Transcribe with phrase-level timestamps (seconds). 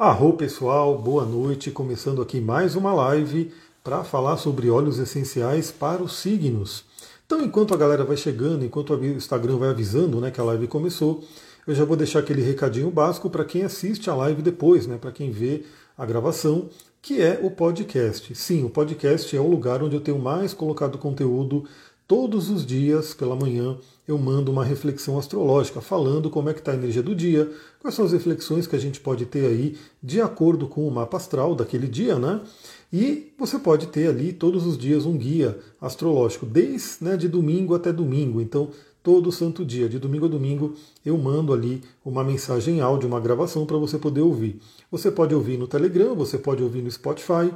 [0.00, 1.70] Arro pessoal, boa noite.
[1.70, 3.52] Começando aqui mais uma live
[3.84, 6.86] para falar sobre óleos essenciais para os signos.
[7.26, 10.66] Então, enquanto a galera vai chegando, enquanto o Instagram vai avisando né, que a live
[10.68, 11.22] começou,
[11.66, 15.12] eu já vou deixar aquele recadinho básico para quem assiste a live depois, né, para
[15.12, 15.64] quem vê
[15.98, 16.70] a gravação,
[17.02, 18.34] que é o podcast.
[18.34, 21.66] Sim, o podcast é o lugar onde eu tenho mais colocado conteúdo
[22.10, 26.72] Todos os dias, pela manhã, eu mando uma reflexão astrológica falando como é que está
[26.72, 27.48] a energia do dia,
[27.78, 31.18] quais são as reflexões que a gente pode ter aí de acordo com o mapa
[31.18, 32.40] astral daquele dia, né?
[32.92, 37.76] E você pode ter ali todos os dias um guia astrológico, desde né, de domingo
[37.76, 38.40] até domingo.
[38.40, 38.70] Então,
[39.04, 40.74] todo santo dia, de domingo a domingo,
[41.06, 44.60] eu mando ali uma mensagem áudio, uma gravação para você poder ouvir.
[44.90, 47.52] Você pode ouvir no Telegram, você pode ouvir no Spotify,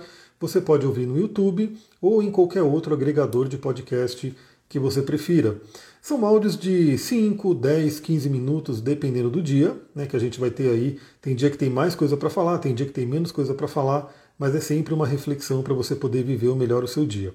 [0.47, 4.35] você pode ouvir no YouTube ou em qualquer outro agregador de podcast
[4.69, 5.57] que você prefira.
[6.03, 10.51] São áudios de 5, 10, 15 minutos, dependendo do dia, né, que a gente vai
[10.51, 10.99] ter aí.
[11.23, 13.67] Tem dia que tem mais coisa para falar, tem dia que tem menos coisa para
[13.67, 17.33] falar, mas é sempre uma reflexão para você poder viver melhor o seu dia.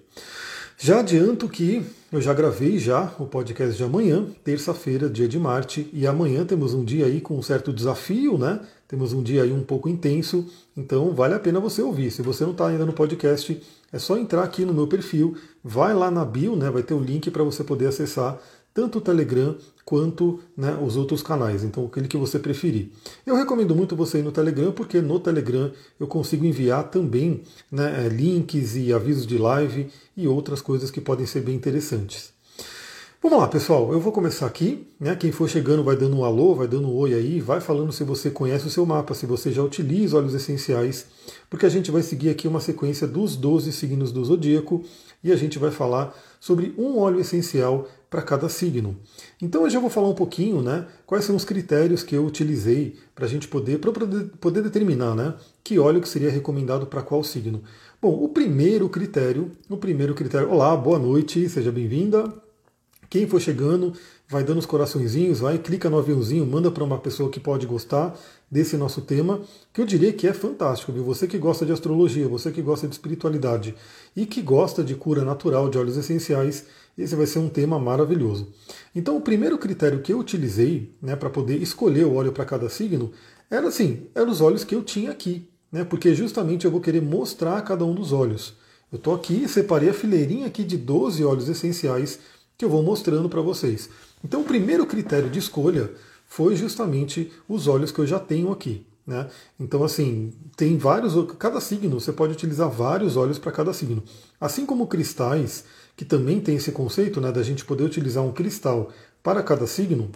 [0.82, 5.90] Já adianto que eu já gravei já o podcast de amanhã, terça-feira, dia de Marte,
[5.92, 8.62] e amanhã temos um dia aí com um certo desafio, né?
[8.88, 12.12] Temos um dia aí um pouco intenso, então vale a pena você ouvir.
[12.12, 15.94] Se você não está ainda no podcast, é só entrar aqui no meu perfil, vai
[15.94, 16.72] lá na bio, né?
[16.72, 18.40] Vai ter o link para você poder acessar
[18.74, 22.92] tanto o Telegram quanto né, os outros canais, então aquele que você preferir.
[23.26, 28.06] Eu recomendo muito você ir no Telegram, porque no Telegram eu consigo enviar também né,
[28.06, 32.32] é, links e avisos de live e outras coisas que podem ser bem interessantes.
[33.22, 33.92] Vamos lá, pessoal.
[33.92, 34.88] Eu vou começar aqui.
[34.98, 35.14] Né?
[35.14, 38.02] Quem for chegando vai dando um alô, vai dando um oi aí, vai falando se
[38.06, 41.06] você conhece o seu mapa, se você já utiliza óleos essenciais,
[41.50, 44.86] porque a gente vai seguir aqui uma sequência dos 12 signos do zodíaco
[45.22, 48.98] e a gente vai falar sobre um óleo essencial para cada signo.
[49.42, 50.88] Então eu já vou falar um pouquinho, né?
[51.06, 55.36] Quais são os critérios que eu utilizei para a gente poder, poder determinar, né?
[55.64, 57.62] Que óleo que seria recomendado para qual signo.
[58.02, 60.50] Bom, o primeiro critério, o primeiro critério.
[60.50, 62.34] Olá, boa noite, seja bem-vinda.
[63.10, 63.94] Quem for chegando,
[64.30, 68.16] vai dando os coraçõezinhos, vai, clica no aviãozinho, manda para uma pessoa que pode gostar
[68.50, 69.42] desse nosso tema,
[69.74, 71.04] que eu diria que é fantástico, viu?
[71.04, 73.74] Você que gosta de astrologia, você que gosta de espiritualidade
[74.16, 76.68] e que gosta de cura natural de óleos essenciais,
[77.02, 78.52] esse vai ser um tema maravilhoso.
[78.96, 82.70] Então, o primeiro critério que eu utilizei né, para poder escolher o óleo para cada
[82.70, 83.12] signo
[83.50, 85.84] era assim, eram os óleos que eu tinha aqui, né?
[85.84, 88.54] Porque justamente eu vou querer mostrar cada um dos óleos.
[88.92, 92.20] Eu estou aqui, separei a fileirinha aqui de 12 óleos essenciais
[92.58, 93.90] que eu vou mostrando para vocês.
[94.24, 95.92] Então, o primeiro critério de escolha
[96.28, 98.86] foi justamente os óleos que eu já tenho aqui.
[99.06, 99.28] Né?
[99.60, 101.14] Então, assim, tem vários.
[101.40, 104.04] Cada signo, você pode utilizar vários óleos para cada signo.
[104.40, 105.64] Assim como cristais,
[106.00, 108.90] que também tem esse conceito né, da gente poder utilizar um cristal
[109.22, 110.10] para cada signo,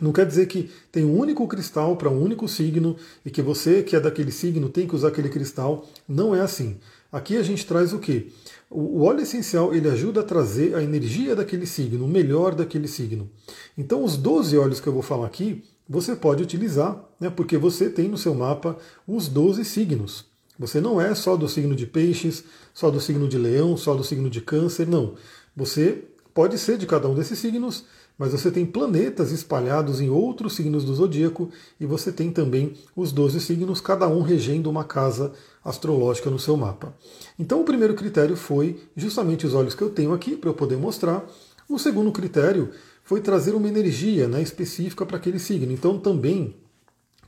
[0.00, 3.84] não quer dizer que tem um único cristal para um único signo e que você
[3.84, 5.86] que é daquele signo tem que usar aquele cristal.
[6.08, 6.76] Não é assim.
[7.12, 8.32] Aqui a gente traz o que?
[8.68, 13.30] O óleo essencial ele ajuda a trazer a energia daquele signo, o melhor daquele signo.
[13.78, 17.88] Então, os 12 óleos que eu vou falar aqui, você pode utilizar, né, porque você
[17.88, 20.31] tem no seu mapa os 12 signos.
[20.62, 24.04] Você não é só do signo de peixes, só do signo de leão, só do
[24.04, 25.14] signo de câncer, não.
[25.56, 27.84] Você pode ser de cada um desses signos,
[28.16, 33.10] mas você tem planetas espalhados em outros signos do zodíaco e você tem também os
[33.10, 35.32] 12 signos, cada um regendo uma casa
[35.64, 36.94] astrológica no seu mapa.
[37.36, 40.76] Então o primeiro critério foi justamente os olhos que eu tenho aqui para eu poder
[40.76, 41.24] mostrar.
[41.68, 42.70] O segundo critério
[43.02, 45.72] foi trazer uma energia né, específica para aquele signo.
[45.72, 46.54] Então também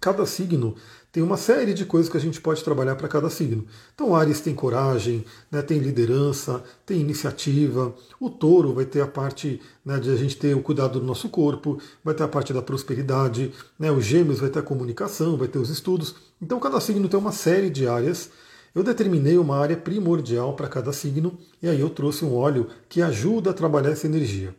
[0.00, 0.76] cada signo
[1.14, 3.64] tem uma série de coisas que a gente pode trabalhar para cada signo.
[3.94, 7.94] Então, Ares tem coragem, né, tem liderança, tem iniciativa.
[8.18, 11.28] O touro vai ter a parte né, de a gente ter o cuidado do nosso
[11.28, 13.52] corpo, vai ter a parte da prosperidade.
[13.78, 16.16] Né, os gêmeos vai ter a comunicação, vai ter os estudos.
[16.42, 18.30] Então, cada signo tem uma série de áreas.
[18.74, 23.00] Eu determinei uma área primordial para cada signo e aí eu trouxe um óleo que
[23.00, 24.52] ajuda a trabalhar essa energia.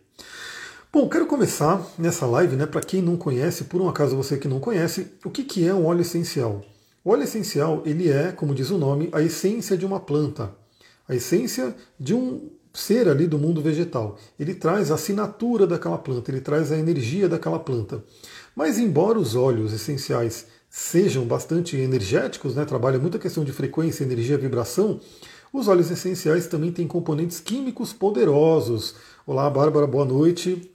[0.96, 2.66] Bom, quero começar nessa live, né?
[2.66, 5.74] Para quem não conhece, por um acaso você que não conhece, o que, que é
[5.74, 6.62] um óleo essencial?
[7.04, 10.56] O óleo essencial, ele é, como diz o nome, a essência de uma planta,
[11.06, 14.18] a essência de um ser ali do mundo vegetal.
[14.40, 18.02] Ele traz a assinatura daquela planta, ele traz a energia daquela planta.
[18.56, 24.06] Mas embora os óleos essenciais sejam bastante energéticos, né, trabalham muito a questão de frequência,
[24.06, 25.02] energia, vibração,
[25.52, 28.96] os óleos essenciais também têm componentes químicos poderosos.
[29.28, 30.72] Olá, Bárbara, boa noite.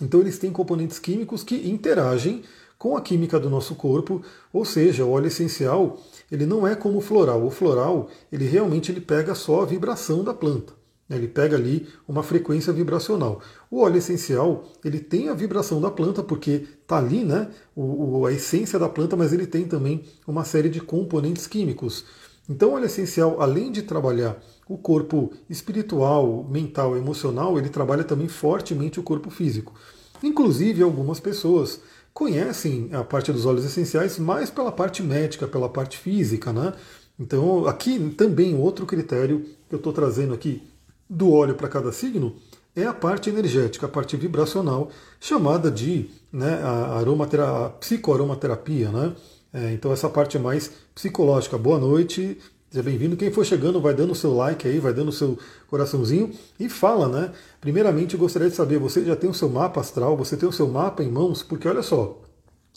[0.00, 2.42] Então eles têm componentes químicos que interagem
[2.78, 5.98] com a química do nosso corpo, ou seja, o óleo essencial
[6.32, 7.44] ele não é como o floral.
[7.44, 10.72] O floral ele realmente ele pega só a vibração da planta.
[11.10, 13.40] Ele pega ali uma frequência vibracional.
[13.68, 18.32] O óleo essencial, ele tem a vibração da planta, porque está ali né, o, a
[18.32, 22.04] essência da planta, mas ele tem também uma série de componentes químicos.
[22.48, 28.28] Então, o óleo essencial, além de trabalhar o corpo espiritual, mental, emocional, ele trabalha também
[28.28, 29.74] fortemente o corpo físico.
[30.22, 31.80] Inclusive, algumas pessoas
[32.14, 36.72] conhecem a parte dos óleos essenciais mais pela parte médica, pela parte física, né?
[37.18, 40.62] Então, aqui também outro critério que eu estou trazendo aqui
[41.08, 42.36] do óleo para cada signo
[42.76, 44.88] é a parte energética, a parte vibracional,
[45.18, 48.88] chamada de né, a, aromatera psicoaromaterapia.
[48.90, 49.16] Né?
[49.52, 51.58] É, então essa parte mais psicológica.
[51.58, 52.38] Boa noite,
[52.70, 53.16] seja bem-vindo.
[53.16, 55.36] Quem for chegando, vai dando o seu like aí, vai dando o seu
[55.66, 57.32] coraçãozinho e fala, né?
[57.60, 60.52] Primeiramente, eu gostaria de saber, você já tem o seu mapa astral, você tem o
[60.52, 61.42] seu mapa em mãos?
[61.42, 62.22] Porque olha só,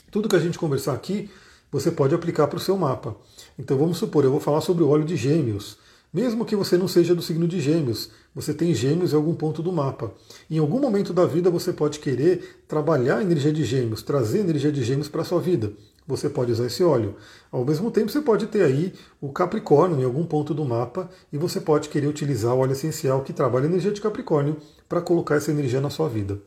[0.10, 1.30] tudo que a gente conversar aqui,
[1.72, 3.16] você pode aplicar para o seu mapa.
[3.58, 5.78] Então vamos supor, eu vou falar sobre o óleo de gêmeos.
[6.12, 9.64] Mesmo que você não seja do signo de Gêmeos, você tem Gêmeos em algum ponto
[9.64, 10.14] do mapa.
[10.48, 14.42] Em algum momento da vida você pode querer trabalhar a energia de Gêmeos, trazer a
[14.42, 15.74] energia de Gêmeos para a sua vida.
[16.08, 17.16] Você pode usar esse óleo.
[17.52, 21.38] Ao mesmo tempo, você pode ter aí o Capricórnio em algum ponto do mapa e
[21.38, 24.58] você pode querer utilizar o óleo essencial que trabalha a energia de Capricórnio
[24.90, 26.40] para colocar essa energia na sua vida.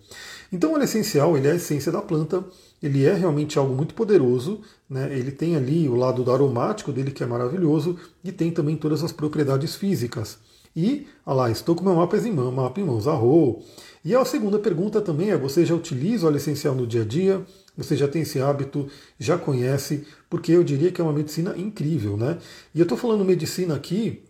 [0.53, 2.45] Então, o óleo essencial ele é a essência da planta,
[2.83, 5.09] ele é realmente algo muito poderoso, né?
[5.11, 9.03] ele tem ali o lado do aromático dele que é maravilhoso e tem também todas
[9.03, 10.39] as propriedades físicas.
[10.77, 13.63] E, olha lá, estou com meu mapa em mãos, mapa em mãos, arro.
[14.05, 17.05] E a segunda pergunta também é, você já utiliza o óleo essencial no dia a
[17.05, 17.43] dia?
[17.77, 18.89] Você já tem esse hábito,
[19.19, 20.07] já conhece?
[20.31, 22.39] Porque eu diria que é uma medicina incrível, né?
[22.75, 24.23] E eu estou falando medicina aqui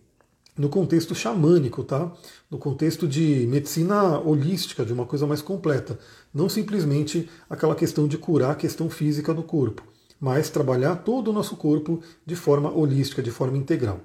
[0.57, 2.11] no contexto xamânico, tá?
[2.49, 5.99] No contexto de medicina holística, de uma coisa mais completa.
[6.33, 9.83] Não simplesmente aquela questão de curar a questão física do corpo,
[10.19, 14.01] mas trabalhar todo o nosso corpo de forma holística, de forma integral.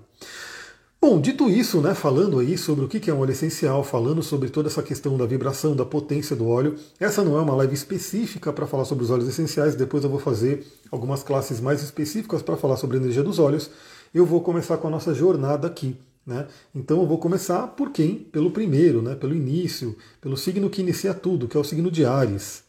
[1.04, 4.48] Bom, dito isso, né, falando aí sobre o que é um óleo essencial, falando sobre
[4.48, 8.52] toda essa questão da vibração, da potência do óleo, essa não é uma live específica
[8.52, 12.56] para falar sobre os óleos essenciais, depois eu vou fazer algumas classes mais específicas para
[12.56, 13.68] falar sobre a energia dos óleos.
[14.14, 15.96] Eu vou começar com a nossa jornada aqui.
[16.24, 16.46] Né?
[16.72, 18.14] Então eu vou começar por quem?
[18.14, 19.16] Pelo primeiro, né?
[19.16, 22.62] pelo início, pelo signo que inicia tudo, que é o signo de Ares.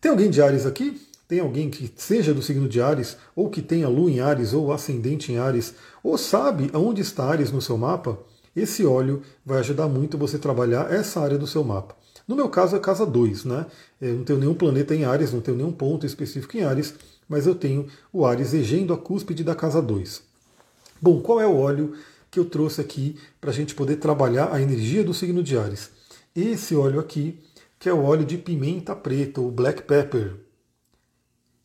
[0.00, 1.02] Tem alguém de Ares aqui?
[1.30, 4.72] Tem alguém que seja do signo de Ares, ou que tenha lua em Ares, ou
[4.72, 8.18] ascendente em Ares, ou sabe aonde está Ares no seu mapa?
[8.54, 11.96] Esse óleo vai ajudar muito você trabalhar essa área do seu mapa.
[12.26, 13.66] No meu caso é casa 2, né?
[14.00, 16.94] Eu não tenho nenhum planeta em Ares, não tenho nenhum ponto específico em Ares,
[17.28, 20.22] mas eu tenho o Ares regendo a cúspide da casa 2.
[21.00, 21.94] Bom, qual é o óleo
[22.30, 25.90] que eu trouxe aqui para a gente poder trabalhar a energia do signo de Ares.
[26.34, 27.40] Esse óleo aqui,
[27.78, 30.36] que é o óleo de pimenta preta, o black pepper.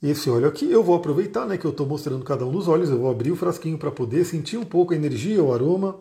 [0.10, 2.92] Esse óleo aqui eu vou aproveitar, né, que eu estou mostrando cada um dos óleos,
[2.92, 6.00] eu vou abrir o frasquinho para poder sentir um pouco a energia, o aroma.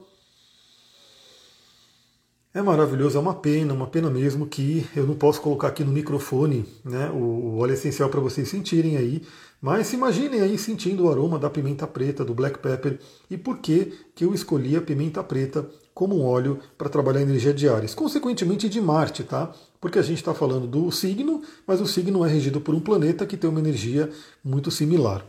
[2.53, 5.91] É maravilhoso, é uma pena, uma pena mesmo que eu não posso colocar aqui no
[5.91, 9.23] microfone né, o, óleo essencial para vocês sentirem aí,
[9.59, 13.57] mas se imaginem aí sentindo o aroma da pimenta preta, do black pepper, e por
[13.57, 17.69] que, que eu escolhi a pimenta preta como um óleo para trabalhar a energia de
[17.69, 17.95] Ares.
[17.95, 19.55] Consequentemente de Marte, tá?
[19.85, 23.27] Porque a gente está falando do signo, mas o signo é regido por um planeta
[23.27, 24.09] que tem uma energia
[24.43, 25.23] muito similar.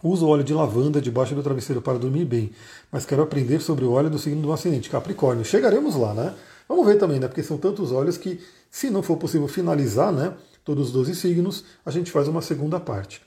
[0.00, 2.52] Uso óleo de lavanda debaixo do travesseiro para dormir bem,
[2.92, 5.44] mas quero aprender sobre o óleo do signo do ascendente, Capricórnio.
[5.44, 6.32] Chegaremos lá, né?
[6.68, 7.26] Vamos ver também, né?
[7.26, 8.38] Porque são tantos óleos que,
[8.70, 10.34] se não for possível finalizar, né?
[10.64, 13.22] Todos os 12 signos, a gente faz uma segunda parte.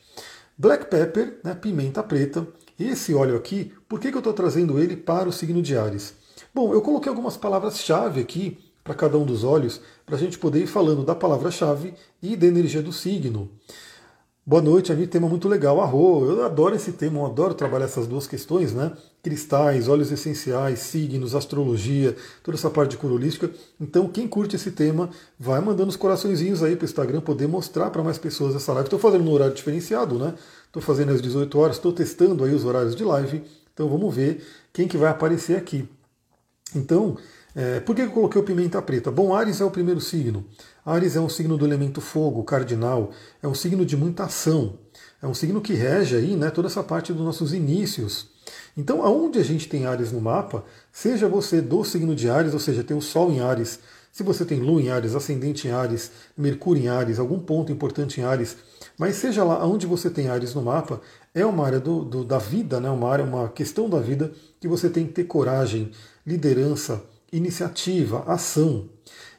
[0.57, 2.47] Black pepper, né, pimenta preta.
[2.79, 6.13] Esse óleo aqui, por que, que eu estou trazendo ele para o signo de Ares?
[6.56, 10.63] Bom, eu coloquei algumas palavras-chave aqui para cada um dos óleos, para a gente poder
[10.63, 13.51] ir falando da palavra-chave e da energia do signo.
[14.45, 15.11] Boa noite, amigo.
[15.11, 15.81] Tema muito legal.
[15.81, 18.94] Arro, eu adoro esse tema, eu adoro trabalhar essas duas questões, né?
[19.21, 23.51] Cristais, óleos essenciais, signos, astrologia, toda essa parte de curolística.
[23.77, 27.89] Então, quem curte esse tema, vai mandando os coraçõezinhos aí para o Instagram poder mostrar
[27.89, 28.85] para mais pessoas essa live.
[28.87, 30.33] Estou fazendo no horário diferenciado, né?
[30.65, 33.44] Estou fazendo às 18 horas, estou testando aí os horários de live.
[33.73, 34.41] Então, vamos ver
[34.71, 35.89] quem que vai aparecer aqui.
[36.73, 37.17] Então,
[37.59, 39.09] é, por que eu coloquei o pimenta preta?
[39.09, 40.45] Bom, Ares é o primeiro signo.
[40.85, 43.09] Ares é um signo do elemento fogo, cardinal,
[43.42, 44.78] é um signo de muita ação.
[45.19, 48.30] É um signo que rege aí né, toda essa parte dos nossos inícios.
[48.78, 52.59] Então, aonde a gente tem Ares no mapa, seja você do signo de Ares, ou
[52.59, 53.80] seja, tem o Sol em Ares,
[54.11, 58.21] se você tem Lua em Ares, Ascendente em Ares, Mercúrio em Ares, algum ponto importante
[58.21, 58.56] em Ares,
[58.99, 61.02] mas seja lá onde você tem Ares no mapa,
[61.33, 64.68] é uma área do, do, da vida, né, uma área, uma questão da vida que
[64.68, 65.92] você tem que ter coragem,
[66.23, 68.90] liderança, iniciativa, ação.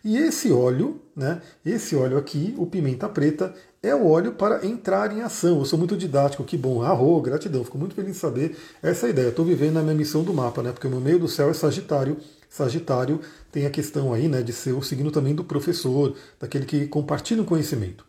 [0.05, 5.13] E esse óleo, né, esse óleo aqui, o pimenta preta, é o óleo para entrar
[5.17, 5.59] em ação.
[5.59, 9.29] Eu sou muito didático, que bom, arro, gratidão, fico muito feliz de saber essa ideia.
[9.29, 11.55] Estou vivendo a minha missão do mapa, né, porque o meu meio do céu é
[11.55, 12.17] Sagitário,
[12.49, 13.21] Sagitário
[13.53, 17.43] tem a questão aí né, de ser o signo também do professor, daquele que compartilha
[17.43, 18.05] o conhecimento.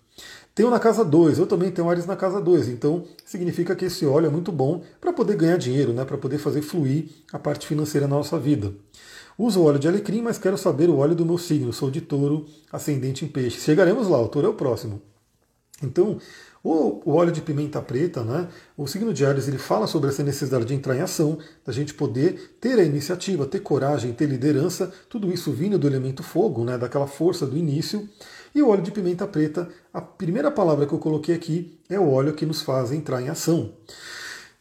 [0.55, 4.05] Tenho na casa 2, eu também tenho Ares na casa 2, então significa que esse
[4.05, 7.65] óleo é muito bom para poder ganhar dinheiro, né, para poder fazer fluir a parte
[7.65, 8.73] financeira na nossa vida.
[9.39, 11.71] Uso óleo de alecrim, mas quero saber o óleo do meu signo.
[11.71, 13.61] Sou de touro, ascendente em peixe.
[13.61, 15.01] Chegaremos lá, o touro é o próximo.
[15.81, 16.17] Então,
[16.61, 18.49] o, o, óleo de pimenta preta, né?
[18.75, 21.93] O signo de Ares ele fala sobre essa necessidade de entrar em ação, da gente
[21.93, 26.77] poder ter a iniciativa, ter coragem, ter liderança, tudo isso vindo do elemento fogo, né?
[26.77, 28.09] Daquela força do início.
[28.53, 32.11] E o óleo de pimenta preta, a primeira palavra que eu coloquei aqui é o
[32.11, 33.71] óleo que nos faz entrar em ação.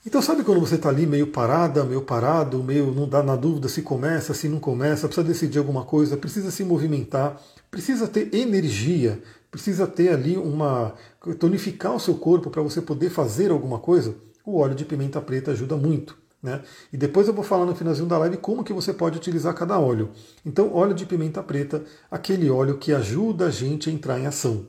[0.07, 3.69] Então sabe quando você está ali meio parada, meio parado, meio não dá na dúvida
[3.69, 7.41] se começa, se não começa, precisa decidir alguma coisa, precisa se movimentar,
[7.71, 10.95] precisa ter energia, precisa ter ali uma
[11.39, 14.15] tonificar o seu corpo para você poder fazer alguma coisa.
[14.47, 16.17] O óleo de pimenta preta ajuda muito.
[16.41, 16.63] Né?
[16.93, 19.79] E depois eu vou falar no finalzinho da live como que você pode utilizar cada
[19.79, 20.11] óleo.
[20.47, 24.67] Então, óleo de pimenta preta, aquele óleo que ajuda a gente a entrar em ação,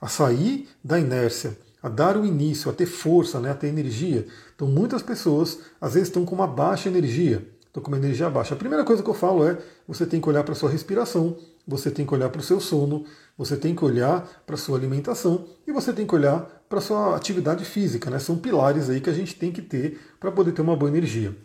[0.00, 4.26] a sair da inércia, a dar o início, a ter força, né, a ter energia.
[4.54, 8.54] Então, muitas pessoas às vezes estão com uma baixa energia, estão com uma energia baixa.
[8.54, 11.36] A primeira coisa que eu falo é: você tem que olhar para a sua respiração,
[11.66, 13.04] você tem que olhar para o seu sono,
[13.36, 16.82] você tem que olhar para a sua alimentação e você tem que olhar para a
[16.82, 18.10] sua atividade física.
[18.10, 18.18] Né?
[18.18, 21.36] São pilares aí que a gente tem que ter para poder ter uma boa energia.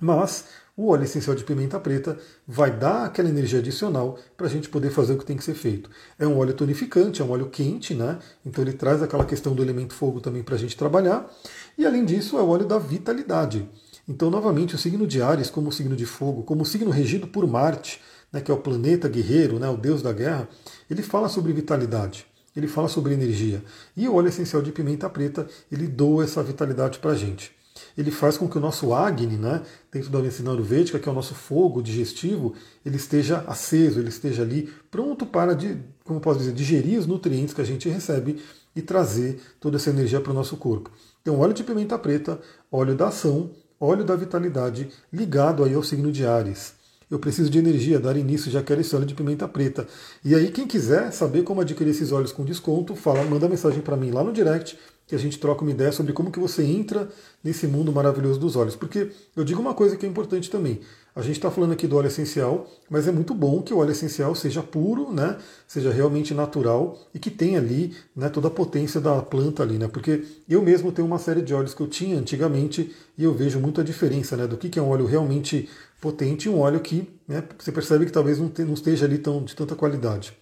[0.00, 4.70] Mas o óleo essencial de pimenta preta vai dar aquela energia adicional para a gente
[4.70, 5.90] poder fazer o que tem que ser feito.
[6.18, 8.18] É um óleo tonificante, é um óleo quente, né?
[8.44, 11.30] Então ele traz aquela questão do elemento fogo também para a gente trabalhar.
[11.76, 13.68] E além disso, é o óleo da vitalidade.
[14.08, 17.26] Então, novamente, o signo de Ares, como o signo de fogo, como o signo regido
[17.26, 18.00] por Marte,
[18.32, 20.48] né, que é o planeta guerreiro, né, o deus da guerra,
[20.90, 22.26] ele fala sobre vitalidade,
[22.56, 23.62] ele fala sobre energia.
[23.96, 27.52] E o óleo essencial de pimenta preta, ele doa essa vitalidade para a gente
[27.96, 31.14] ele faz com que o nosso Agni, né, dentro da medicina ayurvédica, que é o
[31.14, 35.56] nosso fogo digestivo, ele esteja aceso, ele esteja ali pronto para,
[36.04, 38.42] como posso dizer, digerir os nutrientes que a gente recebe
[38.74, 40.90] e trazer toda essa energia para o nosso corpo.
[41.20, 46.10] Então, óleo de pimenta preta, óleo da ação, óleo da vitalidade, ligado aí ao signo
[46.10, 46.74] de Ares.
[47.12, 49.86] Eu preciso de energia, dar início, já quero esse óleo de pimenta preta.
[50.24, 53.98] E aí, quem quiser saber como adquirir esses óleos com desconto, fala, manda mensagem para
[53.98, 57.06] mim lá no direct que a gente troca uma ideia sobre como que você entra
[57.44, 58.74] nesse mundo maravilhoso dos óleos.
[58.74, 60.80] Porque eu digo uma coisa que é importante também.
[61.14, 63.90] A gente está falando aqui do óleo essencial, mas é muito bom que o óleo
[63.90, 65.36] essencial seja puro, né?
[65.68, 69.88] Seja realmente natural e que tenha ali né, toda a potência da planta ali, né?
[69.88, 73.60] Porque eu mesmo tenho uma série de óleos que eu tinha antigamente e eu vejo
[73.60, 75.68] muito a diferença né, do que é um óleo realmente
[76.00, 79.44] potente e um óleo que né, você percebe que talvez não, não esteja ali tão,
[79.44, 80.36] de tanta qualidade.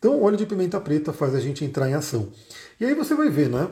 [0.00, 2.28] Então, o óleo de pimenta preta faz a gente entrar em ação.
[2.80, 3.68] E aí você vai ver, né?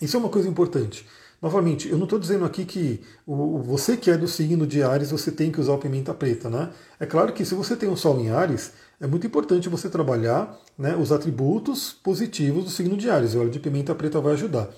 [0.00, 1.06] Isso é uma coisa importante.
[1.40, 5.10] Novamente, eu não estou dizendo aqui que o, você que é do signo de Ares,
[5.10, 6.70] você tem que usar o pimenta preta, né?
[6.98, 10.60] É claro que se você tem um Sol em Ares, é muito importante você trabalhar
[10.76, 13.34] né, os atributos positivos do signo de Ares.
[13.34, 14.68] O óleo de pimenta preta vai ajudar.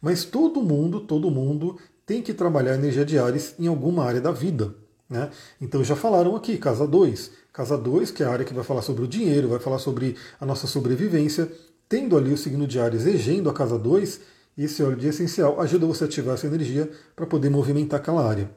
[0.00, 1.76] Mas todo mundo, todo mundo
[2.06, 4.72] tem que trabalhar a energia de Ares em alguma área da vida.
[5.10, 5.28] Né?
[5.60, 7.32] Então já falaram aqui, casa 2.
[7.52, 10.16] Casa 2, que é a área que vai falar sobre o dinheiro, vai falar sobre
[10.40, 11.50] a nossa sobrevivência.
[11.88, 14.20] Tendo ali o signo de Ares regendo a casa 2,
[14.58, 18.50] esse óleo de essencial ajuda você a ativar essa energia para poder movimentar aquela área.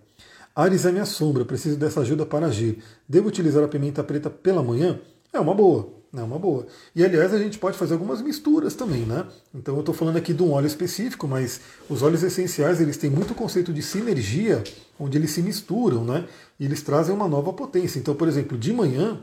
[0.56, 2.82] Ares é minha sombra, preciso dessa ajuda para agir.
[3.08, 5.00] Devo utilizar a pimenta preta pela manhã?
[5.34, 6.66] É uma boa, é uma boa.
[6.96, 9.26] E aliás, a gente pode fazer algumas misturas também, né?
[9.54, 11.60] Então eu estou falando aqui de um óleo específico, mas
[11.90, 14.64] os óleos essenciais eles têm muito conceito de sinergia,
[14.98, 16.26] onde eles se misturam, né?
[16.58, 18.00] E eles trazem uma nova potência.
[18.00, 19.22] Então, por exemplo, de manhã,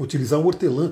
[0.00, 0.90] utilizar um hortelã.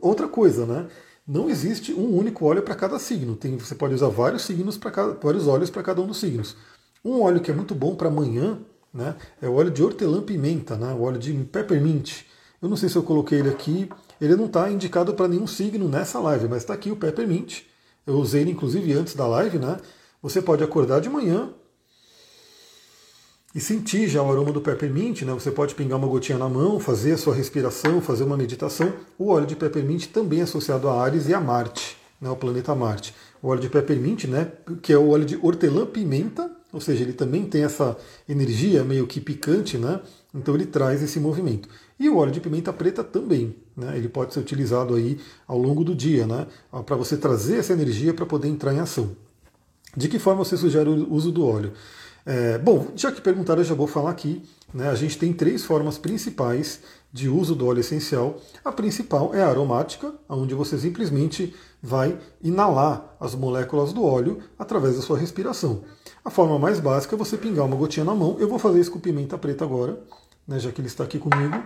[0.00, 0.86] Outra coisa, né?
[1.30, 3.36] Não existe um único óleo para cada signo.
[3.36, 6.56] Tem, você pode usar vários signos para vários óleos para cada um dos signos.
[7.04, 8.58] Um óleo que é muito bom para amanhã,
[8.92, 12.24] né, é o óleo de hortelã-pimenta, né, o óleo de peppermint.
[12.60, 13.88] Eu não sei se eu coloquei ele aqui.
[14.20, 17.62] Ele não está indicado para nenhum signo nessa live, mas está aqui o peppermint.
[18.04, 19.78] Eu usei ele inclusive antes da live, né?
[20.20, 21.54] Você pode acordar de manhã,
[23.54, 25.32] e sentir já o aroma do peppermint, né?
[25.32, 28.92] Você pode pingar uma gotinha na mão, fazer a sua respiração, fazer uma meditação.
[29.18, 32.30] O óleo de peppermint também é associado a Ares e a Marte, né?
[32.30, 33.14] O planeta Marte.
[33.42, 34.52] O óleo de peppermint, né?
[34.80, 37.96] Que é o óleo de hortelã-pimenta, ou seja, ele também tem essa
[38.28, 40.00] energia meio que picante, né?
[40.32, 41.68] Então ele traz esse movimento.
[41.98, 43.96] E o óleo de pimenta preta também, né?
[43.96, 46.46] Ele pode ser utilizado aí ao longo do dia, né?
[46.86, 49.10] Para você trazer essa energia para poder entrar em ação.
[49.96, 51.72] De que forma você sugere o uso do óleo?
[52.30, 54.40] É, bom, já que perguntaram, eu já vou falar aqui.
[54.72, 56.80] Né, a gente tem três formas principais
[57.12, 58.40] de uso do óleo essencial.
[58.64, 64.94] A principal é a aromática, onde você simplesmente vai inalar as moléculas do óleo através
[64.94, 65.82] da sua respiração.
[66.24, 68.36] A forma mais básica é você pingar uma gotinha na mão.
[68.38, 69.98] Eu vou fazer isso com pimenta preta agora.
[70.46, 71.56] né, já que ele está aqui comigo.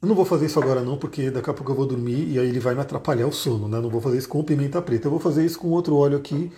[0.00, 2.38] Eu não vou fazer isso agora não, porque daqui a pouco eu vou dormir e
[2.38, 3.80] aí ele vai me atrapalhar o sono, né?
[3.80, 5.08] Não vou fazer isso com pimenta preta.
[5.08, 6.52] Eu vou fazer isso com outro óleo aqui,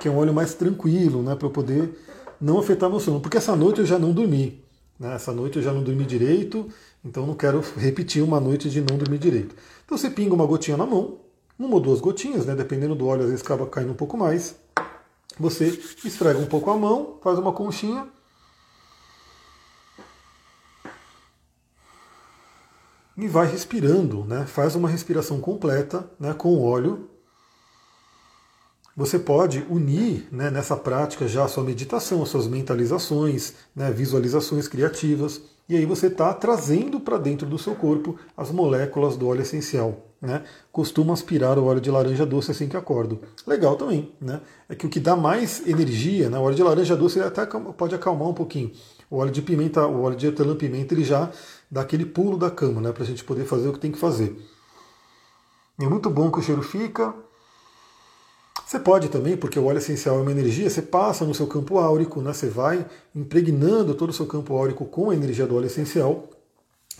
[0.00, 1.34] que é um óleo mais tranquilo, né?
[1.34, 1.98] Para eu poder
[2.40, 3.20] não afetar meu sono.
[3.20, 4.62] Porque essa noite eu já não dormi.
[4.98, 5.14] Né?
[5.14, 6.68] Essa noite eu já não dormi direito,
[7.04, 9.54] então não quero repetir uma noite de não dormir direito.
[9.84, 11.18] Então você pinga uma gotinha na mão,
[11.58, 12.54] uma ou duas gotinhas, né?
[12.54, 14.56] Dependendo do óleo, às vezes acaba caindo um pouco mais.
[15.38, 18.08] Você esfrega um pouco a mão, faz uma conchinha
[23.16, 24.44] e vai respirando, né?
[24.46, 27.08] faz uma respiração completa né, com óleo.
[28.96, 34.66] Você pode unir né, nessa prática já a sua meditação, as suas mentalizações, né, visualizações
[34.66, 39.42] criativas, e aí você está trazendo para dentro do seu corpo as moléculas do óleo
[39.42, 40.06] essencial.
[40.22, 40.42] Né?
[40.72, 43.20] Costumo aspirar o óleo de laranja doce assim que acordo.
[43.46, 44.40] Legal também, né?
[44.66, 46.38] É que o que dá mais energia, né?
[46.38, 48.72] O óleo de laranja doce até pode acalmar um pouquinho.
[49.10, 51.30] O óleo de pimenta, o óleo de hortelã-pimenta, ele já
[51.70, 52.92] dá aquele pulo da cama, né?
[52.92, 54.40] Para a gente poder fazer o que tem que fazer.
[55.78, 57.14] É muito bom que o cheiro fica.
[58.66, 61.78] Você pode também, porque o óleo essencial é uma energia, você passa no seu campo
[61.78, 62.32] áurico, né?
[62.32, 66.28] Você vai impregnando todo o seu campo áurico com a energia do óleo essencial.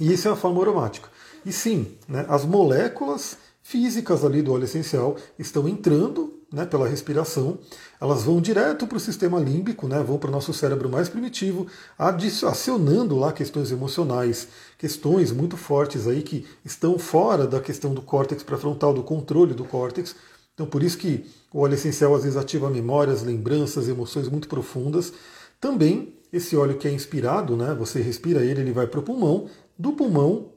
[0.00, 1.08] E isso é a forma aromática.
[1.44, 7.58] E sim, né, as moléculas físicas ali do óleo essencial estão entrando né, pela respiração,
[8.00, 11.66] elas vão direto para o sistema límbico, né, vão para o nosso cérebro mais primitivo,
[11.99, 14.46] acionando lá questões emocionais,
[14.78, 19.64] questões muito fortes aí que estão fora da questão do córtex pré-frontal, do controle do
[19.64, 20.14] córtex.
[20.56, 25.12] Então por isso que o óleo essencial às vezes ativa memórias, lembranças, emoções muito profundas.
[25.60, 29.48] Também esse óleo que é inspirado, né, você respira ele, ele vai para o pulmão,
[29.78, 30.50] do pulmão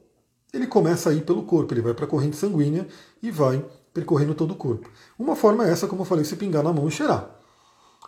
[0.52, 2.88] ele começa a ir pelo corpo, ele vai para a corrente sanguínea
[3.22, 4.90] e vai percorrendo todo o corpo.
[5.18, 7.30] Uma forma é essa, como eu falei, se pingar na mão e cheirar.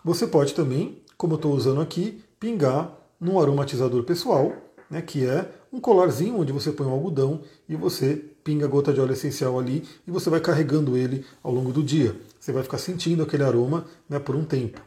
[0.04, 4.52] Você pode também, como eu estou usando aqui, pingar num aromatizador pessoal,
[4.90, 9.00] né, que é um colarzinho onde você põe um algodão e você pinga gota de
[9.00, 12.14] óleo essencial ali e você vai carregando ele ao longo do dia.
[12.38, 14.80] Você vai ficar sentindo aquele aroma né, por um tempo.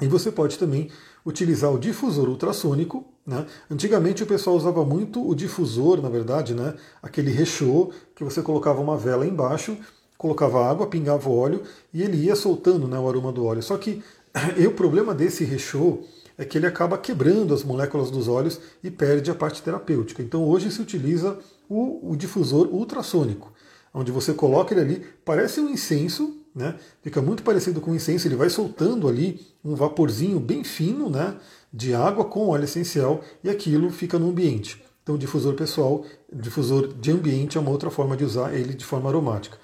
[0.00, 0.90] E você pode também
[1.26, 3.04] utilizar o difusor ultrassônico.
[3.26, 3.44] Né?
[3.70, 6.74] Antigamente o pessoal usava muito o difusor, na verdade, né?
[7.02, 9.76] aquele rechô que você colocava uma vela embaixo
[10.18, 11.62] colocava água, pingava o óleo
[11.94, 13.62] e ele ia soltando né, o aroma do óleo.
[13.62, 14.02] Só que
[14.58, 16.00] e o problema desse rechô
[16.38, 20.22] é que ele acaba quebrando as moléculas dos óleos e perde a parte terapêutica.
[20.22, 21.36] Então hoje se utiliza
[21.68, 23.52] o, o difusor ultrassônico,
[23.92, 26.76] onde você coloca ele ali, parece um incenso, né?
[27.02, 31.36] Fica muito parecido com incenso, ele vai soltando ali um vaporzinho bem fino, né?
[31.72, 34.82] De água com óleo essencial e aquilo fica no ambiente.
[35.02, 39.08] Então, difusor pessoal, difusor de ambiente é uma outra forma de usar ele de forma
[39.08, 39.58] aromática.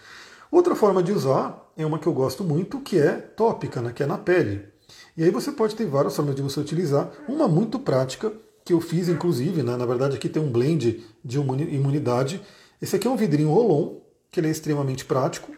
[0.50, 4.02] Outra forma de usar é uma que eu gosto muito, que é tópica, né, que
[4.02, 4.73] é na pele.
[5.16, 7.11] E aí você pode ter várias formas de você utilizar.
[7.29, 8.33] Uma muito prática,
[8.64, 12.40] que eu fiz inclusive, né, na verdade aqui tem um blend de imunidade.
[12.81, 14.00] Esse aqui é um vidrinho Rolon,
[14.31, 15.53] que ele é extremamente prático.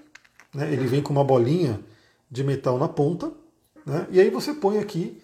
[0.54, 1.80] Né, ele vem com uma bolinha
[2.30, 3.32] de metal na ponta.
[3.84, 5.22] Né, e aí você põe aqui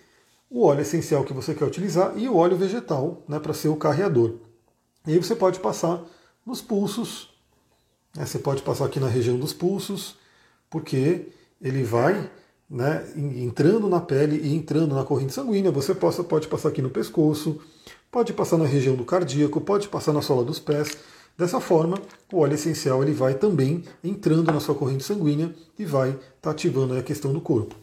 [0.48, 3.76] o óleo essencial que você quer utilizar e o óleo vegetal né, para ser o
[3.76, 4.36] carreador.
[5.06, 6.02] E aí você pode passar
[6.46, 7.34] nos pulsos,
[8.16, 10.16] né, você pode passar aqui na região dos pulsos,
[10.70, 11.28] porque
[11.60, 12.30] ele vai
[12.72, 15.70] né, entrando na pele e entrando na corrente sanguínea.
[15.70, 17.60] Você possa, pode passar aqui no pescoço,
[18.10, 20.96] pode passar na região do cardíaco, pode passar na sola dos pés.
[21.36, 21.98] Dessa forma,
[22.32, 26.50] o óleo essencial ele vai também entrando na sua corrente sanguínea e vai estar tá
[26.50, 27.74] ativando a questão do corpo.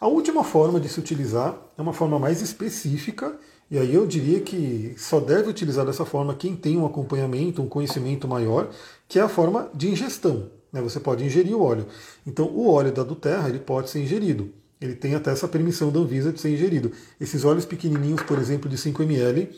[0.00, 3.38] A última forma de se utilizar é uma forma mais específica,
[3.70, 7.68] e aí eu diria que só deve utilizar dessa forma quem tem um acompanhamento, um
[7.68, 8.68] conhecimento maior,
[9.06, 10.50] que é a forma de ingestão.
[10.72, 10.80] Né?
[10.80, 11.86] Você pode ingerir o óleo.
[12.26, 14.50] Então, o óleo da Duterra ele pode ser ingerido.
[14.80, 16.90] Ele tem até essa permissão da Anvisa de ser ingerido.
[17.20, 19.48] Esses óleos pequenininhos, por exemplo, de 5 ml,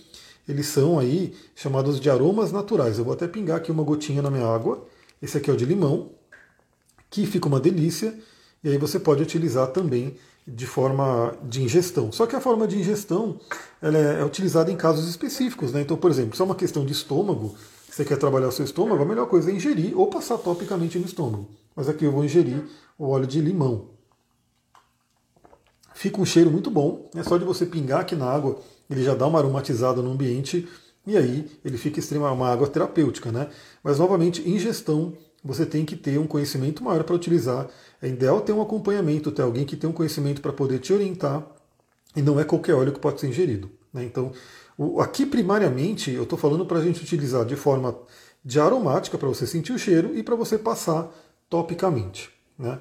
[0.47, 2.99] eles são aí chamados de aromas naturais.
[2.99, 4.87] Eu vou até pingar aqui uma gotinha na minha água.
[5.23, 6.11] Esse aqui é o de limão,
[7.09, 8.15] que fica uma delícia.
[8.63, 12.13] E aí você pode utilizar também de forma de ingestão.
[12.13, 13.41] Só que a forma de ingestão
[13.81, 15.73] ela é, é utilizada em casos específicos.
[15.73, 15.81] Né?
[15.81, 17.55] Então, por exemplo, se é uma questão de estômago,
[17.95, 21.07] você quer trabalhar o seu estômago, a melhor coisa é ingerir ou passar topicamente no
[21.07, 21.49] estômago.
[21.77, 22.65] Mas aqui eu vou ingerir
[22.99, 23.91] o óleo de limão.
[25.95, 28.59] Fica um cheiro muito bom, é só de você pingar aqui na água,
[28.91, 30.69] ele já dá uma aromatizada no ambiente
[31.07, 33.49] e aí ele fica extremamente uma água terapêutica, né?
[33.81, 37.69] Mas novamente, ingestão, você tem que ter um conhecimento maior para utilizar.
[38.03, 41.47] É ideal ter um acompanhamento, ter alguém que tem um conhecimento para poder te orientar,
[42.17, 43.71] e não é qualquer óleo que pode ser ingerido.
[43.93, 44.03] Né?
[44.03, 44.33] Então,
[45.01, 47.97] Aqui, primariamente, eu estou falando para a gente utilizar de forma
[48.45, 51.09] de aromática, para você sentir o cheiro, e para você passar
[51.49, 52.31] topicamente.
[52.59, 52.79] Né?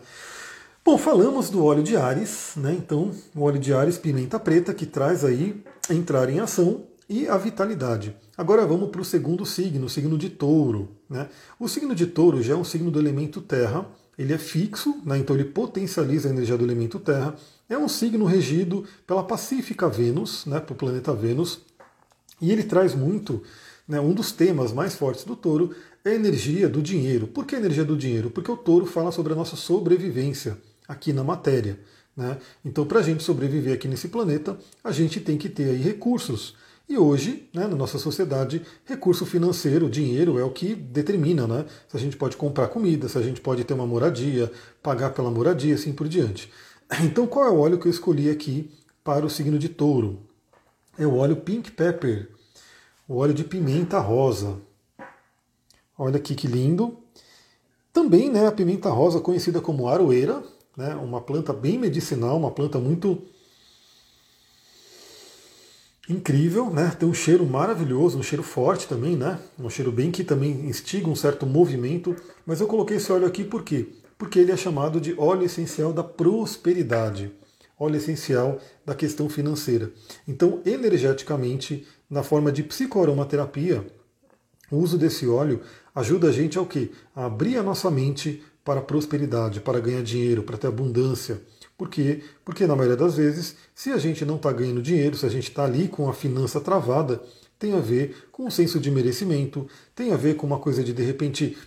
[0.83, 2.73] Bom, falamos do óleo de Ares, né?
[2.77, 6.83] então o óleo de Ares, pimenta preta, que traz aí entrar em ação.
[7.07, 8.15] e a vitalidade.
[8.35, 10.89] Agora vamos para o segundo signo, o signo de touro.
[11.09, 11.29] Né?
[11.59, 13.85] O signo de touro já é um signo do elemento terra,
[14.17, 15.17] ele é fixo, né?
[15.17, 17.35] então ele potencializa a energia do elemento terra.
[17.69, 20.59] É um signo regido pela pacífica Vênus, né?
[20.59, 21.61] para o planeta Vênus,
[22.43, 23.41] e ele traz muito.
[23.87, 24.01] Né?
[24.01, 27.25] Um dos temas mais fortes do touro é a energia do dinheiro.
[27.25, 28.29] Por que a energia do dinheiro?
[28.29, 31.79] Porque o touro fala sobre a nossa sobrevivência aqui na matéria.
[32.15, 32.37] Né?
[32.63, 36.55] Então, para a gente sobreviver aqui nesse planeta, a gente tem que ter aí recursos.
[36.87, 41.95] E hoje, né, na nossa sociedade, recurso financeiro, dinheiro, é o que determina né, se
[41.95, 44.51] a gente pode comprar comida, se a gente pode ter uma moradia,
[44.81, 46.51] pagar pela moradia, assim por diante.
[47.01, 48.69] Então, qual é o óleo que eu escolhi aqui
[49.03, 50.19] para o signo de touro?
[50.95, 52.29] É o óleo Pink Pepper,
[53.07, 54.57] o óleo de pimenta rosa.
[55.97, 56.97] Olha aqui que lindo.
[57.91, 60.43] Também né, a pimenta rosa, conhecida como aroeira,
[60.75, 63.21] né, uma planta bem medicinal, uma planta muito
[66.09, 66.95] incrível, né?
[66.99, 69.39] Tem um cheiro maravilhoso, um cheiro forte também, né?
[69.57, 72.15] Um cheiro bem que também instiga um certo movimento.
[72.45, 73.87] Mas eu coloquei esse óleo aqui por quê?
[74.17, 77.31] Porque ele é chamado de óleo essencial da prosperidade,
[77.79, 79.91] óleo essencial da questão financeira.
[80.27, 83.83] Então, energeticamente, na forma de psicoaromaterapia,
[84.71, 85.61] o uso desse óleo
[85.95, 86.91] ajuda a gente ao quê?
[87.15, 91.41] A abrir a nossa mente para a prosperidade, para ganhar dinheiro, para ter abundância.
[91.75, 92.21] Por quê?
[92.45, 95.49] Porque na maioria das vezes, se a gente não está ganhando dinheiro, se a gente
[95.49, 97.19] está ali com a finança travada,
[97.57, 100.93] tem a ver com um senso de merecimento, tem a ver com uma coisa de
[100.93, 101.57] de repente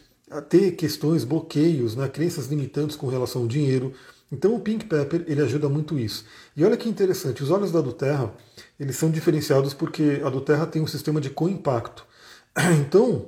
[0.48, 3.92] ter questões, bloqueios, né, crenças limitantes com relação ao dinheiro.
[4.30, 6.24] Então o Pink Pepper ele ajuda muito isso.
[6.56, 8.32] E olha que interessante, os óleos da Duterra
[8.78, 12.04] eles são diferenciados porque a Duterra tem um sistema de co-impacto.
[12.80, 13.26] Então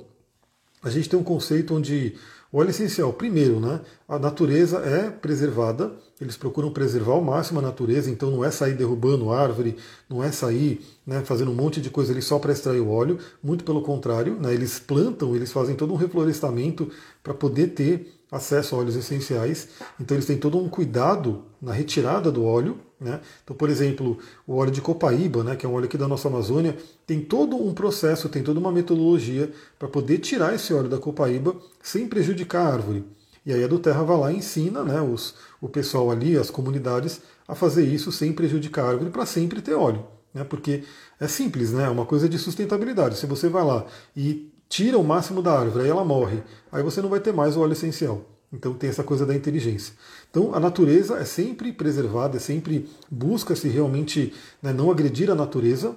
[0.81, 2.15] a gente tem um conceito onde
[2.51, 7.61] o óleo essencial, primeiro, né, a natureza é preservada, eles procuram preservar ao máximo a
[7.61, 9.77] natureza, então não é sair derrubando árvore,
[10.09, 13.19] não é sair né, fazendo um monte de coisa ali só para extrair o óleo,
[13.43, 16.89] muito pelo contrário, né, eles plantam, eles fazem todo um reflorestamento
[17.21, 22.31] para poder ter acesso a óleos essenciais, então eles têm todo um cuidado na retirada
[22.31, 22.77] do óleo.
[22.99, 23.21] Né?
[23.43, 26.27] Então, por exemplo, o óleo de copaíba, né, que é um óleo aqui da nossa
[26.27, 30.97] Amazônia, tem todo um processo, tem toda uma metodologia para poder tirar esse óleo da
[30.97, 33.05] copaíba sem prejudicar a árvore.
[33.45, 36.51] E aí a do Terra vai lá e ensina né, os, o pessoal ali, as
[36.51, 40.05] comunidades, a fazer isso sem prejudicar a árvore para sempre ter óleo.
[40.33, 40.83] Né, porque
[41.19, 43.17] é simples, né, é uma coisa de sustentabilidade.
[43.17, 47.01] Se você vai lá e tira o máximo da árvore, aí ela morre, aí você
[47.01, 48.23] não vai ter mais o óleo essencial.
[48.53, 49.93] Então tem essa coisa da inteligência.
[50.29, 55.95] Então a natureza é sempre preservada, é sempre busca-se realmente né, não agredir a natureza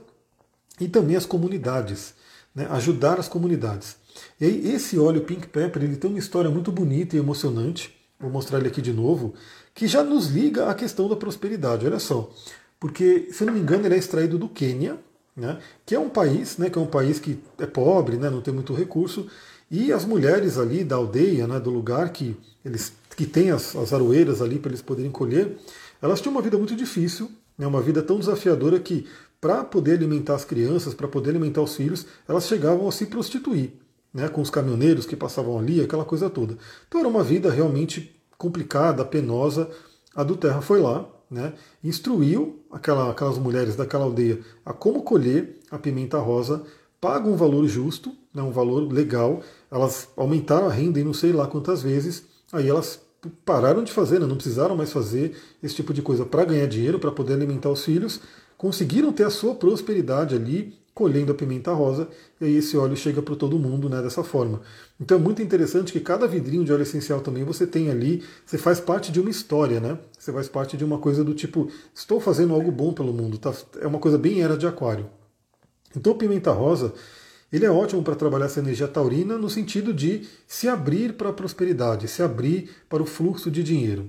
[0.80, 2.14] e também as comunidades,
[2.54, 3.96] né, ajudar as comunidades.
[4.40, 7.94] E aí esse óleo Pink Pepper ele tem uma história muito bonita e emocionante.
[8.20, 9.34] Vou mostrar ele aqui de novo,
[9.74, 11.86] que já nos liga à questão da prosperidade.
[11.86, 12.30] Olha só,
[12.78, 14.98] porque se não me engano ele é extraído do Quênia,
[15.36, 18.40] né, que é um país, né, que é um país que é pobre, né, não
[18.40, 19.26] tem muito recurso,
[19.70, 23.92] e as mulheres ali da aldeia, né, do lugar que eles que tem as, as
[23.92, 25.56] aroeiras ali para eles poderem colher,
[26.00, 29.06] elas tinham uma vida muito difícil, né, uma vida tão desafiadora que
[29.40, 33.72] para poder alimentar as crianças, para poder alimentar os filhos, elas chegavam a se prostituir,
[34.14, 36.56] né, com os caminhoneiros que passavam ali, aquela coisa toda.
[36.86, 39.68] Então era uma vida realmente complicada, penosa.
[40.14, 45.58] A do Terra foi lá, né, instruiu aquela, aquelas mulheres daquela aldeia a como colher
[45.70, 46.62] a pimenta rosa,
[47.00, 49.40] paga um valor justo, né, um valor legal,
[49.70, 53.00] elas aumentaram a renda em não sei lá quantas vezes, aí elas
[53.44, 56.98] pararam de fazer, né, não precisaram mais fazer esse tipo de coisa para ganhar dinheiro,
[56.98, 58.20] para poder alimentar os filhos,
[58.58, 62.08] conseguiram ter a sua prosperidade ali, colhendo a pimenta rosa,
[62.40, 64.60] e aí esse óleo chega para todo mundo né, dessa forma.
[65.02, 68.56] Então é muito interessante que cada vidrinho de óleo essencial também você tem ali, você
[68.56, 69.98] faz parte de uma história, né?
[70.16, 73.52] Você faz parte de uma coisa do tipo, estou fazendo algo bom pelo mundo, tá?
[73.80, 75.10] é uma coisa bem era de aquário.
[75.96, 76.94] Então, pimenta rosa,
[77.52, 81.32] ele é ótimo para trabalhar essa energia taurina no sentido de se abrir para a
[81.32, 84.08] prosperidade, se abrir para o fluxo de dinheiro.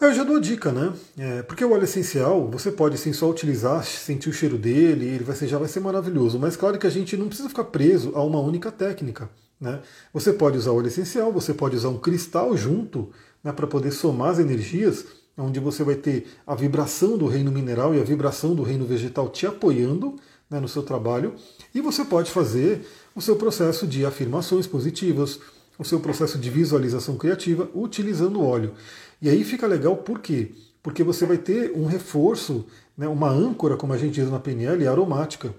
[0.00, 0.92] Aí eu já dou a dica, né?
[1.18, 5.24] É, porque o óleo essencial, você pode sim só utilizar, sentir o cheiro dele, ele
[5.24, 6.38] vai ser, já vai ser maravilhoso.
[6.38, 9.28] Mas claro que a gente não precisa ficar preso a uma única técnica.
[9.60, 9.80] Né?
[10.12, 13.10] Você pode usar óleo essencial, você pode usar um cristal junto
[13.42, 15.04] né, para poder somar as energias
[15.36, 19.28] onde você vai ter a vibração do reino mineral e a vibração do reino vegetal
[19.28, 20.16] te apoiando
[20.50, 21.34] né, no seu trabalho,
[21.74, 25.38] e você pode fazer o seu processo de afirmações positivas,
[25.78, 28.72] o seu processo de visualização criativa utilizando óleo.
[29.20, 30.52] E aí fica legal por quê?
[30.82, 32.64] Porque você vai ter um reforço,
[32.96, 35.54] né, uma âncora, como a gente diz na PNL, aromática.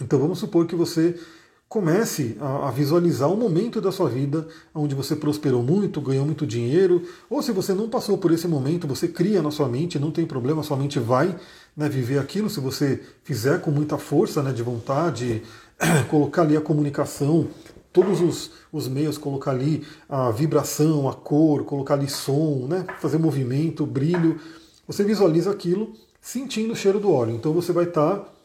[0.00, 1.18] Então vamos supor que você
[1.68, 7.02] comece a, visualizar um momento da sua vida onde você prosperou muito, ganhou muito dinheiro,
[7.28, 10.24] ou se você não passou por esse momento, você cria na sua mente, não tem
[10.24, 11.36] problema, sua mente vai
[11.76, 15.42] né, viver aquilo se você fizer com muita força né, de vontade,
[16.08, 17.48] colocar ali a comunicação,
[17.92, 23.18] todos os, os meios, colocar ali a vibração, a cor, colocar ali som, né, fazer
[23.18, 24.40] movimento, brilho,
[24.86, 27.34] você visualiza aquilo sentindo o cheiro do óleo.
[27.34, 28.37] Então você vai estar tá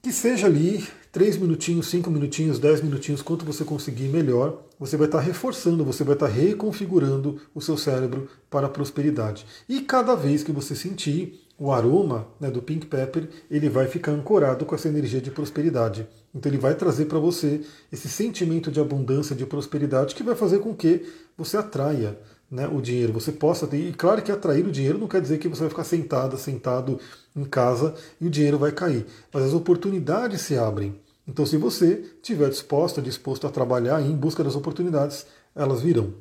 [0.00, 5.06] Que seja ali 3 minutinhos, 5 minutinhos, 10 minutinhos, quanto você conseguir melhor, você vai
[5.08, 9.44] estar reforçando, você vai estar reconfigurando o seu cérebro para a prosperidade.
[9.68, 14.12] E cada vez que você sentir o aroma né, do pink pepper, ele vai ficar
[14.12, 16.06] ancorado com essa energia de prosperidade.
[16.32, 20.60] Então ele vai trazer para você esse sentimento de abundância, de prosperidade, que vai fazer
[20.60, 21.04] com que
[21.36, 22.16] você atraia
[22.50, 23.76] né, o dinheiro, você possa ter.
[23.76, 26.98] E claro que atrair o dinheiro não quer dizer que você vai ficar sentada, sentado
[27.36, 29.06] em casa e o dinheiro vai cair.
[29.32, 30.98] Mas as oportunidades se abrem.
[31.26, 36.14] Então, se você estiver disposto, disposto a trabalhar em busca das oportunidades, elas virão.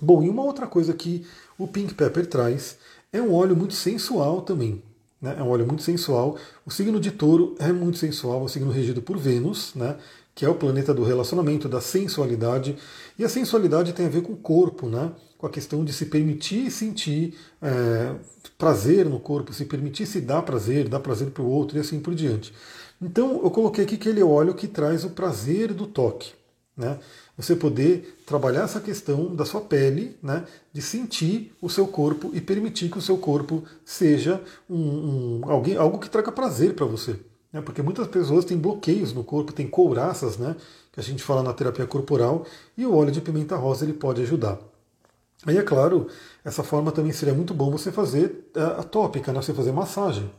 [0.00, 1.26] Bom, e uma outra coisa que
[1.58, 2.78] o Pink Pepper traz
[3.12, 4.82] é um óleo muito sensual também.
[5.20, 5.36] Né?
[5.38, 6.38] É um óleo muito sensual.
[6.64, 9.96] O signo de touro é muito sensual, é um signo regido por Vênus, né?
[10.34, 12.76] que é o planeta do relacionamento, da sensualidade.
[13.18, 15.12] E a sensualidade tem a ver com o corpo, né?
[15.42, 18.14] Com a questão de se permitir sentir é,
[18.56, 21.98] prazer no corpo, se permitir se dar prazer, dar prazer para o outro e assim
[21.98, 22.54] por diante.
[23.02, 26.30] Então eu coloquei aqui que ele é óleo que traz o prazer do toque.
[26.76, 26.96] Né?
[27.36, 30.44] Você poder trabalhar essa questão da sua pele, né?
[30.72, 35.74] de sentir o seu corpo e permitir que o seu corpo seja um, um alguém,
[35.74, 37.18] algo que traga prazer para você.
[37.52, 37.60] Né?
[37.60, 40.54] Porque muitas pessoas têm bloqueios no corpo, têm couraças, né?
[40.92, 42.46] que a gente fala na terapia corporal,
[42.78, 44.70] e o óleo de pimenta rosa ele pode ajudar.
[45.46, 46.08] Aí, é claro,
[46.44, 49.42] essa forma também seria muito bom você fazer é, a tópica, né?
[49.42, 50.30] você fazer massagem.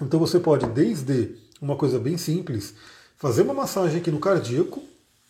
[0.00, 2.74] Então você pode, desde uma coisa bem simples,
[3.16, 4.82] fazer uma massagem aqui no cardíaco,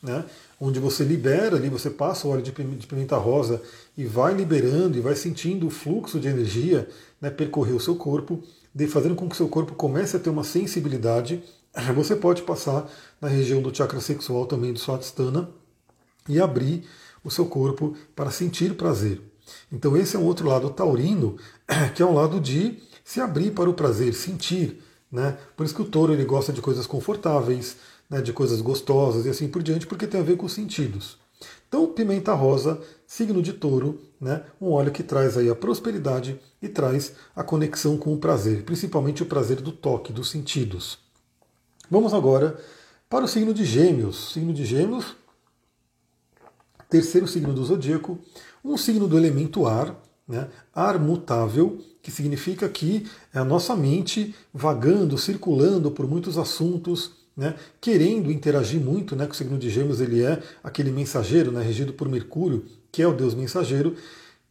[0.03, 0.25] né?
[0.61, 3.63] onde você libera ali, você passa o óleo de pimenta rosa
[3.97, 6.89] e vai liberando e vai sentindo o fluxo de energia
[7.21, 8.43] né, percorrer o seu corpo,
[8.75, 11.43] de, fazendo com que o seu corpo comece a ter uma sensibilidade.
[11.95, 12.89] Você pode passar
[13.21, 15.49] na região do chakra sexual também do Swadhisthana
[16.29, 16.87] e abrir
[17.25, 19.21] o seu corpo para sentir prazer.
[19.73, 21.37] Então esse é um outro lado taurino,
[21.95, 24.83] que é um lado de se abrir para o prazer, sentir.
[25.11, 25.37] Né?
[25.57, 27.77] Por isso que o touro ele gosta de coisas confortáveis,
[28.09, 31.19] né, de coisas gostosas e assim por diante, porque tem a ver com os sentidos.
[31.69, 36.69] Então, pimenta rosa, signo de touro, né, um óleo que traz aí a prosperidade e
[36.69, 40.99] traz a conexão com o prazer, principalmente o prazer do toque, dos sentidos.
[41.91, 42.59] Vamos agora
[43.09, 44.33] para o signo de Gêmeos.
[44.33, 45.17] Signo de Gêmeos,
[46.95, 48.21] terceiro signo do zodíaco,
[48.65, 53.05] um signo do elemento ar, né, ar mutável, que significa que
[53.35, 59.33] é a nossa mente vagando, circulando por muitos assuntos, né, querendo interagir muito, né, que
[59.33, 63.13] o signo de Gêmeos ele é aquele mensageiro, né, regido por Mercúrio, que é o
[63.13, 63.97] deus mensageiro.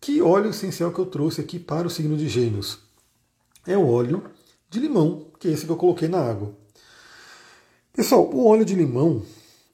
[0.02, 2.80] Que óleo essencial que eu trouxe aqui para o signo de Gêmeos?
[3.66, 4.22] É o óleo
[4.70, 6.54] de limão, que é esse que eu coloquei na água.
[7.94, 9.24] Pessoal, o óleo de limão,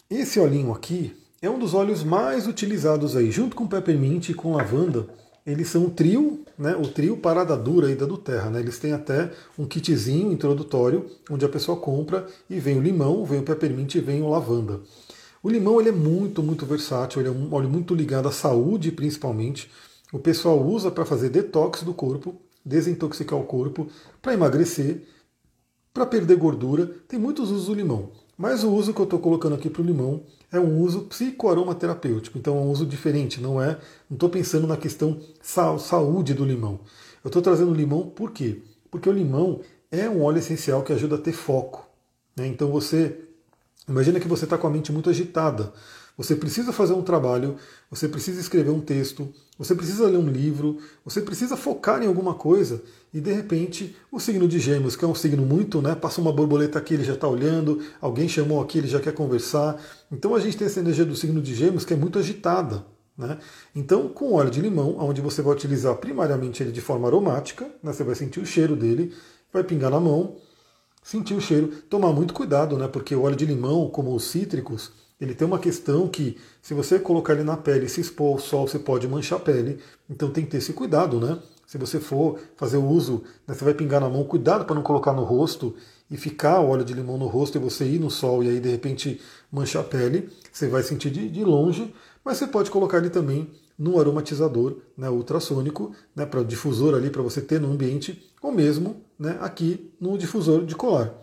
[0.07, 4.55] esse olhinho aqui, é um dos óleos mais utilizados aí, junto com peppermint e com
[4.55, 5.07] lavanda.
[5.45, 8.49] Eles são um trio, né, o trio parada dura da do Terra.
[8.49, 13.25] Né, eles têm até um kitzinho introdutório, onde a pessoa compra e vem o limão,
[13.25, 14.81] vem o peppermint e vem o lavanda.
[15.41, 18.91] O limão ele é muito, muito versátil, ele é um óleo muito ligado à saúde
[18.91, 19.71] principalmente.
[20.11, 23.87] O pessoal usa para fazer detox do corpo, desintoxicar o corpo,
[24.21, 25.03] para emagrecer,
[25.93, 26.91] para perder gordura.
[27.07, 28.11] Tem muitos usos do limão.
[28.37, 32.37] Mas o uso que eu estou colocando aqui para o limão é um uso psicoaromaterapêutico,
[32.37, 33.77] então é um uso diferente, não é?
[34.09, 36.79] Não estou pensando na questão saúde do limão.
[37.23, 38.61] Eu estou trazendo o limão por quê?
[38.89, 41.87] Porque o limão é um óleo essencial que ajuda a ter foco.
[42.35, 42.47] Né?
[42.47, 43.19] Então você
[43.87, 45.73] imagina que você está com a mente muito agitada.
[46.17, 47.55] Você precisa fazer um trabalho,
[47.89, 52.33] você precisa escrever um texto, você precisa ler um livro, você precisa focar em alguma
[52.33, 52.81] coisa
[53.13, 55.95] e de repente o signo de Gêmeos, que é um signo muito, né?
[55.95, 59.77] Passa uma borboleta aqui, ele já está olhando, alguém chamou aqui, ele já quer conversar.
[60.09, 62.85] Então a gente tem essa energia do signo de Gêmeos que é muito agitada.
[63.17, 63.37] Né?
[63.75, 67.91] Então, com óleo de limão, onde você vai utilizar primariamente ele de forma aromática, né?
[67.91, 69.13] você vai sentir o cheiro dele,
[69.51, 70.37] vai pingar na mão,
[71.03, 72.87] sentir o cheiro, tomar muito cuidado, né?
[72.87, 76.97] porque o óleo de limão, como os cítricos, ele tem uma questão que, se você
[76.97, 79.79] colocar ele na pele se expor ao sol, você pode manchar a pele.
[80.09, 81.37] Então tem que ter esse cuidado, né?
[81.67, 84.81] Se você for fazer o uso, né, você vai pingar na mão, cuidado para não
[84.81, 85.75] colocar no rosto
[86.09, 88.59] e ficar o óleo de limão no rosto e você ir no sol e aí
[88.59, 90.29] de repente manchar a pele.
[90.51, 91.93] Você vai sentir de, de longe,
[92.25, 97.21] mas você pode colocar ele também no aromatizador né, ultrassônico, né, para difusor ali para
[97.21, 101.13] você ter no ambiente, ou mesmo né, aqui no difusor de colar.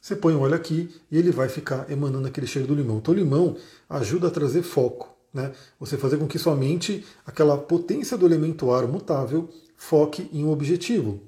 [0.00, 2.98] Você põe o óleo aqui e ele vai ficar emanando aquele cheiro do limão.
[2.98, 3.56] Então o limão
[3.88, 5.52] ajuda a trazer foco, né?
[5.78, 10.50] Você fazer com que sua mente, aquela potência do elemento ar mutável, foque em um
[10.50, 11.20] objetivo.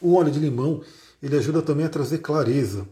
[0.00, 0.80] O óleo de limão
[1.22, 2.86] ele ajuda também a trazer clareza.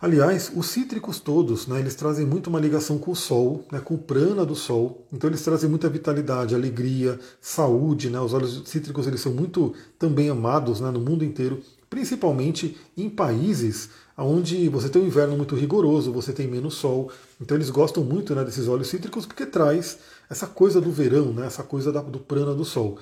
[0.00, 3.94] Aliás, os cítricos todos, né, eles trazem muito uma ligação com o sol, né, com
[3.94, 5.04] o prana do sol.
[5.12, 8.08] Então eles trazem muita vitalidade, alegria, saúde.
[8.08, 11.60] Né, os óleos cítricos eles são muito também amados né, no mundo inteiro,
[11.90, 13.90] principalmente em países
[14.24, 17.10] onde você tem um inverno muito rigoroso, você tem menos sol.
[17.40, 21.46] Então eles gostam muito né, desses óleos cítricos porque traz essa coisa do verão, né,
[21.46, 22.98] essa coisa da, do prana do sol.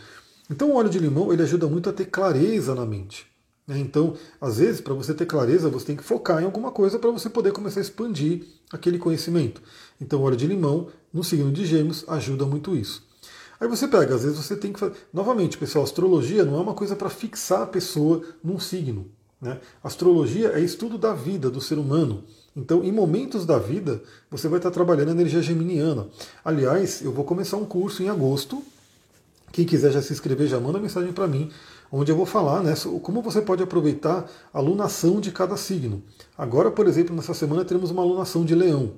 [0.50, 3.26] Então o óleo de limão ele ajuda muito a ter clareza na mente.
[3.66, 3.78] Né?
[3.78, 7.10] Então, às vezes, para você ter clareza, você tem que focar em alguma coisa para
[7.10, 9.60] você poder começar a expandir aquele conhecimento.
[10.00, 13.04] Então, o óleo de limão, no signo de Gêmeos, ajuda muito isso.
[13.58, 14.94] Aí você pega, às vezes você tem que fazer.
[15.12, 19.10] Novamente, pessoal, astrologia não é uma coisa para fixar a pessoa num signo.
[19.40, 19.58] Né?
[19.82, 22.24] Astrologia é estudo da vida, do ser humano.
[22.56, 26.08] Então, em momentos da vida, você vai estar trabalhando a energia geminiana.
[26.44, 28.62] Aliás, eu vou começar um curso em agosto.
[29.52, 31.50] Quem quiser já se inscrever, já manda mensagem para mim
[31.90, 36.02] onde eu vou falar né, como você pode aproveitar a lunação de cada signo.
[36.36, 38.92] Agora, por exemplo, nessa semana teremos uma lunação de leão.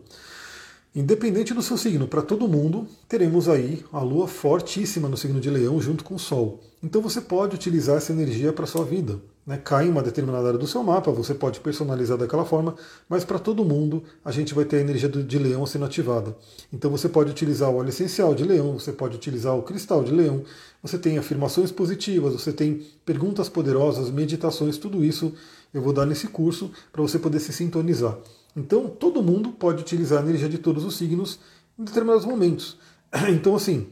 [0.94, 5.50] Independente do seu signo, para todo mundo, teremos aí a lua fortíssima no signo de
[5.50, 6.60] leão junto com o sol.
[6.82, 10.58] Então você pode utilizar essa energia para a sua vida né, cai uma determinada área
[10.58, 12.74] do seu mapa, você pode personalizar daquela forma,
[13.08, 16.36] mas para todo mundo a gente vai ter a energia de leão sendo ativada.
[16.70, 20.12] Então você pode utilizar o óleo essencial de leão, você pode utilizar o cristal de
[20.12, 20.44] leão,
[20.82, 25.32] você tem afirmações positivas, você tem perguntas poderosas, meditações, tudo isso
[25.72, 28.18] eu vou dar nesse curso para você poder se sintonizar.
[28.54, 31.40] Então todo mundo pode utilizar a energia de todos os signos
[31.78, 32.76] em determinados momentos.
[33.30, 33.86] Então assim,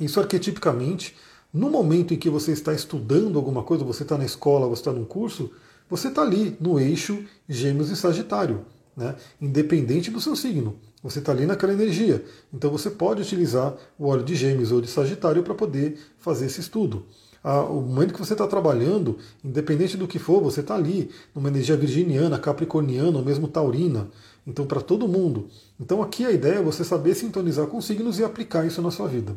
[0.00, 1.14] isso arquetipicamente
[1.52, 4.92] no momento em que você está estudando alguma coisa, você está na escola, você está
[4.92, 5.50] num curso,
[5.88, 8.64] você está ali no eixo Gêmeos e Sagitário,
[8.96, 9.16] né?
[9.40, 10.76] independente do seu signo.
[11.02, 12.24] Você está ali naquela energia.
[12.52, 16.60] Então você pode utilizar o óleo de Gêmeos ou de Sagitário para poder fazer esse
[16.60, 17.06] estudo.
[17.42, 21.76] o momento que você está trabalhando, independente do que for, você está ali numa energia
[21.76, 24.08] virginiana, capricorniana ou mesmo taurina.
[24.46, 25.48] Então, para todo mundo.
[25.78, 29.06] Então, aqui a ideia é você saber sintonizar com signos e aplicar isso na sua
[29.06, 29.36] vida.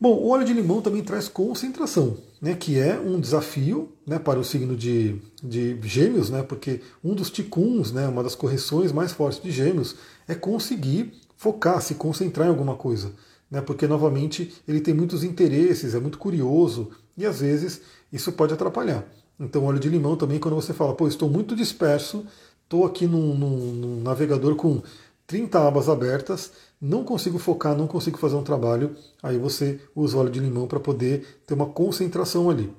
[0.00, 4.40] Bom, o óleo de limão também traz concentração, né, que é um desafio né, para
[4.40, 9.12] o signo de, de gêmeos, né, porque um dos ticuns, né, uma das correções mais
[9.12, 13.12] fortes de gêmeos, é conseguir focar, se concentrar em alguma coisa.
[13.50, 18.54] Né, porque, novamente, ele tem muitos interesses, é muito curioso, e às vezes isso pode
[18.54, 19.04] atrapalhar.
[19.38, 22.24] Então, óleo de limão também, quando você fala, pô, estou muito disperso,
[22.64, 24.82] estou aqui num, num, num navegador com
[25.26, 30.30] 30 abas abertas, não consigo focar, não consigo fazer um trabalho, aí você usa óleo
[30.30, 32.72] de limão para poder ter uma concentração ali.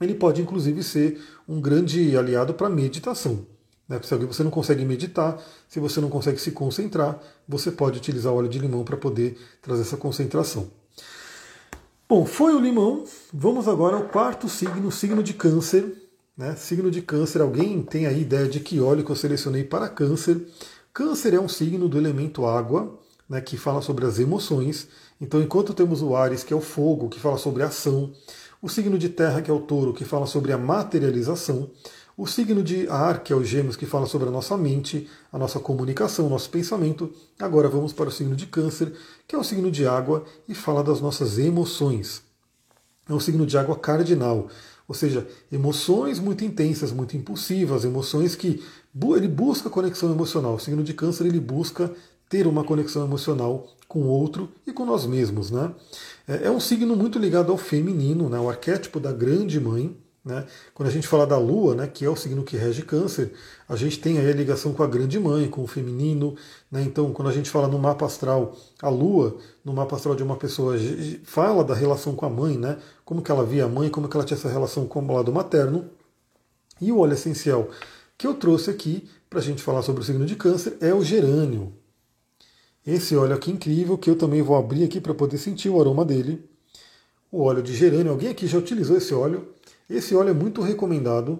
[0.00, 3.44] Ele pode inclusive ser um grande aliado para meditação.
[3.88, 4.00] Né?
[4.02, 8.48] Se você não consegue meditar, se você não consegue se concentrar, você pode utilizar óleo
[8.48, 10.70] de limão para poder trazer essa concentração.
[12.08, 13.04] Bom, foi o limão.
[13.32, 16.08] Vamos agora ao quarto signo, signo de câncer.
[16.36, 16.54] Né?
[16.54, 20.46] Signo de câncer, alguém tem aí ideia de que óleo que eu selecionei para câncer?
[20.92, 24.88] Câncer é um signo do elemento água, né, que fala sobre as emoções.
[25.20, 28.12] Então, enquanto temos o Ares, que é o fogo, que fala sobre a ação,
[28.60, 31.70] o signo de terra, que é o touro, que fala sobre a materialização,
[32.16, 35.38] o signo de ar, que é o gêmeos, que fala sobre a nossa mente, a
[35.38, 37.12] nossa comunicação, o nosso pensamento.
[37.38, 38.92] Agora vamos para o signo de câncer,
[39.26, 42.22] que é o signo de água e fala das nossas emoções.
[43.08, 44.48] É um signo de água cardinal,
[44.88, 48.64] ou seja, emoções muito intensas, muito impulsivas, emoções que
[49.16, 50.56] ele busca conexão emocional.
[50.56, 51.94] O signo de câncer ele busca
[52.28, 55.50] ter uma conexão emocional com o outro e com nós mesmos.
[55.50, 55.72] Né?
[56.26, 58.38] É, é um signo muito ligado ao feminino, né?
[58.38, 59.96] o arquétipo da grande mãe.
[60.24, 60.44] Né?
[60.74, 63.32] Quando a gente fala da Lua, né, que é o signo que rege câncer,
[63.66, 66.36] a gente tem aí a ligação com a grande mãe, com o feminino.
[66.70, 66.82] Né?
[66.82, 70.36] Então, quando a gente fala no mapa astral, a Lua, no mapa astral de uma
[70.36, 70.76] pessoa,
[71.24, 72.76] fala da relação com a mãe, né?
[73.06, 75.32] como que ela via a mãe, como que ela tinha essa relação com o lado
[75.32, 75.86] materno.
[76.78, 77.70] E o óleo essencial
[78.18, 81.02] que eu trouxe aqui para a gente falar sobre o signo de câncer é o
[81.02, 81.72] gerânio.
[82.88, 86.06] Esse óleo aqui incrível, que eu também vou abrir aqui para poder sentir o aroma
[86.06, 86.42] dele.
[87.30, 89.46] O óleo de gerânio, alguém aqui já utilizou esse óleo?
[89.90, 91.38] Esse óleo é muito recomendado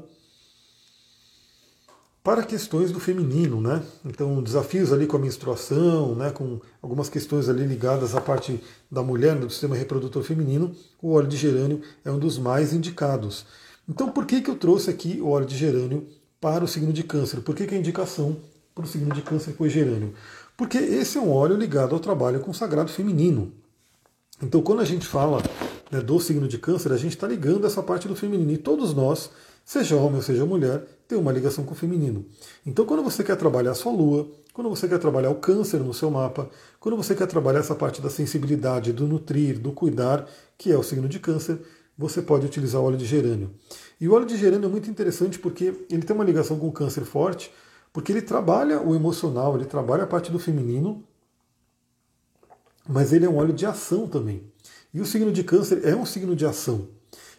[2.22, 3.82] para questões do feminino, né?
[4.04, 6.30] Então, desafios ali com a menstruação, né?
[6.30, 11.28] com algumas questões ali ligadas à parte da mulher, do sistema reprodutor feminino, o óleo
[11.28, 13.46] de gerânio é um dos mais indicados.
[13.88, 16.06] Então, por que, que eu trouxe aqui o óleo de gerânio
[16.38, 17.40] para o signo de câncer?
[17.40, 18.36] Por que, que a indicação
[18.74, 20.12] para o signo de câncer foi gerânio?
[20.58, 23.52] Porque esse é um óleo ligado ao trabalho com o sagrado feminino.
[24.42, 25.40] Então, quando a gente fala
[25.88, 28.50] né, do signo de câncer, a gente está ligando essa parte do feminino.
[28.50, 29.30] E todos nós,
[29.64, 32.26] seja homem ou seja mulher, tem uma ligação com o feminino.
[32.66, 35.94] Então, quando você quer trabalhar a sua lua, quando você quer trabalhar o câncer no
[35.94, 36.50] seu mapa,
[36.80, 40.28] quando você quer trabalhar essa parte da sensibilidade, do nutrir, do cuidar,
[40.58, 41.60] que é o signo de câncer,
[41.96, 43.52] você pode utilizar o óleo de gerânio.
[44.00, 46.72] E o óleo de gerânio é muito interessante porque ele tem uma ligação com o
[46.72, 47.48] câncer forte,
[47.92, 51.04] porque ele trabalha o emocional, ele trabalha a parte do feminino,
[52.88, 54.42] mas ele é um óleo de ação também.
[54.92, 56.88] E o signo de câncer é um signo de ação.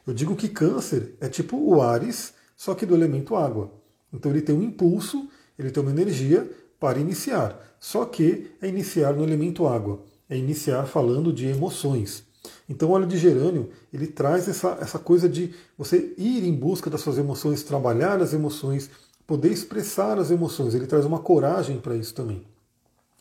[0.06, 3.72] Eu digo que câncer é tipo o Ares, só que do elemento água.
[4.14, 5.28] Então ele tem um impulso,
[5.58, 7.60] ele tem uma energia para iniciar.
[7.80, 10.04] Só que é iniciar no elemento água.
[10.30, 12.24] É iniciar falando de emoções.
[12.68, 16.90] Então o óleo de gerânio, ele traz essa, essa coisa de você ir em busca
[16.90, 18.90] das suas emoções, trabalhar as emoções,
[19.30, 20.74] poder expressar as emoções.
[20.74, 22.42] Ele traz uma coragem para isso também.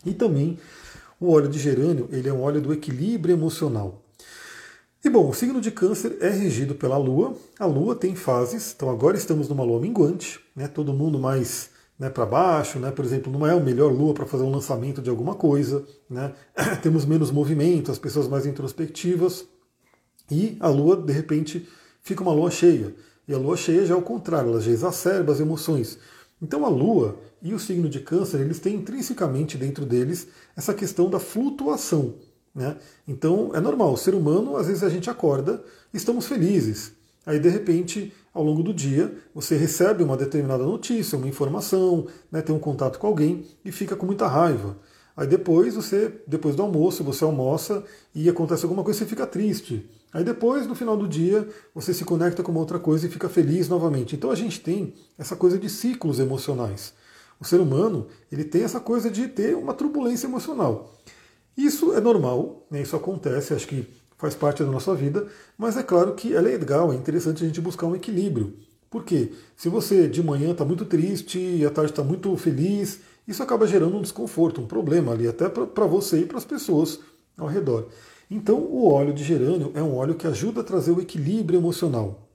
[0.06, 0.58] E também
[1.20, 4.02] o óleo de gerânio, ele é um óleo do equilíbrio emocional.
[5.04, 7.36] E bom, o signo de câncer é regido pela Lua.
[7.58, 10.66] A Lua tem fases, então agora estamos numa Lua minguante, né?
[10.66, 12.90] todo mundo mais né, para baixo, né?
[12.90, 16.32] por exemplo, não é a melhor Lua para fazer um lançamento de alguma coisa, né?
[16.82, 19.44] temos menos movimento, as pessoas mais introspectivas,
[20.30, 21.68] e a Lua, de repente,
[22.00, 22.94] fica uma Lua cheia.
[23.28, 25.98] E a Lua cheia já é o contrário, ela já exacerba as emoções.
[26.40, 31.10] Então a Lua e o signo de câncer, eles têm intrinsecamente dentro deles essa questão
[31.10, 32.14] da flutuação.
[32.54, 32.76] Né?
[33.06, 35.62] Então é normal, o ser humano, às vezes a gente acorda,
[35.92, 36.92] estamos felizes.
[37.26, 42.40] Aí de repente, ao longo do dia, você recebe uma determinada notícia, uma informação, né,
[42.40, 44.78] tem um contato com alguém e fica com muita raiva.
[45.14, 49.26] Aí depois você, depois do almoço, você almoça e acontece alguma coisa e você fica
[49.26, 49.86] triste.
[50.12, 53.28] Aí depois, no final do dia, você se conecta com uma outra coisa e fica
[53.28, 54.16] feliz novamente.
[54.16, 56.94] Então a gente tem essa coisa de ciclos emocionais.
[57.40, 60.94] O ser humano ele tem essa coisa de ter uma turbulência emocional.
[61.56, 62.82] Isso é normal, né?
[62.82, 63.86] isso acontece, acho que
[64.16, 67.60] faz parte da nossa vida, mas é claro que é legal, é interessante a gente
[67.60, 68.54] buscar um equilíbrio.
[68.90, 69.32] Por quê?
[69.56, 73.66] Se você de manhã está muito triste e à tarde está muito feliz, isso acaba
[73.66, 76.98] gerando um desconforto, um problema ali, até para você e para as pessoas
[77.36, 77.88] ao redor.
[78.30, 82.28] Então, o óleo de gerânio é um óleo que ajuda a trazer o equilíbrio emocional.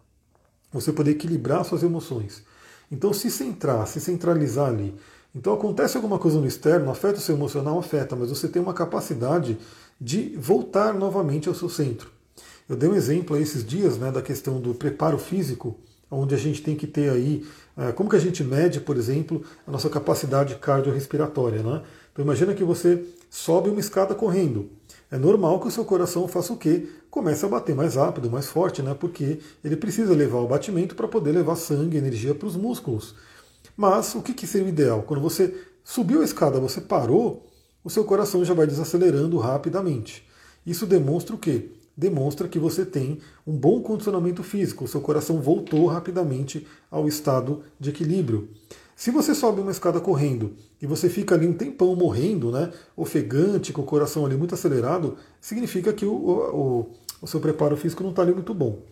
[0.71, 2.43] Você poder equilibrar suas emoções.
[2.91, 4.95] Então, se centrar, se centralizar ali.
[5.35, 8.73] Então, acontece alguma coisa no externo, afeta o seu emocional, afeta, mas você tem uma
[8.73, 9.57] capacidade
[10.01, 12.11] de voltar novamente ao seu centro.
[12.67, 15.77] Eu dei um exemplo esses dias né, da questão do preparo físico,
[16.09, 17.45] onde a gente tem que ter aí,
[17.77, 21.61] eh, como que a gente mede, por exemplo, a nossa capacidade cardiorrespiratória.
[21.61, 21.81] Né?
[22.11, 24.69] Então imagina que você sobe uma escada correndo.
[25.13, 26.89] É normal que o seu coração faça o quê?
[27.11, 28.95] Comece a bater mais rápido, mais forte, né?
[28.99, 33.13] Porque ele precisa levar o batimento para poder levar sangue, energia para os músculos.
[33.77, 35.03] Mas o que, que seria o ideal?
[35.03, 37.45] Quando você subiu a escada, você parou,
[37.83, 40.27] o seu coração já vai desacelerando rapidamente.
[40.65, 41.69] Isso demonstra o quê?
[41.95, 47.61] Demonstra que você tem um bom condicionamento físico, o seu coração voltou rapidamente ao estado
[47.79, 48.49] de equilíbrio.
[48.95, 53.73] Se você sobe uma escada correndo e você fica ali um tempão morrendo, né, ofegante,
[53.73, 56.91] com o coração ali muito acelerado, significa que o, o,
[57.21, 58.83] o seu preparo físico não está ali muito bom.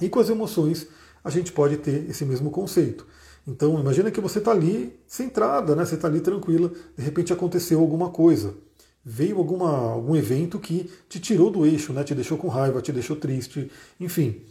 [0.00, 0.86] E com as emoções,
[1.22, 3.06] a gente pode ter esse mesmo conceito.
[3.46, 7.80] Então, imagina que você está ali centrada, né, você está ali tranquila, de repente aconteceu
[7.80, 8.54] alguma coisa.
[9.04, 12.92] Veio alguma, algum evento que te tirou do eixo, né, te deixou com raiva, te
[12.92, 14.42] deixou triste, enfim.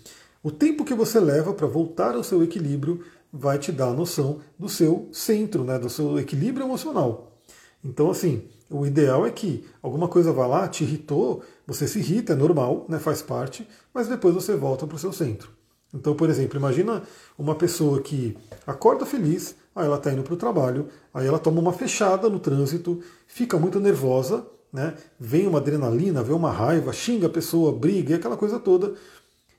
[0.41, 3.03] O tempo que você leva para voltar ao seu equilíbrio
[3.37, 7.39] vai te dar a noção do seu centro, né, do seu equilíbrio emocional.
[7.83, 12.33] Então, assim, o ideal é que alguma coisa vá lá, te irritou, você se irrita,
[12.33, 15.51] é normal, né, faz parte, mas depois você volta para o seu centro.
[15.93, 17.03] Então, por exemplo, imagina
[17.37, 18.35] uma pessoa que
[18.65, 22.39] acorda feliz, aí ela está indo para o trabalho, aí ela toma uma fechada no
[22.39, 28.15] trânsito, fica muito nervosa, né, vem uma adrenalina, vem uma raiva, xinga a pessoa, briga,
[28.15, 28.95] aquela coisa toda.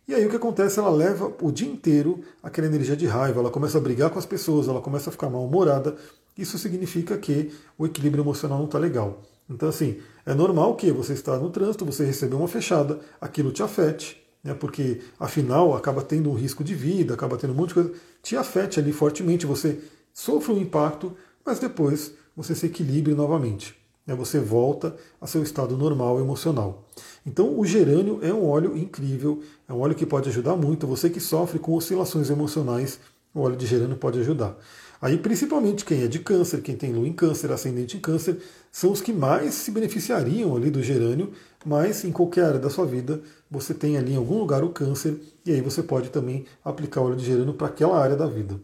[0.09, 0.79] E aí o que acontece?
[0.79, 4.25] Ela leva o dia inteiro aquela energia de raiva, ela começa a brigar com as
[4.25, 5.97] pessoas, ela começa a ficar mal-humorada.
[6.37, 9.21] Isso significa que o equilíbrio emocional não está legal.
[9.51, 13.63] Então, assim, é normal que você está no trânsito, você recebeu uma fechada, aquilo te
[13.63, 17.75] afete, né, porque afinal acaba tendo um risco de vida, acaba tendo um monte de
[17.75, 17.93] coisa,
[18.23, 19.79] te afete ali fortemente, você
[20.15, 23.79] sofre um impacto, mas depois você se equilibre novamente
[24.09, 26.89] né, você volta a seu estado normal emocional.
[27.29, 30.87] Então, o gerânio é um óleo incrível, é um óleo que pode ajudar muito.
[30.87, 32.99] Você que sofre com oscilações emocionais,
[33.35, 34.57] o óleo de gerânio pode ajudar.
[34.99, 38.39] Aí, principalmente quem é de câncer, quem tem lua em câncer, ascendente em câncer,
[38.73, 41.31] são os que mais se beneficiariam ali do gerânio,
[41.67, 43.21] mas em qualquer área da sua vida
[43.51, 47.15] você tem ali em algum lugar o câncer e aí você pode também aplicar óleo
[47.15, 48.59] de gerânio para aquela área da vida.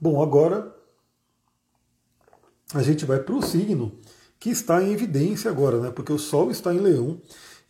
[0.00, 0.74] Bom, agora
[2.74, 3.92] a gente vai para o signo
[4.40, 5.90] que está em evidência agora, né?
[5.90, 7.20] porque o Sol está em Leão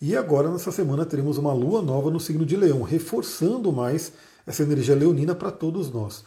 [0.01, 4.12] E agora, nessa semana, teremos uma lua nova no signo de Leão, reforçando mais
[4.46, 6.24] essa energia leonina para todos nós.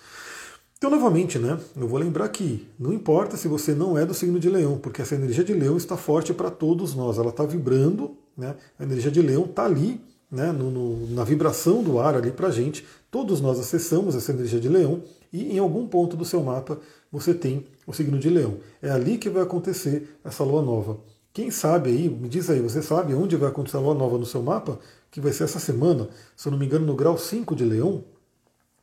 [0.78, 4.40] Então, novamente, né, eu vou lembrar que não importa se você não é do signo
[4.40, 8.16] de Leão, porque essa energia de Leão está forte para todos nós, ela está vibrando,
[8.38, 10.00] né, a energia de Leão está ali,
[10.30, 14.32] né, no, no, na vibração do ar ali para a gente, todos nós acessamos essa
[14.32, 15.02] energia de Leão
[15.32, 16.78] e em algum ponto do seu mapa
[17.12, 18.58] você tem o signo de Leão.
[18.82, 20.98] É ali que vai acontecer essa lua nova.
[21.34, 24.26] Quem sabe aí, me diz aí, você sabe onde vai acontecer a lua nova no
[24.26, 24.80] seu mapa?
[25.10, 28.04] Que vai ser essa semana, se eu não me engano, no grau 5 de Leão.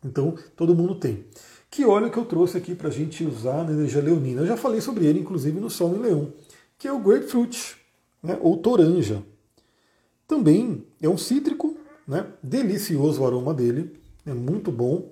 [0.04, 1.24] Então, todo mundo tem.
[1.70, 4.40] Que óleo que eu trouxe aqui para a gente usar na energia leonina.
[4.40, 6.32] Eu já falei sobre ele, inclusive, no Sol em Leão,
[6.76, 7.76] que é o Grapefruit,
[8.20, 9.22] né, ou toranja.
[10.26, 13.96] Também é um cítrico, né, delicioso o aroma dele,
[14.26, 15.08] é muito bom.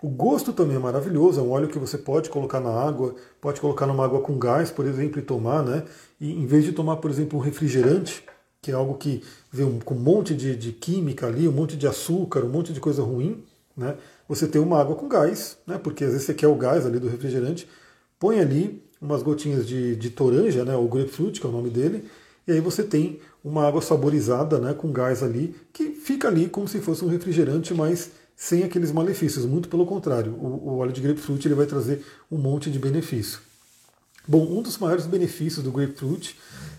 [0.00, 3.60] O gosto também é maravilhoso, é um óleo que você pode colocar na água, pode
[3.60, 5.84] colocar numa água com gás, por exemplo, e tomar, né?
[6.20, 8.24] E em vez de tomar, por exemplo, um refrigerante,
[8.62, 11.86] que é algo que vem com um monte de, de química ali, um monte de
[11.86, 13.42] açúcar, um monte de coisa ruim,
[13.76, 13.96] né?
[14.28, 15.78] Você tem uma água com gás, né?
[15.78, 17.68] Porque às vezes você quer o gás ali do refrigerante,
[18.20, 20.76] põe ali umas gotinhas de, de toranja, né?
[20.76, 22.04] O grapefruit, que é o nome dele,
[22.46, 24.74] e aí você tem uma água saborizada, né?
[24.74, 29.44] Com gás ali, que fica ali como se fosse um refrigerante, mas sem aqueles malefícios,
[29.44, 30.32] muito pelo contrário.
[30.34, 33.40] O, o óleo de grapefruit ele vai trazer um monte de benefício.
[34.28, 36.38] Bom, um dos maiores benefícios do grapefruit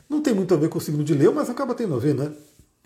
[0.10, 2.16] não tem muito a ver com o signo de leão, mas acaba tendo a ver,
[2.16, 2.32] né?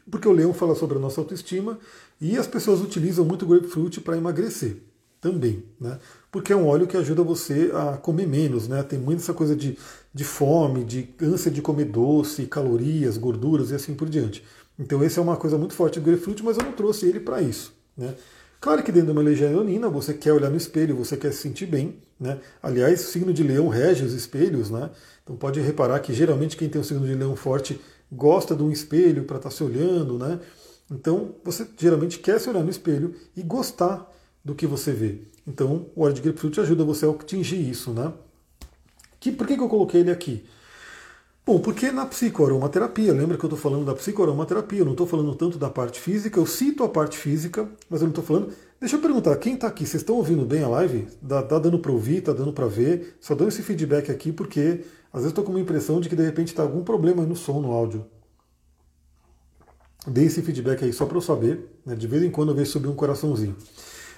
[0.10, 1.78] Porque o leão fala sobre a nossa autoestima
[2.20, 4.78] e as pessoas utilizam muito o grapefruit para emagrecer
[5.22, 6.00] também, né?
[6.32, 8.82] Porque é um óleo que ajuda você a comer menos, né?
[8.82, 9.78] Tem muita essa coisa de,
[10.12, 14.44] de fome, de ânsia de comer doce, calorias, gorduras e assim por diante.
[14.80, 17.40] Então essa é uma coisa muito forte do grapefruit, mas eu não trouxe ele para
[17.40, 18.16] isso, né?
[18.64, 21.40] Claro que dentro de uma energia leonina você quer olhar no espelho, você quer se
[21.40, 21.98] sentir bem.
[22.18, 22.40] Né?
[22.62, 24.90] Aliás, o signo de leão rege os espelhos, né?
[25.22, 27.78] Então pode reparar que geralmente quem tem um signo de leão forte
[28.10, 30.40] gosta de um espelho para estar tá se olhando, né?
[30.90, 34.10] Então você geralmente quer se olhar no espelho e gostar
[34.46, 35.24] do que você vê.
[35.46, 38.14] Então o de grapefruit ajuda você a atingir isso, né?
[39.20, 40.46] Que, por que, que eu coloquei ele aqui?
[41.46, 45.36] Bom, porque na psicoaromaterapia, lembra que eu estou falando da psicoaromaterapia, eu não estou falando
[45.36, 48.54] tanto da parte física, eu cito a parte física, mas eu não estou falando.
[48.80, 51.06] Deixa eu perguntar, quem está aqui, vocês estão ouvindo bem a live?
[51.22, 53.18] Dá, tá dando para ouvir, tá dando para ver?
[53.20, 56.24] Só dou esse feedback aqui porque às vezes estou com uma impressão de que de
[56.24, 58.06] repente está algum problema no som, no áudio.
[60.08, 61.94] Dê esse feedback aí só para eu saber, né?
[61.94, 63.58] de vez em quando eu vejo subir um coraçãozinho.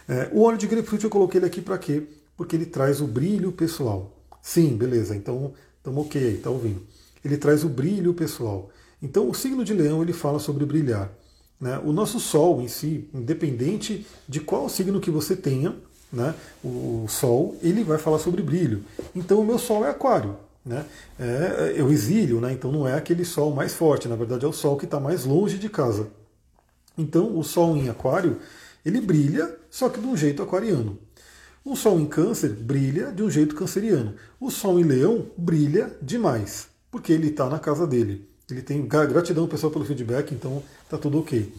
[0.08, 2.04] É, o óleo de grapefruit eu coloquei ele aqui para quê?
[2.38, 4.16] Porque ele traz o brilho pessoal.
[4.44, 6.84] Sim, beleza, então estamos ok aí, tá ouvindo
[7.26, 8.70] ele traz o brilho pessoal.
[9.02, 11.12] Então, o signo de Leão ele fala sobre brilhar.
[11.60, 11.82] Né?
[11.84, 15.76] O nosso Sol em si, independente de qual signo que você tenha,
[16.14, 16.36] né?
[16.64, 18.84] o Sol ele vai falar sobre brilho.
[19.16, 20.38] Então, o meu Sol é Aquário.
[20.64, 20.86] Né?
[21.20, 22.52] É, é o exílio, né?
[22.54, 25.26] então não é aquele Sol mais forte, na verdade é o Sol que está mais
[25.26, 26.08] longe de casa.
[26.96, 28.38] Então, o Sol em Aquário
[28.86, 30.98] ele brilha, só que de um jeito aquariano.
[31.64, 34.14] O Sol em Câncer brilha de um jeito canceriano.
[34.40, 38.26] O Sol em Leão brilha demais porque ele está na casa dele.
[38.50, 41.54] Ele tem gratidão pessoal pelo feedback, então está tudo ok.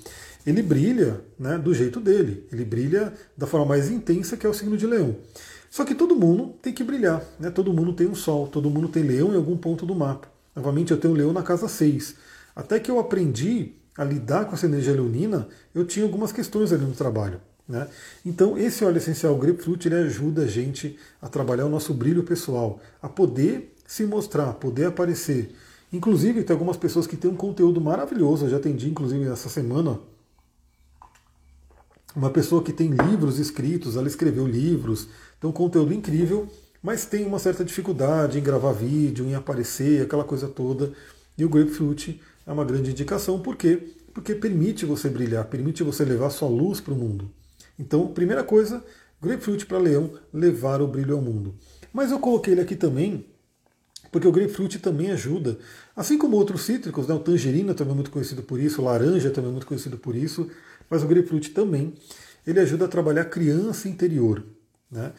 [0.47, 4.55] Ele brilha né, do jeito dele, ele brilha da forma mais intensa que é o
[4.55, 5.15] signo de leão.
[5.71, 7.51] Só que todo mundo tem que brilhar, né?
[7.51, 10.27] todo mundo tem um sol, todo mundo tem leão em algum ponto do mapa.
[10.55, 12.15] Novamente, eu tenho leão na casa 6.
[12.55, 16.87] Até que eu aprendi a lidar com essa energia leonina, eu tinha algumas questões ali
[16.87, 17.43] no trabalho.
[17.69, 17.87] Né?
[18.25, 22.81] Então, esse óleo essencial Grapefruit ele ajuda a gente a trabalhar o nosso brilho pessoal,
[23.03, 25.55] a poder se mostrar, poder aparecer.
[25.93, 28.45] Inclusive, tem algumas pessoas que têm um conteúdo maravilhoso.
[28.45, 29.99] Eu já atendi, inclusive, essa semana,
[32.15, 35.09] uma pessoa que tem livros escritos, ela escreveu livros,
[35.41, 36.49] tem um conteúdo incrível,
[36.83, 40.93] mas tem uma certa dificuldade em gravar vídeo, em aparecer, aquela coisa toda.
[41.39, 43.95] E o Grapefruit é uma grande indicação, por quê?
[44.13, 47.31] Porque permite você brilhar, permite você levar sua luz para o mundo.
[47.79, 48.83] Então, primeira coisa,
[49.21, 51.55] Grapefruit para Leão, levar o brilho ao mundo.
[51.93, 53.27] Mas eu coloquei ele aqui também
[54.17, 55.59] porque o grapefruit também ajuda,
[55.95, 59.29] assim como outros cítricos, né, o tangerina também é muito conhecido por isso, o laranja
[59.29, 60.49] também é muito conhecido por isso,
[60.89, 61.93] mas o grapefruit também,
[62.47, 64.43] ele ajuda a trabalhar a criança interior.
[64.91, 65.13] Né?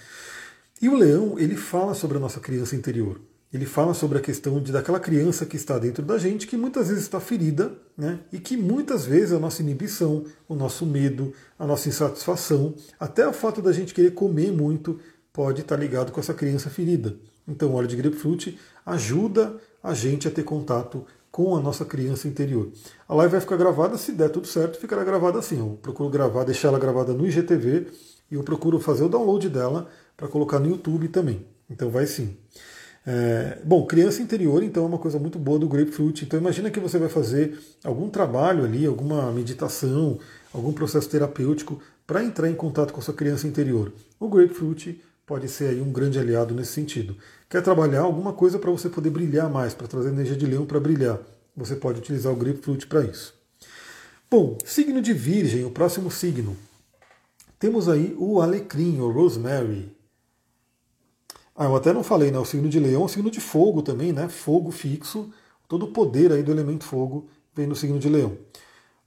[0.81, 3.21] E o leão, ele fala sobre a nossa criança interior.
[3.53, 6.87] Ele fala sobre a questão de daquela criança que está dentro da gente, que muitas
[6.87, 8.17] vezes está ferida, né?
[8.33, 13.31] e que muitas vezes a nossa inibição, o nosso medo, a nossa insatisfação, até o
[13.31, 14.99] fato da gente querer comer muito,
[15.31, 17.15] pode estar ligado com essa criança ferida.
[17.47, 22.71] Então, óleo de grapefruit ajuda a gente a ter contato com a nossa criança interior.
[23.07, 25.59] A live vai ficar gravada, se der tudo certo, ficará gravada assim.
[25.59, 27.87] Eu procuro gravar, deixar ela gravada no IGTV
[28.31, 31.45] e eu procuro fazer o download dela para colocar no YouTube também.
[31.69, 32.35] Então vai sim.
[33.05, 36.25] É, bom, criança interior, então, é uma coisa muito boa do grapefruit.
[36.25, 40.19] Então, imagina que você vai fazer algum trabalho ali, alguma meditação,
[40.53, 43.93] algum processo terapêutico para entrar em contato com a sua criança interior.
[44.19, 47.17] O grapefruit pode ser aí um grande aliado nesse sentido.
[47.49, 50.79] Quer trabalhar alguma coisa para você poder brilhar mais, para trazer energia de leão para
[50.79, 51.19] brilhar?
[51.55, 53.35] Você pode utilizar o grapefruit para isso.
[54.31, 56.55] Bom, signo de Virgem, o próximo signo.
[57.59, 59.91] Temos aí o alecrim, o rosemary.
[61.53, 62.39] Ah, eu até não falei, né?
[62.39, 64.29] O signo de Leão é um signo de fogo também, né?
[64.29, 65.29] Fogo fixo.
[65.67, 68.37] Todo o poder aí do elemento fogo vem no signo de Leão.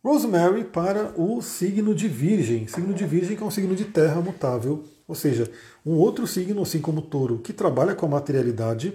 [0.05, 2.67] Rosemary para o signo de Virgem.
[2.67, 5.51] Signo de Virgem que é um signo de terra mutável, ou seja,
[5.85, 8.95] um outro signo, assim como touro, que trabalha com a materialidade,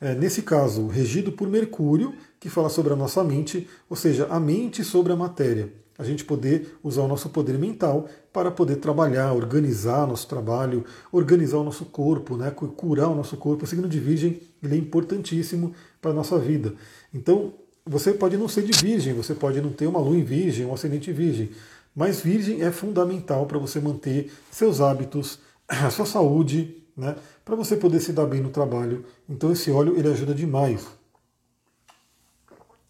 [0.00, 4.38] é, nesse caso, regido por Mercúrio, que fala sobre a nossa mente, ou seja, a
[4.38, 5.72] mente sobre a matéria.
[5.98, 11.58] A gente poder usar o nosso poder mental para poder trabalhar, organizar nosso trabalho, organizar
[11.58, 13.64] o nosso corpo, né, curar o nosso corpo.
[13.64, 16.74] O signo de Virgem ele é importantíssimo para a nossa vida.
[17.12, 17.54] Então,
[17.84, 20.74] você pode não ser de Virgem, você pode não ter uma lua em Virgem, um
[20.74, 21.50] ascendente Virgem,
[21.96, 25.38] mas Virgem é fundamental para você manter seus hábitos,
[25.68, 29.04] a sua saúde, né, para você poder se dar bem no trabalho.
[29.28, 30.86] Então, esse óleo ele ajuda demais.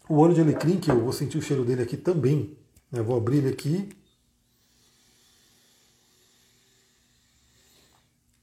[0.07, 2.57] O óleo de alecrim, que eu vou sentir o cheiro dele aqui também,
[2.93, 3.89] eu vou abrir ele aqui.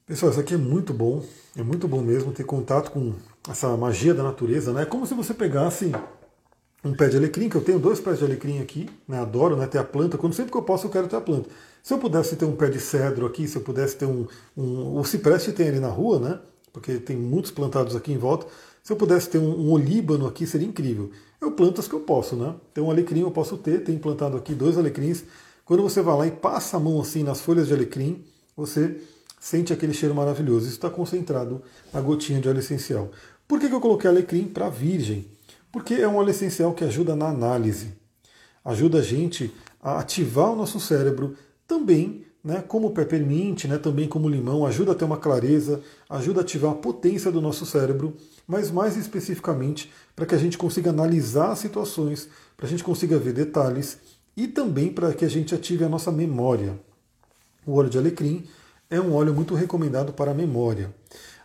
[0.06, 1.24] Pessoal, isso aqui é muito bom,
[1.56, 3.14] é muito bom mesmo ter contato com
[3.48, 4.82] essa magia da natureza, né?
[4.82, 5.92] É como se você pegasse
[6.84, 9.18] um pé de alecrim, que eu tenho dois pés de alecrim aqui, né?
[9.18, 9.66] Adoro né?
[9.66, 10.18] ter a planta.
[10.18, 11.48] Quando sempre que eu posso, eu quero ter a planta.
[11.82, 14.26] Se eu pudesse ter um pé de cedro aqui, se eu pudesse ter um.
[14.56, 16.38] um o cipreste tem ali na rua, né?
[16.72, 18.46] Porque tem muitos plantados aqui em volta.
[18.82, 21.10] Se eu pudesse ter um, um olíbano aqui, seria incrível.
[21.40, 22.54] Eu planto as que eu posso, né?
[22.74, 25.24] Tem um alecrim eu posso ter, tenho plantado aqui dois alecrins.
[25.64, 28.22] Quando você vai lá e passa a mão assim nas folhas de alecrim,
[28.54, 29.00] você
[29.40, 30.66] sente aquele cheiro maravilhoso.
[30.66, 31.62] Isso está concentrado
[31.92, 33.10] na gotinha de óleo essencial.
[33.48, 35.33] Por que, que eu coloquei alecrim para virgem?
[35.74, 37.94] Porque é um óleo essencial que ajuda na análise.
[38.64, 39.52] Ajuda a gente
[39.82, 44.94] a ativar o nosso cérebro também né, como peppermint, né, também como limão, ajuda a
[44.94, 48.16] ter uma clareza, ajuda a ativar a potência do nosso cérebro,
[48.46, 53.32] mas mais especificamente para que a gente consiga analisar situações, para a gente consiga ver
[53.32, 53.98] detalhes
[54.36, 56.78] e também para que a gente ative a nossa memória.
[57.66, 58.44] O óleo de alecrim
[58.88, 60.94] é um óleo muito recomendado para a memória.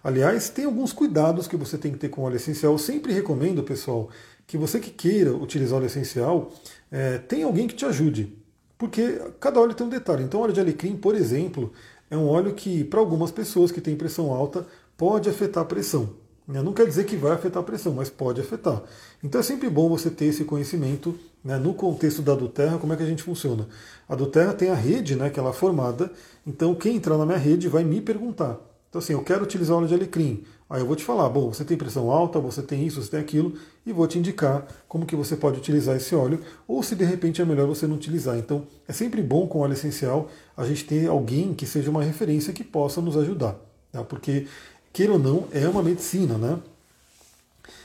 [0.03, 2.73] Aliás, tem alguns cuidados que você tem que ter com óleo essencial.
[2.73, 4.09] Eu sempre recomendo, pessoal,
[4.47, 6.51] que você que queira utilizar óleo essencial,
[6.91, 8.35] é, tem alguém que te ajude.
[8.77, 10.23] Porque cada óleo tem um detalhe.
[10.23, 11.73] Então, óleo de alecrim, por exemplo,
[12.09, 14.65] é um óleo que, para algumas pessoas que têm pressão alta,
[14.97, 16.09] pode afetar a pressão.
[16.49, 16.63] Né?
[16.63, 18.81] Não quer dizer que vai afetar a pressão, mas pode afetar.
[19.23, 22.97] Então é sempre bom você ter esse conhecimento né, no contexto da Duterra, como é
[22.97, 23.67] que a gente funciona.
[24.07, 26.11] A Duterra tem a rede, né, que ela é formada,
[26.45, 28.57] então quem entrar na minha rede vai me perguntar.
[28.89, 30.43] Então assim, eu quero utilizar óleo de alecrim.
[30.69, 33.19] Aí eu vou te falar, bom, você tem pressão alta, você tem isso, você tem
[33.19, 33.53] aquilo,
[33.85, 37.41] e vou te indicar como que você pode utilizar esse óleo, ou se de repente
[37.41, 38.37] é melhor você não utilizar.
[38.37, 42.53] Então é sempre bom com óleo essencial a gente ter alguém que seja uma referência
[42.53, 43.55] que possa nos ajudar.
[43.91, 44.03] Tá?
[44.03, 44.47] Porque,
[44.93, 46.59] queira ou não, é uma medicina, né?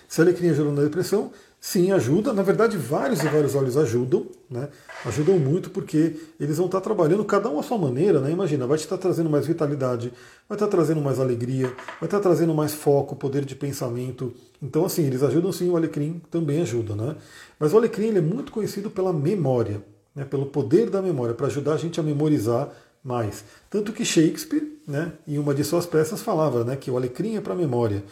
[0.07, 1.33] Se a alecrim ajuda na depressão,
[1.65, 2.31] sim, ajuda.
[2.35, 4.69] Na verdade, vários e vários óleos ajudam, né?
[5.07, 8.31] Ajudam muito porque eles vão estar trabalhando cada um à sua maneira, né?
[8.31, 10.12] Imagina, vai estar trazendo mais vitalidade,
[10.47, 14.35] vai estar trazendo mais alegria, vai estar trazendo mais foco, poder de pensamento.
[14.62, 17.17] Então, assim, eles ajudam sim, o alecrim também ajuda, né?
[17.59, 19.83] Mas o alecrim ele é muito conhecido pela memória,
[20.15, 20.25] né?
[20.25, 22.71] pelo poder da memória, para ajudar a gente a memorizar
[23.03, 23.43] mais.
[23.71, 27.41] Tanto que Shakespeare, né, em uma de suas peças, falava né, que o alecrim é
[27.41, 28.03] para a memória.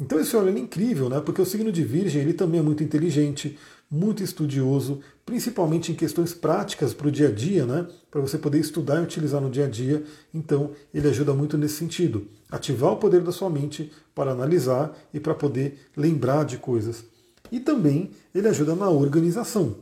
[0.00, 1.20] Então esse óleo é incrível, né?
[1.20, 3.56] Porque o signo de Virgem ele também é muito inteligente,
[3.90, 7.86] muito estudioso, principalmente em questões práticas para o dia a dia, né?
[8.10, 10.02] Para você poder estudar e utilizar no dia a dia.
[10.32, 15.20] Então ele ajuda muito nesse sentido, ativar o poder da sua mente para analisar e
[15.20, 17.04] para poder lembrar de coisas.
[17.52, 19.76] E também ele ajuda na organização.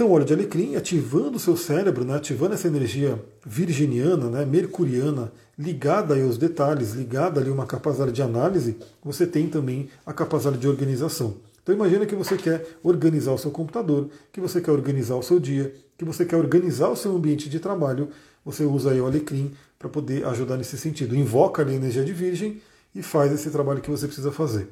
[0.00, 5.30] Então, óleo de alecrim ativando o seu cérebro, né, ativando essa energia virginiana, né, mercuriana,
[5.58, 10.66] ligada aos detalhes, ligada ali uma capacidade de análise, você tem também a capacidade de
[10.66, 11.36] organização.
[11.62, 15.38] Então imagina que você quer organizar o seu computador, que você quer organizar o seu
[15.38, 18.08] dia, que você quer organizar o seu ambiente de trabalho,
[18.42, 21.14] você usa aí o alecrim para poder ajudar nesse sentido.
[21.14, 22.62] Invoca ali a energia de virgem
[22.94, 24.66] e faz esse trabalho que você precisa fazer.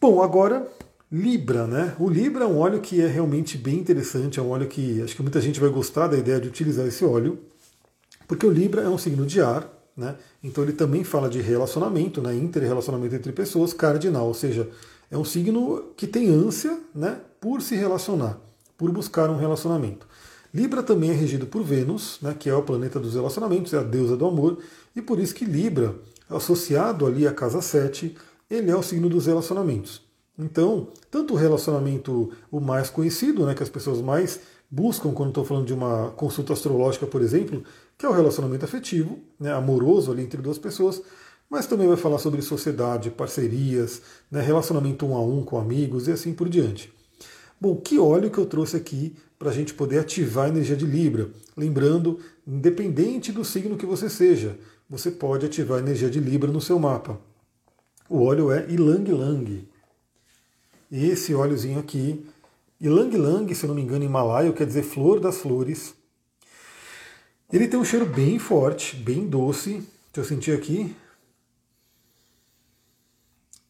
[0.00, 0.64] Bom, agora
[1.10, 1.94] Libra, né?
[2.00, 5.14] O Libra é um óleo que é realmente bem interessante, é um óleo que acho
[5.14, 7.38] que muita gente vai gostar da ideia de utilizar esse óleo,
[8.26, 10.16] porque o Libra é um signo de ar, né?
[10.42, 12.34] Então ele também fala de relacionamento, né?
[12.34, 14.68] Inter-relacionamento entre pessoas, cardinal, ou seja,
[15.08, 17.20] é um signo que tem ânsia, né?
[17.40, 18.40] Por se relacionar,
[18.76, 20.08] por buscar um relacionamento.
[20.52, 22.34] Libra também é regido por Vênus, né?
[22.36, 24.58] Que é o planeta dos relacionamentos, é a deusa do amor,
[24.94, 25.94] e por isso que Libra,
[26.28, 28.16] associado ali à casa 7,
[28.50, 30.05] ele é o signo dos relacionamentos.
[30.38, 35.44] Então, tanto o relacionamento o mais conhecido, né, que as pessoas mais buscam quando estou
[35.44, 37.62] falando de uma consulta astrológica, por exemplo,
[37.96, 41.00] que é o relacionamento afetivo, né, amoroso ali entre duas pessoas,
[41.48, 46.12] mas também vai falar sobre sociedade, parcerias, né, relacionamento um a um com amigos e
[46.12, 46.92] assim por diante.
[47.58, 50.84] Bom, que óleo que eu trouxe aqui para a gente poder ativar a energia de
[50.84, 51.30] Libra?
[51.56, 54.58] Lembrando, independente do signo que você seja,
[54.90, 57.18] você pode ativar a energia de Libra no seu mapa.
[58.10, 59.68] O óleo é Ilang Lang.
[60.90, 62.24] Esse óleozinho aqui,
[62.80, 65.94] Ilang Lang, se eu não me engano, em malaio, quer dizer flor das flores.
[67.52, 69.82] Ele tem um cheiro bem forte, bem doce.
[70.12, 70.94] Deixa eu sentir aqui.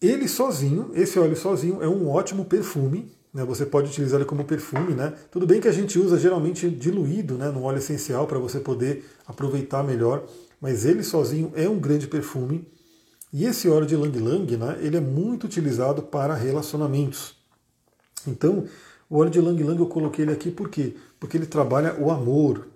[0.00, 3.10] Ele sozinho, esse óleo sozinho, é um ótimo perfume.
[3.32, 3.44] Né?
[3.44, 4.94] Você pode utilizar ele como perfume.
[4.94, 5.14] Né?
[5.30, 9.04] Tudo bem que a gente usa geralmente diluído né, no óleo essencial para você poder
[9.26, 10.26] aproveitar melhor,
[10.60, 12.66] mas ele sozinho é um grande perfume.
[13.36, 17.34] E esse óleo de Lang Lang, né, ele é muito utilizado para relacionamentos.
[18.26, 18.64] Então,
[19.10, 20.96] o óleo de Lang Lang eu coloquei ele aqui por quê?
[21.20, 22.66] Porque ele trabalha o amor,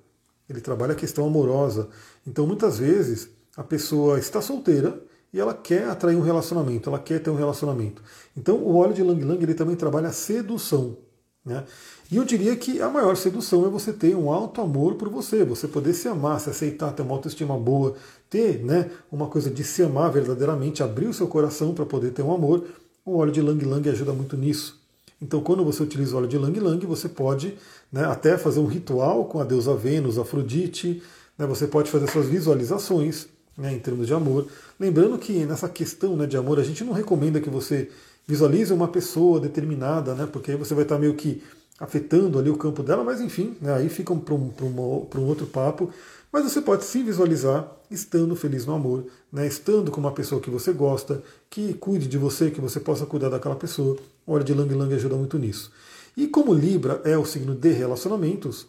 [0.47, 1.89] ele trabalha a questão amorosa.
[2.27, 5.03] Então, muitas vezes, a pessoa está solteira
[5.33, 8.03] e ela quer atrair um relacionamento, ela quer ter um relacionamento.
[8.37, 10.99] Então, o óleo de Lang Lang ele também trabalha a sedução.
[11.43, 11.65] Né?
[12.13, 15.43] E eu diria que a maior sedução é você ter um alto amor por você,
[15.43, 17.97] você poder se amar, se aceitar, ter uma autoestima boa,
[18.31, 22.23] ter né, uma coisa de se amar verdadeiramente, abrir o seu coração para poder ter
[22.23, 22.65] um amor.
[23.05, 24.81] O óleo de Lang Lang ajuda muito nisso.
[25.21, 27.59] Então, quando você utiliza o óleo de Lang Lang, você pode
[27.93, 31.03] né, até fazer um ritual com a deusa Vênus, Afrodite,
[31.37, 33.27] né, você pode fazer suas visualizações
[33.59, 34.47] né, em termos de amor.
[34.79, 37.91] Lembrando que nessa questão né, de amor, a gente não recomenda que você
[38.27, 41.43] visualize uma pessoa determinada, né, porque aí você vai estar meio que
[41.79, 45.47] afetando ali o campo dela, mas enfim, né, aí fica para um, um, um outro
[45.47, 45.91] papo.
[46.33, 50.49] Mas você pode se visualizar estando feliz no amor, né, estando com uma pessoa que
[50.49, 53.99] você gosta, que cuide de você, que você possa cuidar daquela pessoa.
[54.27, 55.73] O óleo de Lang Lang ajuda muito nisso.
[56.17, 58.67] E como Libra é o signo de relacionamentos,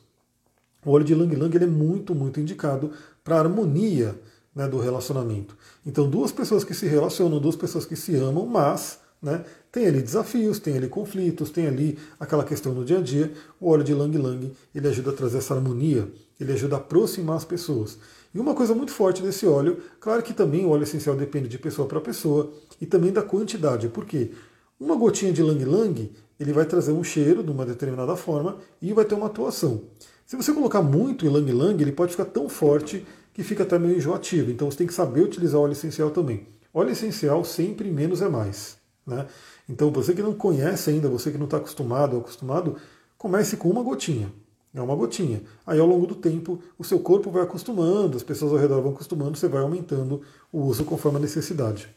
[0.84, 2.92] o óleo de Lang Lang ele é muito, muito indicado
[3.24, 4.20] para a harmonia
[4.56, 5.56] né, do relacionamento.
[5.86, 9.46] Então, duas pessoas que se relacionam, duas pessoas que se amam, mas né?
[9.72, 13.32] Tem ali desafios, tem ali conflitos, tem ali aquela questão no dia a dia.
[13.60, 17.38] O óleo de Lang Lang ele ajuda a trazer essa harmonia, ele ajuda a aproximar
[17.38, 17.98] as pessoas.
[18.34, 21.58] E uma coisa muito forte desse óleo, claro que também o óleo essencial depende de
[21.58, 22.52] pessoa para pessoa
[22.82, 23.88] e também da quantidade.
[23.88, 24.32] Por quê?
[24.80, 28.92] Uma gotinha de Lang Lang ele vai trazer um cheiro de uma determinada forma e
[28.94, 29.84] vai ter uma atuação.
[30.26, 33.98] Se você colocar muito Lang Lang, ele pode ficar tão forte que fica até meio
[33.98, 34.50] enjoativo.
[34.50, 36.48] Então você tem que saber utilizar o óleo essencial também.
[36.74, 38.78] Óleo essencial sempre menos é mais.
[39.06, 39.28] Né?
[39.72, 42.76] Então, você que não conhece ainda, você que não está acostumado ou acostumado,
[43.18, 44.30] comece com uma gotinha.
[44.74, 45.42] É uma gotinha.
[45.66, 48.92] Aí, ao longo do tempo, o seu corpo vai acostumando, as pessoas ao redor vão
[48.92, 51.88] acostumando, você vai aumentando o uso conforme a necessidade.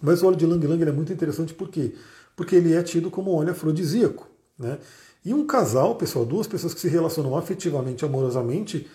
[0.00, 1.94] Mas o óleo de Lang Lang é muito interessante por quê?
[2.36, 4.28] Porque ele é tido como óleo afrodisíaco.
[4.56, 4.78] Né?
[5.24, 8.86] E um casal, pessoal, duas pessoas que se relacionam afetivamente, amorosamente,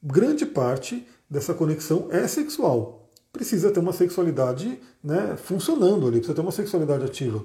[0.00, 3.07] grande parte dessa conexão é sexual
[3.38, 7.44] precisa ter uma sexualidade né, funcionando ali, precisa ter uma sexualidade ativa.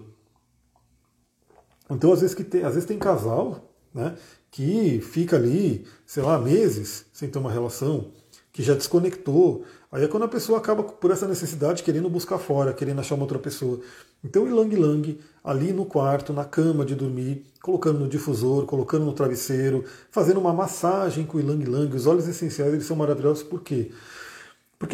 [1.89, 4.15] Então, às vezes, que tem, às vezes tem casal né,
[4.49, 8.11] que fica ali, sei lá, meses sem ter uma relação,
[8.51, 9.63] que já desconectou.
[9.91, 13.25] Aí é quando a pessoa acaba por essa necessidade querendo buscar fora, querendo achar uma
[13.25, 13.79] outra pessoa.
[14.23, 19.13] Então, ilang lang, ali no quarto, na cama de dormir, colocando no difusor, colocando no
[19.13, 21.95] travesseiro, fazendo uma massagem com o ilang lang.
[21.95, 23.91] Os óleos essenciais eles são maravilhosos por quê?
[23.91, 24.22] Porque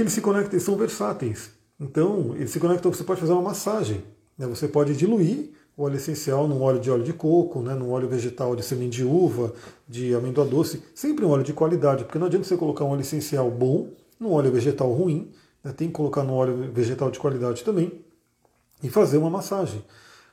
[0.01, 1.51] eles se conectam, eles são versáteis.
[1.79, 4.03] Então, eles se conectam, você pode fazer uma massagem.
[4.37, 4.47] Né?
[4.47, 7.73] Você pode diluir o óleo essencial num óleo de óleo de coco, né?
[7.73, 9.53] num óleo vegetal de semente de uva,
[9.87, 13.01] de amêndoa doce, sempre um óleo de qualidade, porque não adianta você colocar um óleo
[13.01, 15.31] essencial bom num óleo vegetal ruim,
[15.63, 15.71] né?
[15.71, 18.03] tem que colocar num óleo vegetal de qualidade também,
[18.83, 19.83] e fazer uma massagem.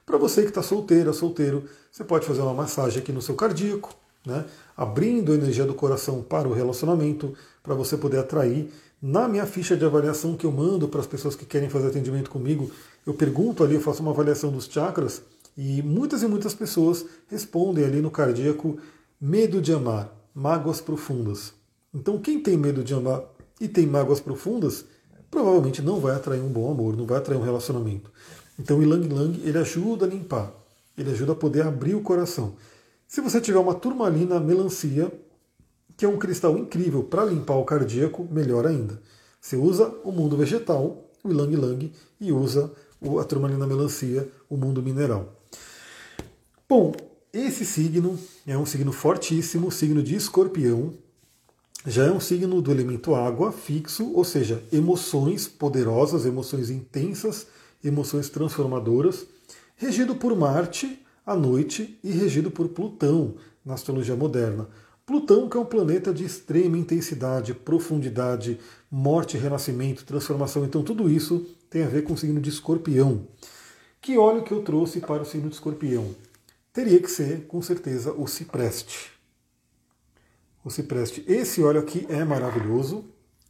[0.05, 3.95] Para você que está solteira, solteiro, você pode fazer uma massagem aqui no seu cardíaco,
[4.25, 4.45] né?
[4.77, 8.73] abrindo a energia do coração para o relacionamento, para você poder atrair
[9.07, 12.29] na minha ficha de avaliação que eu mando para as pessoas que querem fazer atendimento
[12.29, 12.73] comigo,
[13.07, 15.23] eu pergunto ali, eu faço uma avaliação dos chakras
[15.57, 18.79] e muitas e muitas pessoas respondem ali no cardíaco
[19.21, 21.53] medo de amar, mágoas profundas.
[21.95, 23.23] Então, quem tem medo de amar
[23.61, 24.85] e tem mágoas profundas,
[25.31, 28.11] provavelmente não vai atrair um bom amor, não vai atrair um relacionamento.
[28.59, 30.53] Então, o Ilang Lang ele ajuda a limpar,
[30.99, 32.55] ele ajuda a poder abrir o coração.
[33.07, 35.13] Se você tiver uma turmalina melancia,
[35.97, 39.01] que é um cristal incrível para limpar o cardíaco, melhor ainda.
[39.41, 42.71] Você usa o mundo vegetal, o Ilang Lang, e usa
[43.21, 45.33] a turmalina melancia, o mundo mineral.
[46.69, 46.93] Bom,
[47.33, 50.93] esse signo é um signo fortíssimo, signo de escorpião.
[51.87, 57.47] Já é um signo do elemento água fixo, ou seja, emoções poderosas, emoções intensas
[57.85, 59.27] emoções transformadoras,
[59.77, 63.35] regido por Marte à noite e regido por Plutão
[63.65, 64.69] na astrologia moderna.
[65.07, 68.59] Plutão, que é um planeta de extrema intensidade, profundidade,
[68.91, 70.65] morte, renascimento, transformação.
[70.65, 73.29] Então, tudo isso tem a ver com o signo de escorpião.
[74.03, 76.13] Que óleo que eu trouxe para o signo de escorpião?
[76.73, 79.13] Teria que ser, com certeza, o cipreste.
[80.65, 81.25] O cipreste.
[81.29, 83.05] Esse óleo aqui é maravilhoso.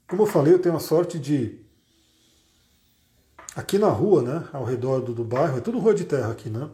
[0.06, 1.58] Como eu falei, eu tenho a sorte de.
[3.54, 6.50] Aqui na rua, né, ao redor do, do bairro, é tudo rua de terra aqui,
[6.50, 6.68] né?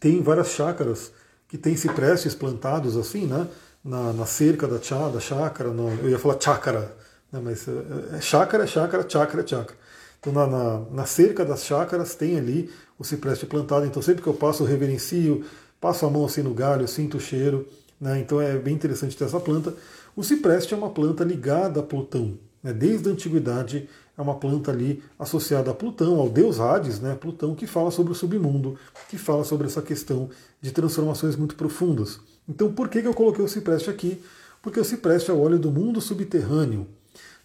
[0.00, 1.12] Tem várias chácaras
[1.46, 3.48] que tem ciprestes plantados assim, né?
[3.86, 6.92] Na, na cerca da, chá, da chácara, no, eu ia falar chácara,
[7.30, 9.78] né, mas é, é chácara, é chácara, chácara, é chácara.
[10.18, 12.68] Então na, na, na, cerca das chácaras tem ali
[12.98, 15.44] o cipreste plantado, então sempre que eu passo eu reverencio,
[15.80, 17.64] passo a mão assim no galho, sinto o cheiro,
[18.00, 19.72] né, então é bem interessante ter essa planta.
[20.16, 24.70] O cipreste é uma planta ligada a Plutão, né, desde a antiguidade é uma planta
[24.70, 28.78] ali associada a Plutão, ao deus Hades, né, Plutão, que fala sobre o submundo,
[29.08, 30.30] que fala sobre essa questão
[30.60, 32.18] de transformações muito profundas.
[32.48, 34.22] Então, por que, que eu coloquei o cipreste aqui?
[34.62, 36.86] Porque o cipreste é o óleo do mundo subterrâneo.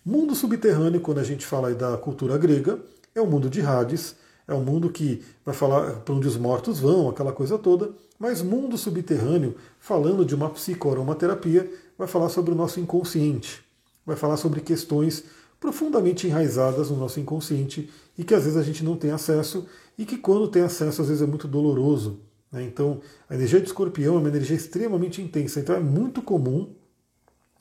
[0.03, 2.79] Mundo subterrâneo, quando a gente fala da cultura grega,
[3.13, 4.15] é o mundo de Hades,
[4.47, 8.41] é o mundo que vai falar para onde os mortos vão, aquela coisa toda, mas
[8.41, 13.63] mundo subterrâneo, falando de uma psicoaromaterapia, vai falar sobre o nosso inconsciente,
[14.05, 15.23] vai falar sobre questões
[15.59, 20.05] profundamente enraizadas no nosso inconsciente e que às vezes a gente não tem acesso e
[20.05, 22.19] que quando tem acesso às vezes é muito doloroso.
[22.51, 22.63] Né?
[22.63, 26.73] Então a energia de escorpião é uma energia extremamente intensa, então é muito comum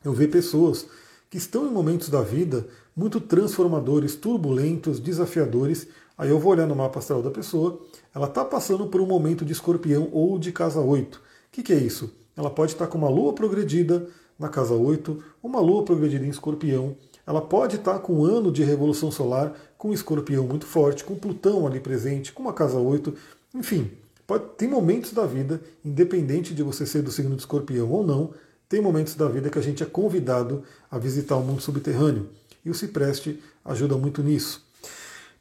[0.05, 0.87] eu ver pessoas
[1.29, 2.67] que estão em momentos da vida
[2.97, 5.87] muito transformadores, turbulentos, desafiadores.
[6.19, 7.81] Aí eu vou olhar no mapa astral da pessoa,
[8.15, 11.17] ela está passando por um momento de escorpião ou de casa 8.
[11.17, 11.21] O
[11.53, 12.13] que, que é isso?
[12.37, 14.07] Ela pode estar com uma lua progredida
[14.39, 18.65] na casa 8, uma lua progredida em escorpião, ela pode estar com um ano de
[18.65, 23.15] revolução solar, com um escorpião muito forte, com Plutão ali presente, com uma casa 8,
[23.55, 23.91] enfim,
[24.31, 28.33] pode, tem momentos da vida, independente de você ser do signo de escorpião ou não,
[28.69, 32.29] tem momentos da vida que a gente é convidado a visitar o mundo subterrâneo.
[32.65, 34.65] E o cipreste ajuda muito nisso.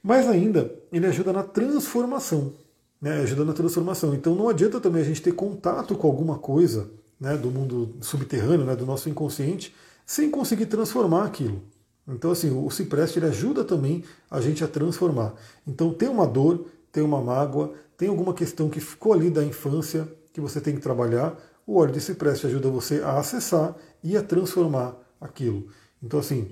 [0.01, 2.51] Mas ainda, ele ajuda na transformação.
[2.99, 3.21] Né?
[3.21, 4.15] Ajuda na transformação.
[4.15, 8.65] Então não adianta também a gente ter contato com alguma coisa né, do mundo subterrâneo,
[8.65, 11.61] né, do nosso inconsciente, sem conseguir transformar aquilo.
[12.07, 15.35] Então, assim, o cipreste ele ajuda também a gente a transformar.
[15.67, 20.07] Então, tem uma dor, tem uma mágoa, tem alguma questão que ficou ali da infância
[20.31, 21.37] que você tem que trabalhar.
[21.67, 25.67] O óleo de cipreste ajuda você a acessar e a transformar aquilo.
[26.01, 26.47] Então, assim,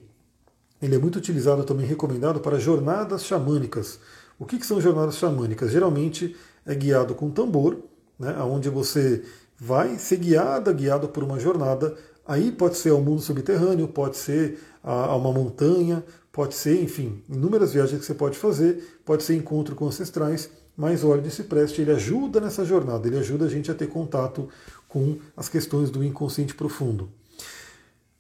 [0.82, 3.98] ele é muito utilizado também, recomendado para jornadas xamânicas.
[4.38, 5.72] O que, que são jornadas xamânicas?
[5.72, 6.36] Geralmente
[6.66, 7.78] é guiado com tambor,
[8.20, 9.24] né, onde você
[9.58, 11.96] vai ser guiada, guiado por uma jornada.
[12.28, 17.72] Aí pode ser ao mundo subterrâneo, pode ser a, uma montanha, pode ser, enfim, inúmeras
[17.72, 21.82] viagens que você pode fazer, pode ser encontro com ancestrais, mas o óleo de cipreste
[21.82, 24.48] ele ajuda nessa jornada, ele ajuda a gente a ter contato
[24.88, 27.10] com as questões do inconsciente profundo.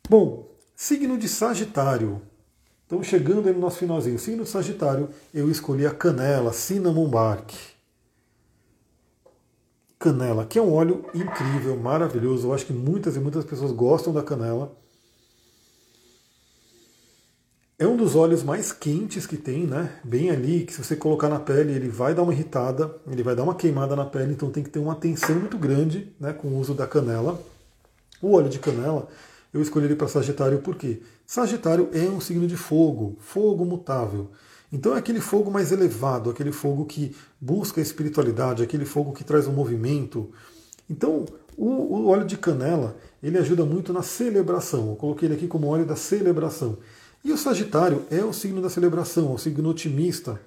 [0.09, 2.19] Bom, signo de Sagitário.
[2.87, 7.53] Então, chegando no nosso finalzinho, signo de Sagitário, eu escolhi a canela, cinnamon bark.
[9.99, 12.47] Canela, que é um óleo incrível, maravilhoso.
[12.47, 14.75] Eu acho que muitas e muitas pessoas gostam da canela.
[17.79, 19.99] É um dos óleos mais quentes que tem, né?
[20.03, 23.35] Bem ali, que se você colocar na pele, ele vai dar uma irritada, ele vai
[23.35, 26.47] dar uma queimada na pele, então tem que ter uma atenção muito grande né, com
[26.47, 27.39] o uso da canela.
[28.19, 29.07] O óleo de canela,
[29.53, 34.31] eu escolhi ele para Sagitário porque Sagitário é um signo de fogo, fogo mutável.
[34.73, 39.23] Então é aquele fogo mais elevado, aquele fogo que busca a espiritualidade, aquele fogo que
[39.23, 40.31] traz um movimento.
[40.89, 41.25] Então,
[41.55, 44.89] o, o óleo de canela, ele ajuda muito na celebração.
[44.89, 46.79] Eu coloquei ele aqui como óleo da celebração.
[47.27, 50.39] E o Sagitário é o signo da celebração, o signo otimista.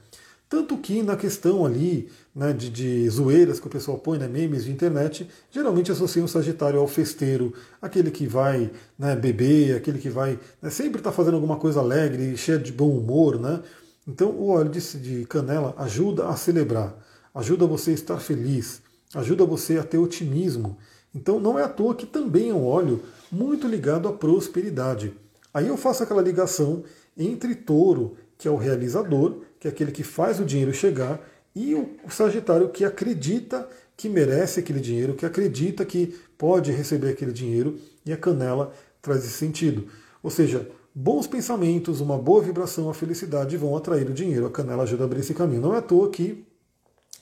[0.48, 4.64] Tanto que na questão ali né, de, de zoeiras que o pessoal põe, né, memes
[4.64, 7.52] de internet, geralmente associam o Sagitário ao festeiro,
[7.82, 11.80] aquele que vai né, beber, aquele que vai né, sempre estar tá fazendo alguma coisa
[11.80, 13.38] alegre, cheio de bom humor.
[13.38, 13.60] Né?
[14.08, 16.96] Então o óleo de, de canela ajuda a celebrar,
[17.34, 18.80] ajuda você a estar feliz,
[19.14, 20.78] ajuda você a ter otimismo.
[21.14, 25.12] Então não é à toa que também é um óleo muito ligado à prosperidade.
[25.52, 26.84] Aí eu faço aquela ligação
[27.16, 31.20] entre touro, que é o realizador, que é aquele que faz o dinheiro chegar,
[31.54, 37.32] e o Sagitário que acredita que merece aquele dinheiro, que acredita que pode receber aquele
[37.32, 38.72] dinheiro, e a canela
[39.02, 39.88] traz esse sentido.
[40.22, 44.46] Ou seja, bons pensamentos, uma boa vibração, a felicidade vão atrair o dinheiro.
[44.46, 45.60] A canela ajuda a abrir esse caminho.
[45.60, 46.44] Não é à toa que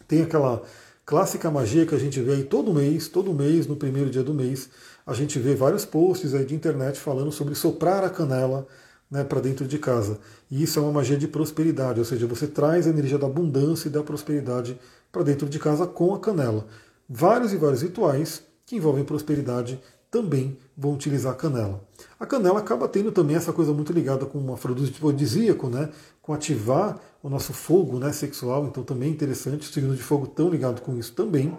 [0.07, 0.63] tem aquela
[1.05, 4.35] clássica magia que a gente vê aí todo mês, todo mês, no primeiro dia do
[4.35, 4.69] mês,
[5.09, 8.67] a gente vê vários posts aí de internet falando sobre soprar a canela
[9.11, 10.19] né, para dentro de casa.
[10.51, 13.89] E isso é uma magia de prosperidade, ou seja, você traz a energia da abundância
[13.89, 14.79] e da prosperidade
[15.11, 16.67] para dentro de casa com a canela.
[17.09, 19.81] Vários e vários rituais que envolvem prosperidade
[20.11, 21.83] também vão utilizar a canela.
[22.21, 25.89] A canela acaba tendo também essa coisa muito ligada com um afrodisíaco, né?
[26.21, 30.27] com ativar o nosso fogo né, sexual, então também é interessante, o signo de fogo
[30.27, 31.57] tão ligado com isso também.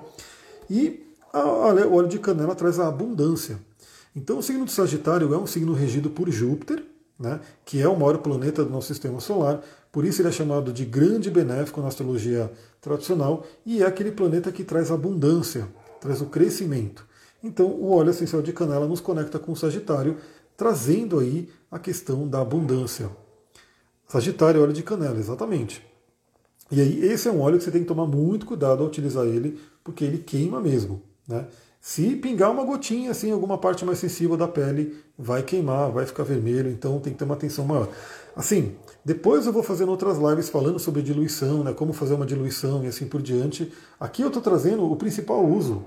[0.69, 3.59] E a, a, o óleo de canela traz a abundância.
[4.15, 6.83] Então o signo do Sagitário é um signo regido por Júpiter,
[7.19, 9.61] né, que é o maior planeta do nosso sistema solar,
[9.91, 14.51] por isso ele é chamado de grande benéfico na astrologia tradicional, e é aquele planeta
[14.51, 15.67] que traz abundância,
[15.99, 17.05] traz o crescimento.
[17.43, 20.17] Então, o óleo essencial de canela nos conecta com o Sagitário,
[20.55, 23.09] trazendo aí a questão da abundância.
[24.07, 25.85] Sagitário é óleo de canela, exatamente.
[26.71, 29.25] E aí, esse é um óleo que você tem que tomar muito cuidado ao utilizar
[29.25, 31.01] ele, porque ele queima mesmo.
[31.29, 31.45] Né?
[31.79, 36.23] Se pingar uma gotinha, assim, alguma parte mais sensível da pele, vai queimar, vai ficar
[36.23, 37.87] vermelho, então tem que ter uma atenção maior.
[38.35, 38.75] Assim,
[39.05, 42.87] depois eu vou fazendo outras lives falando sobre diluição, né, como fazer uma diluição e
[42.87, 43.71] assim por diante.
[43.99, 45.85] Aqui eu estou trazendo o principal uso,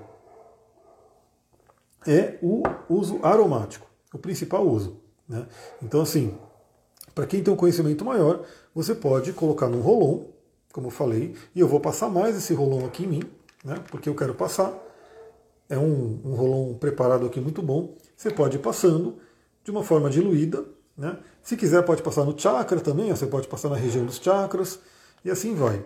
[2.06, 4.96] é o uso aromático, o principal uso.
[5.28, 5.46] Né?
[5.82, 6.34] Então, assim,
[7.14, 10.24] para quem tem um conhecimento maior, você pode colocar num rolon,
[10.72, 13.22] como eu falei, e eu vou passar mais esse rolon aqui em mim,
[13.62, 13.76] né?
[13.90, 14.72] porque eu quero passar.
[15.72, 17.96] É um, um rolon preparado aqui muito bom.
[18.14, 19.16] Você pode ir passando
[19.64, 20.62] de uma forma diluída.
[20.94, 21.16] Né?
[21.42, 24.78] Se quiser, pode passar no chakra também, você pode passar na região dos chakras,
[25.24, 25.82] e assim vai.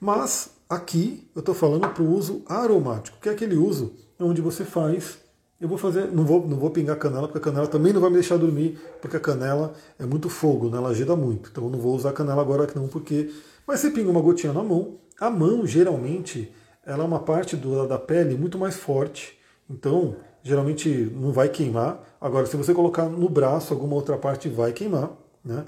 [0.00, 4.64] Mas aqui eu estou falando para o uso aromático, que é aquele uso onde você
[4.64, 5.18] faz
[5.60, 8.08] eu vou fazer, não vou, não vou pingar canela, porque a canela também não vai
[8.08, 10.78] me deixar dormir, porque a canela é muito fogo, né?
[10.78, 11.50] ela agita muito.
[11.50, 13.30] Então eu não vou usar canela agora não, porque.
[13.66, 16.50] Mas você pinga uma gotinha na mão, a mão geralmente
[16.90, 19.38] ela é uma parte do, da pele muito mais forte,
[19.68, 22.02] então geralmente não vai queimar.
[22.20, 25.10] Agora, se você colocar no braço, alguma outra parte vai queimar.
[25.44, 25.64] Né?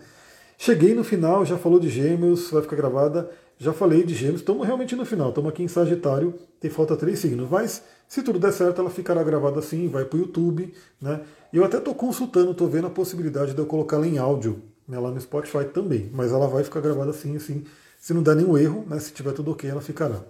[0.58, 3.30] Cheguei no final, já falou de gêmeos, vai ficar gravada.
[3.56, 7.20] Já falei de gêmeos, estamos realmente no final, estamos aqui em Sagitário, tem falta três
[7.20, 11.20] signos, mas se tudo der certo, ela ficará gravada assim, vai para o YouTube, né?
[11.52, 15.12] Eu até estou consultando, estou vendo a possibilidade de eu colocá-la em áudio, né, lá
[15.12, 17.62] no Spotify também, mas ela vai ficar gravada assim, assim,
[18.00, 20.20] se não der nenhum erro, né, se tiver tudo ok, ela ficará.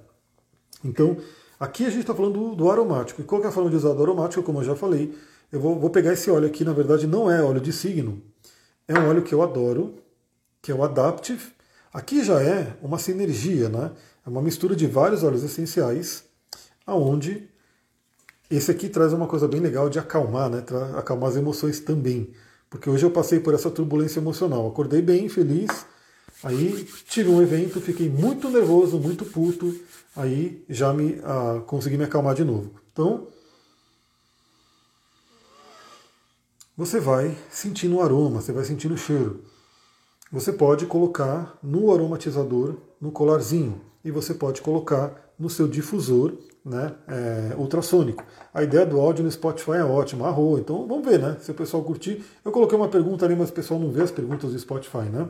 [0.85, 1.17] Então,
[1.59, 3.93] aqui a gente está falando do, do, aromático, e qual é a forma de usar
[3.93, 5.15] do aromático, como eu já falei,
[5.51, 8.23] eu vou, vou pegar esse óleo aqui, na verdade não é óleo de signo,
[8.89, 9.95] é um óleo que eu adoro,
[10.61, 11.53] que é o Adaptive,
[11.93, 13.91] Aqui já é uma sinergia, né?
[14.25, 16.25] É uma mistura de vários óleos essenciais,
[16.87, 17.49] aonde
[18.51, 20.65] esse aqui traz uma coisa bem legal de acalmar, né?
[20.97, 22.31] Acalmar as emoções também.
[22.71, 24.67] Porque hoje eu passei por essa turbulência emocional.
[24.67, 25.85] Acordei bem, feliz,
[26.43, 29.79] aí tive um evento, fiquei muito nervoso, muito puto,
[30.17, 32.71] aí já me ah, consegui me acalmar de novo.
[32.93, 33.29] Então,
[36.77, 39.43] você vai sentindo o aroma, você vai sentindo o cheiro
[40.33, 46.33] você pode colocar no aromatizador, no colarzinho, e você pode colocar no seu difusor
[46.65, 48.25] né, é, ultrassônico.
[48.55, 50.59] A ideia do áudio no Spotify é ótima, arroa.
[50.59, 51.37] Então vamos ver, né?
[51.41, 52.25] Se o pessoal curtir.
[52.43, 55.29] Eu coloquei uma pergunta ali, mas o pessoal não vê as perguntas do Spotify, né?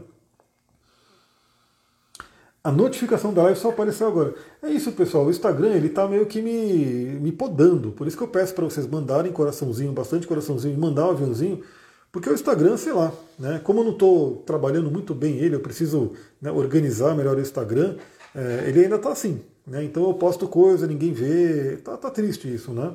[2.64, 4.34] A notificação da live só apareceu agora.
[4.62, 5.26] É isso, pessoal.
[5.26, 7.90] O Instagram ele tá meio que me, me podando.
[7.90, 11.62] Por isso que eu peço para vocês mandarem coraçãozinho, bastante coraçãozinho, mandar um aviãozinho
[12.12, 13.58] porque o Instagram, sei lá, né?
[13.64, 17.96] como eu não estou trabalhando muito bem ele, eu preciso né, organizar melhor o Instagram,
[18.34, 19.40] é, ele ainda está assim.
[19.66, 19.82] Né?
[19.82, 22.92] Então eu posto coisa, ninguém vê, tá, tá triste isso, né?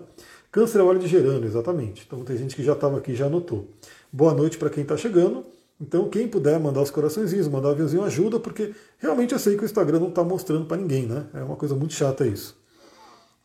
[0.51, 2.03] Câncer é óleo de gerânio, exatamente.
[2.05, 3.67] Então tem gente que já estava aqui já anotou.
[4.11, 5.43] Boa noite para quem está chegando.
[5.79, 9.65] Então quem puder mandar os coraçõezinhos, mandar aviãozinho ajuda, porque realmente eu sei que o
[9.65, 11.27] Instagram não está mostrando para ninguém, né?
[11.33, 12.57] É uma coisa muito chata isso.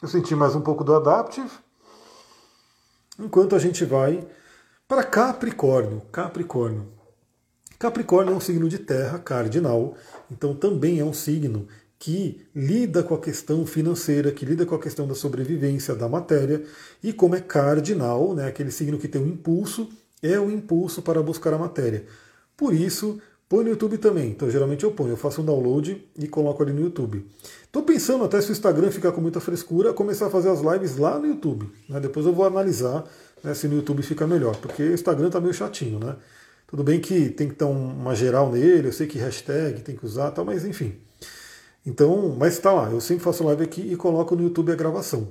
[0.00, 1.50] Eu senti mais um pouco do Adaptive.
[3.18, 4.26] Enquanto a gente vai
[4.88, 6.88] para Capricórnio, Capricórnio.
[7.78, 9.94] Capricórnio é um signo de terra cardinal,
[10.30, 11.66] então também é um signo
[11.98, 16.64] que lida com a questão financeira, que lida com a questão da sobrevivência da matéria,
[17.02, 19.88] e como é cardinal, né, aquele signo que tem um impulso,
[20.22, 22.06] é o impulso para buscar a matéria.
[22.56, 23.18] Por isso,
[23.48, 24.30] põe no YouTube também.
[24.30, 27.26] Então, geralmente eu ponho, eu faço um download e coloco ali no YouTube.
[27.64, 30.96] Estou pensando até se o Instagram ficar com muita frescura, começar a fazer as lives
[30.96, 31.68] lá no YouTube.
[31.88, 32.00] Né?
[32.00, 33.04] Depois eu vou analisar
[33.42, 36.16] né, se no YouTube fica melhor, porque o Instagram tá meio chatinho, né?
[36.66, 40.06] Tudo bem que tem que ter uma geral nele, eu sei que hashtag tem que
[40.06, 40.94] usar, tal, mas enfim.
[41.84, 45.28] Então, mas está lá, eu sempre faço live aqui e coloco no YouTube a gravação.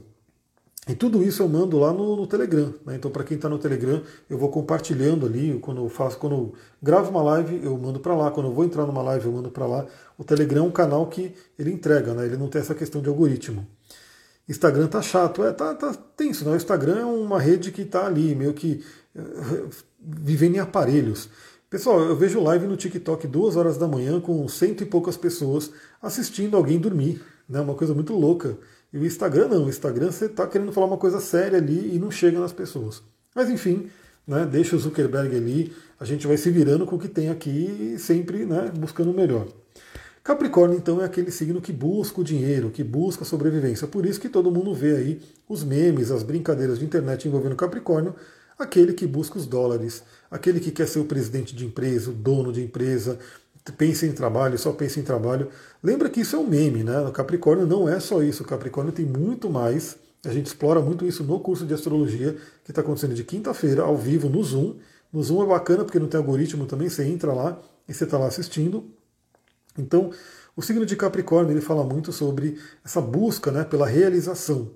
[0.88, 2.74] E tudo isso eu mando lá no, no Telegram.
[2.86, 2.96] Né?
[2.96, 5.58] Então, para quem está no Telegram, eu vou compartilhando ali.
[5.60, 8.32] Quando eu faço, quando eu gravo uma live, eu mando para lá.
[8.32, 9.86] Quando eu vou entrar numa live, eu mando para lá.
[10.18, 12.26] O Telegram é um canal que ele entrega, né?
[12.26, 13.68] Ele não tem essa questão de algoritmo.
[14.50, 15.44] Instagram tá chato.
[15.44, 16.52] É, tá, tá tenso, né?
[16.52, 18.84] O Instagram é uma rede que está ali, meio que
[19.16, 19.22] eh,
[20.00, 21.30] vivendo em aparelhos.
[21.70, 25.72] Pessoal, eu vejo live no TikTok duas horas da manhã com cento e poucas pessoas
[26.02, 27.62] assistindo alguém dormir, né?
[27.62, 28.58] Uma coisa muito louca.
[28.94, 32.00] E o Instagram não, o Instagram você está querendo falar uma coisa séria ali e
[32.00, 33.02] não chega nas pessoas.
[33.34, 33.90] Mas enfim,
[34.28, 37.96] né, deixa o Zuckerberg ali, a gente vai se virando com o que tem aqui,
[37.98, 39.48] sempre né, buscando o melhor.
[40.24, 43.88] Capricórnio, então, é aquele signo que busca o dinheiro, que busca a sobrevivência.
[43.88, 48.14] Por isso que todo mundo vê aí os memes, as brincadeiras de internet envolvendo Capricórnio,
[48.58, 52.54] aquele que busca os dólares, aquele que quer ser o presidente de empresa, o dono
[52.54, 53.18] de empresa,
[53.78, 55.50] pensa em trabalho, só pensa em trabalho.
[55.84, 57.02] Lembra que isso é um meme, né?
[57.02, 59.98] O Capricórnio não é só isso, o Capricórnio tem muito mais.
[60.26, 63.98] A gente explora muito isso no curso de astrologia que está acontecendo de quinta-feira, ao
[63.98, 64.76] vivo, no Zoom.
[65.12, 68.18] No Zoom é bacana porque não tem algoritmo também, você entra lá e você está
[68.18, 68.86] lá assistindo.
[69.78, 70.12] Então,
[70.56, 74.72] o signo de Capricórnio ele fala muito sobre essa busca né, pela realização.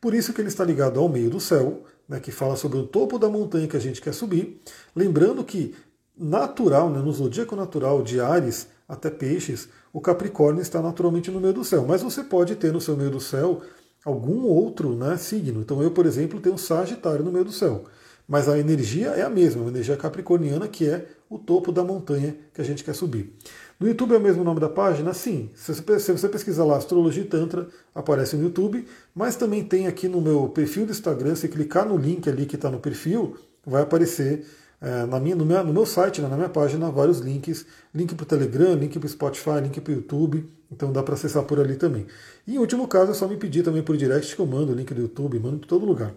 [0.00, 2.86] Por isso que ele está ligado ao meio do céu, né, que fala sobre o
[2.86, 4.60] topo da montanha que a gente quer subir.
[4.94, 5.74] Lembrando que
[6.16, 11.52] natural, né, no zodíaco natural de Ares até Peixes, o Capricórnio está naturalmente no meio
[11.52, 11.84] do céu.
[11.86, 13.62] Mas você pode ter no seu meio do céu
[14.04, 15.60] algum outro né, signo.
[15.60, 17.84] Então eu, por exemplo, tenho Sagitário no meio do céu.
[18.28, 22.36] Mas a energia é a mesma, a energia capricorniana, que é o topo da montanha
[22.52, 23.32] que a gente quer subir.
[23.78, 25.12] No YouTube é o mesmo nome da página?
[25.12, 25.50] Sim.
[25.54, 30.20] Se você pesquisar lá Astrologia e Tantra, aparece no YouTube, mas também tem aqui no
[30.20, 34.44] meu perfil do Instagram, se clicar no link ali que está no perfil, vai aparecer
[34.80, 37.64] é, na minha, no, meu, no meu site, né, na minha página, vários links.
[37.94, 40.52] Link para o Telegram, link para o Spotify, link para o YouTube.
[40.70, 42.06] Então dá para acessar por ali também.
[42.46, 44.74] E em último caso, é só me pedir também por direct que eu mando o
[44.74, 46.14] link do YouTube, mando de todo lugar.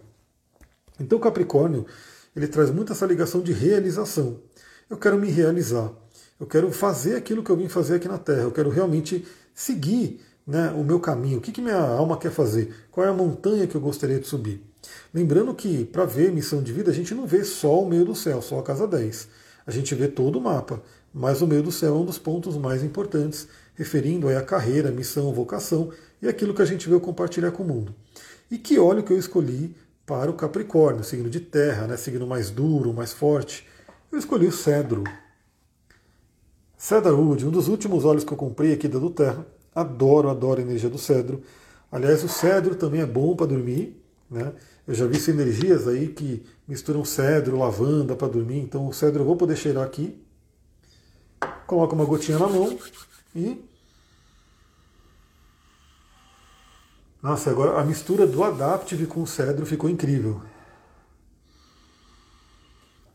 [0.99, 1.85] Então o Capricórnio,
[2.35, 4.39] ele traz muito essa ligação de realização.
[4.89, 5.91] Eu quero me realizar.
[6.39, 8.41] Eu quero fazer aquilo que eu vim fazer aqui na Terra.
[8.41, 11.37] Eu quero realmente seguir né, o meu caminho.
[11.37, 12.73] O que, que minha alma quer fazer?
[12.91, 14.68] Qual é a montanha que eu gostaria de subir?
[15.13, 18.15] Lembrando que para ver missão de vida, a gente não vê só o meio do
[18.15, 19.27] céu, só a casa 10.
[19.65, 20.81] A gente vê todo o mapa,
[21.13, 25.33] mas o meio do céu é um dos pontos mais importantes, referindo a carreira, missão,
[25.33, 27.95] vocação e aquilo que a gente veio compartilhar com o mundo.
[28.51, 29.75] E que óleo que eu escolhi
[30.05, 33.67] para o Capricórnio, signo de terra, né, signo mais duro, mais forte?
[34.11, 35.03] Eu escolhi o cedro.
[36.75, 39.45] Cedarwood, um dos últimos óleos que eu comprei aqui da do Terra.
[39.75, 41.43] Adoro, adoro a energia do cedro.
[41.91, 44.01] Aliás, o cedro também é bom para dormir.
[44.31, 44.51] Né?
[44.89, 48.57] Eu já vi sinergias aí que misturam cedro, lavanda para dormir.
[48.57, 50.19] Então o cedro eu vou poder cheirar aqui.
[51.67, 52.75] Coloco uma gotinha na mão
[53.35, 53.63] e.
[57.21, 60.41] Nossa, agora a mistura do Adaptive com o cedro ficou incrível.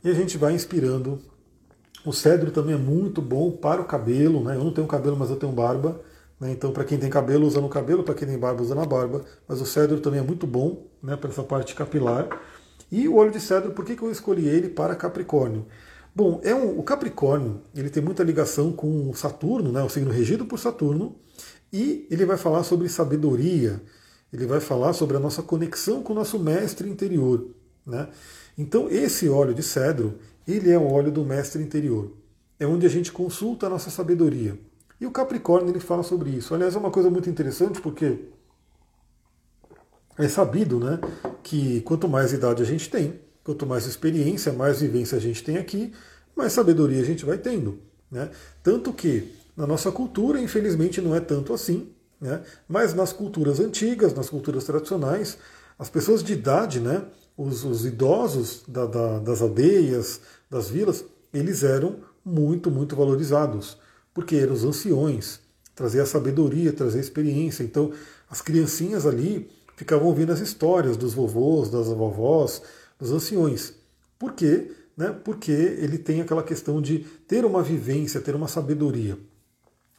[0.04, 1.20] E a gente vai inspirando
[2.06, 4.54] o cedro também é muito bom para o cabelo, né?
[4.54, 6.00] Eu não tenho cabelo, mas eu tenho barba.
[6.40, 6.52] Né?
[6.52, 9.24] Então, para quem tem cabelo, usa no cabelo, para quem tem barba, usa na barba.
[9.46, 11.16] Mas o cedro também é muito bom né?
[11.16, 12.28] para essa parte capilar.
[12.90, 15.66] E o óleo de cedro, por que, que eu escolhi ele para Capricórnio?
[16.14, 19.82] Bom, é um, o Capricórnio ele tem muita ligação com Saturno, né?
[19.82, 21.16] o signo regido por Saturno,
[21.72, 23.82] e ele vai falar sobre sabedoria,
[24.32, 27.48] ele vai falar sobre a nossa conexão com o nosso mestre interior.
[27.84, 28.08] Né?
[28.56, 32.12] Então, esse óleo de cedro, ele é o óleo do mestre interior.
[32.60, 34.56] É onde a gente consulta a nossa sabedoria.
[35.04, 36.54] E o Capricórnio ele fala sobre isso.
[36.54, 38.20] Aliás, é uma coisa muito interessante porque
[40.16, 40.98] é sabido né,
[41.42, 45.58] que quanto mais idade a gente tem, quanto mais experiência, mais vivência a gente tem
[45.58, 45.92] aqui,
[46.34, 47.80] mais sabedoria a gente vai tendo.
[48.10, 48.30] Né?
[48.62, 52.42] Tanto que na nossa cultura, infelizmente, não é tanto assim, né?
[52.66, 55.36] mas nas culturas antigas, nas culturas tradicionais,
[55.78, 57.04] as pessoas de idade, né,
[57.36, 63.76] os, os idosos da, da, das aldeias, das vilas, eles eram muito, muito valorizados,
[64.14, 65.40] porque eram os anciões,
[65.74, 67.64] trazer a sabedoria, trazer a experiência.
[67.64, 67.92] Então,
[68.30, 72.62] as criancinhas ali ficavam ouvindo as histórias dos vovôs, das vovós,
[72.98, 73.74] dos anciões.
[74.18, 74.70] Por quê?
[74.96, 75.14] Né?
[75.24, 79.18] Porque ele tem aquela questão de ter uma vivência, ter uma sabedoria.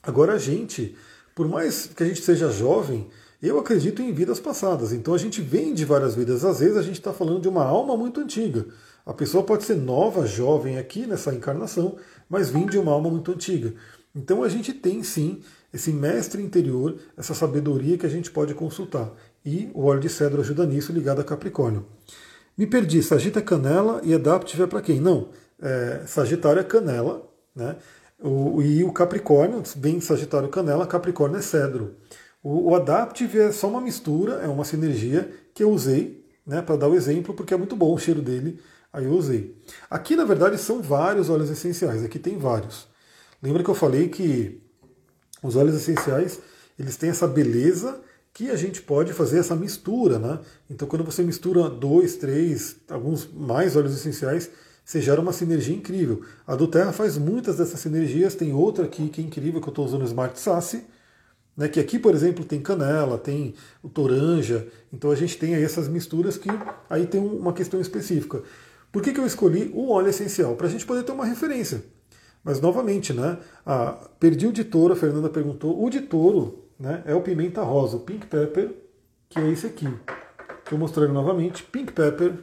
[0.02, 0.96] Agora a gente,
[1.36, 3.10] por mais que a gente seja jovem,
[3.42, 6.46] eu acredito em vidas passadas, então a gente vem de várias vidas.
[6.46, 8.66] Às vezes a gente está falando de uma alma muito antiga.
[9.06, 11.98] A pessoa pode ser nova, jovem aqui nessa encarnação,
[12.30, 13.74] mas vem de uma alma muito antiga.
[14.16, 15.42] Então a gente tem sim
[15.74, 19.12] esse mestre interior, essa sabedoria que a gente pode consultar.
[19.46, 21.86] E o óleo de cedro ajuda nisso, ligado a Capricórnio.
[22.58, 25.02] Me perdi, Sagita é canela e Adaptive é para quem?
[25.02, 25.30] Não,
[25.62, 27.76] é, Sagitário é canela, né?
[28.18, 31.96] O, e o Capricórnio, bem Sagitário canela, Capricórnio é cedro.
[32.42, 36.78] O, o Adaptive é só uma mistura, é uma sinergia que eu usei né, para
[36.78, 38.62] dar o exemplo, porque é muito bom o cheiro dele,
[38.94, 39.62] aí eu usei.
[39.90, 42.88] Aqui, na verdade, são vários óleos essenciais, aqui tem vários.
[43.46, 44.60] Lembra que eu falei que
[45.44, 46.40] os óleos essenciais,
[46.80, 48.02] eles têm essa beleza
[48.34, 50.40] que a gente pode fazer essa mistura, né?
[50.68, 54.50] Então, quando você mistura dois, três, alguns mais óleos essenciais,
[54.84, 56.24] você gera uma sinergia incrível.
[56.48, 59.72] A do Terra faz muitas dessas sinergias, tem outra aqui que é incrível, que eu
[59.72, 60.84] estou usando o Smart Sassy,
[61.56, 63.54] né, que aqui, por exemplo, tem canela, tem
[63.84, 66.50] o toranja, então a gente tem aí essas misturas que
[66.90, 68.42] aí tem uma questão específica.
[68.92, 70.56] Por que, que eu escolhi o óleo essencial?
[70.56, 71.94] Para a gente poder ter uma referência.
[72.46, 73.40] Mas novamente, né?
[73.66, 75.84] Ah, perdi o de touro, a Fernanda perguntou.
[75.84, 78.72] O de touro né, é o pimenta rosa, o pink pepper,
[79.28, 79.92] que é esse aqui.
[80.64, 81.64] Estou mostrando novamente.
[81.64, 82.36] Pink pepper,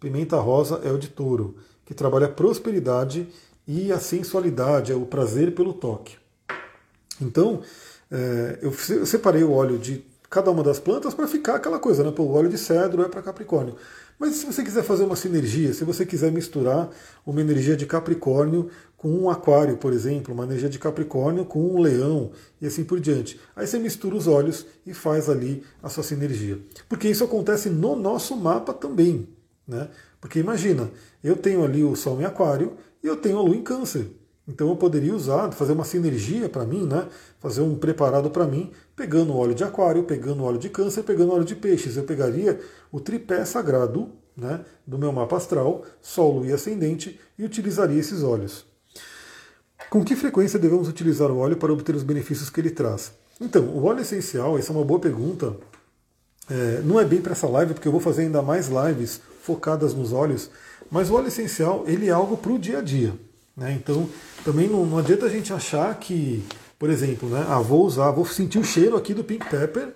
[0.00, 1.54] pimenta rosa, é o de touro,
[1.84, 3.28] que trabalha a prosperidade
[3.68, 6.16] e a sensualidade, é o prazer pelo toque.
[7.22, 7.62] Então,
[8.10, 12.10] é, eu separei o óleo de cada uma das plantas para ficar aquela coisa, né?
[12.10, 13.76] Pô, o óleo de cedro é para Capricórnio.
[14.18, 16.90] Mas se você quiser fazer uma sinergia, se você quiser misturar
[17.24, 21.78] uma energia de Capricórnio com um aquário, por exemplo, uma energia de Capricórnio com um
[21.78, 22.30] leão
[22.60, 23.38] e assim por diante.
[23.54, 26.58] Aí você mistura os olhos e faz ali a sua sinergia.
[26.88, 29.28] Porque isso acontece no nosso mapa também.
[29.68, 29.88] Né?
[30.20, 30.90] Porque imagina,
[31.22, 34.10] eu tenho ali o Sol em Aquário e eu tenho a Lua em Câncer.
[34.48, 37.08] Então eu poderia usar, fazer uma sinergia para mim, né?
[37.40, 41.44] fazer um preparado para mim, pegando óleo de aquário, pegando óleo de câncer, pegando óleo
[41.44, 41.96] de peixes.
[41.96, 42.60] Eu pegaria
[42.92, 48.64] o tripé sagrado né, do meu mapa astral, Sol, e Ascendente, e utilizaria esses óleos.
[49.90, 53.12] Com que frequência devemos utilizar o óleo para obter os benefícios que ele traz?
[53.40, 55.56] Então, o óleo essencial, essa é uma boa pergunta.
[56.48, 59.94] É, não é bem para essa live, porque eu vou fazer ainda mais lives focadas
[59.94, 60.50] nos óleos,
[60.90, 63.14] mas o óleo essencial ele é algo para o dia a dia.
[63.56, 63.72] Né?
[63.72, 64.08] Então,
[64.44, 66.44] também não, não, adianta a gente achar que,
[66.78, 69.94] por exemplo, né, ah, vou usar, vou sentir o cheiro aqui do Pink Pepper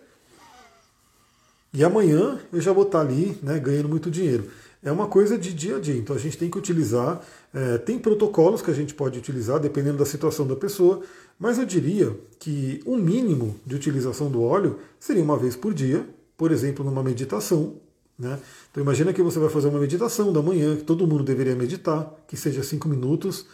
[1.73, 4.51] e amanhã eu já vou estar ali né, ganhando muito dinheiro.
[4.83, 7.21] É uma coisa de dia a dia, então a gente tem que utilizar.
[7.53, 11.03] É, tem protocolos que a gente pode utilizar dependendo da situação da pessoa,
[11.39, 15.75] mas eu diria que o um mínimo de utilização do óleo seria uma vez por
[15.75, 16.05] dia,
[16.37, 17.77] por exemplo, numa meditação,
[18.21, 18.39] né?
[18.71, 22.15] Então imagina que você vai fazer uma meditação da manhã, que todo mundo deveria meditar,
[22.29, 23.47] que seja cinco minutos.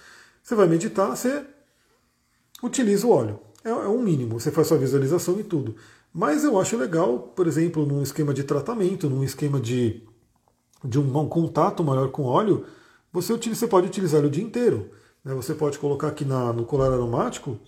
[0.42, 1.44] Você vai meditar, você
[2.60, 3.38] utiliza o óleo.
[3.64, 5.76] É, é um mínimo, você faz sua visualização e tudo.
[6.12, 10.02] Mas eu acho legal, por exemplo, num esquema de tratamento, num esquema de,
[10.84, 12.64] de um, um contato maior com óleo,
[13.12, 14.90] você, utiliza, você pode utilizar o dia inteiro.
[15.24, 15.32] Né?
[15.34, 17.58] Você pode colocar aqui na, no colar aromático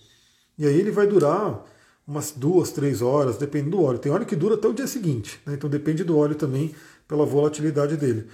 [0.59, 1.65] e aí ele vai durar
[2.09, 3.99] umas duas, três horas, depende do óleo.
[3.99, 5.53] Tem óleo que dura até o dia seguinte, né?
[5.53, 6.75] então depende do óleo também
[7.07, 8.27] pela volatilidade dele.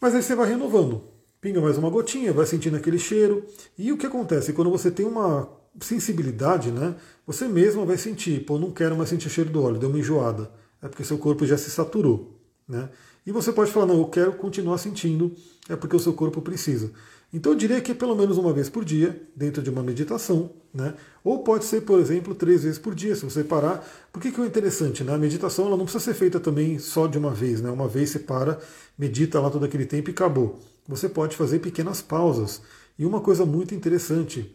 [0.00, 1.04] Mas aí você vai renovando,
[1.40, 3.46] pinga mais uma gotinha, vai sentindo aquele cheiro.
[3.78, 4.52] E o que acontece?
[4.52, 5.48] Quando você tem uma
[5.80, 6.96] sensibilidade, né?
[7.24, 9.98] Você mesmo vai sentir, pô, não quero mais sentir o cheiro do óleo, deu uma
[10.00, 10.50] enjoada.
[10.82, 12.90] É porque seu corpo já se saturou, né?
[13.24, 15.32] E você pode falar, não, eu quero continuar sentindo,
[15.68, 16.90] é porque o seu corpo precisa.
[17.32, 20.94] Então eu diria que pelo menos uma vez por dia, dentro de uma meditação, né?
[21.24, 23.86] Ou pode ser, por exemplo, três vezes por dia, se você parar.
[24.12, 25.02] Por que, que é interessante?
[25.02, 25.14] Né?
[25.14, 27.70] A meditação ela não precisa ser feita também só de uma vez, né?
[27.70, 28.58] Uma vez você para,
[28.98, 30.58] medita lá todo aquele tempo e acabou.
[30.86, 32.60] Você pode fazer pequenas pausas.
[32.98, 34.54] E uma coisa muito interessante,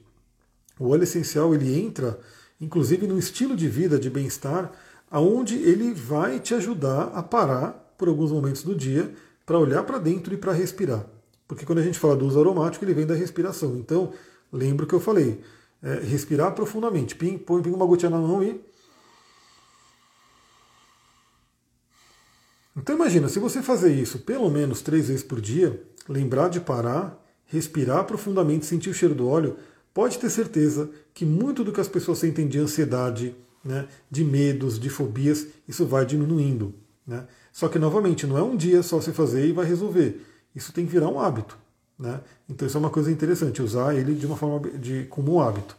[0.80, 2.20] o óleo essencial ele entra,
[2.62, 4.72] inclusive, no estilo de vida de bem-estar,
[5.10, 9.12] aonde ele vai te ajudar a parar por alguns momentos do dia
[9.46, 11.17] para olhar para dentro e para respirar.
[11.48, 13.78] Porque quando a gente fala do uso aromático, ele vem da respiração.
[13.78, 14.14] Então,
[14.52, 15.42] lembra o que eu falei.
[15.82, 17.16] É, respirar profundamente.
[17.16, 18.60] Pim, põe, uma gotinha na mão e.
[22.76, 27.20] Então imagina, se você fazer isso pelo menos três vezes por dia, lembrar de parar,
[27.46, 29.58] respirar profundamente, sentir o cheiro do óleo,
[29.94, 34.80] pode ter certeza que muito do que as pessoas sentem de ansiedade, né, de medos,
[34.80, 36.76] de fobias, isso vai diminuindo.
[37.06, 37.26] Né?
[37.52, 40.24] Só que, novamente, não é um dia só se fazer e vai resolver
[40.58, 41.56] isso tem que virar um hábito.
[42.00, 42.20] Né?
[42.50, 45.78] Então isso é uma coisa interessante, usar ele de uma forma de, como um hábito.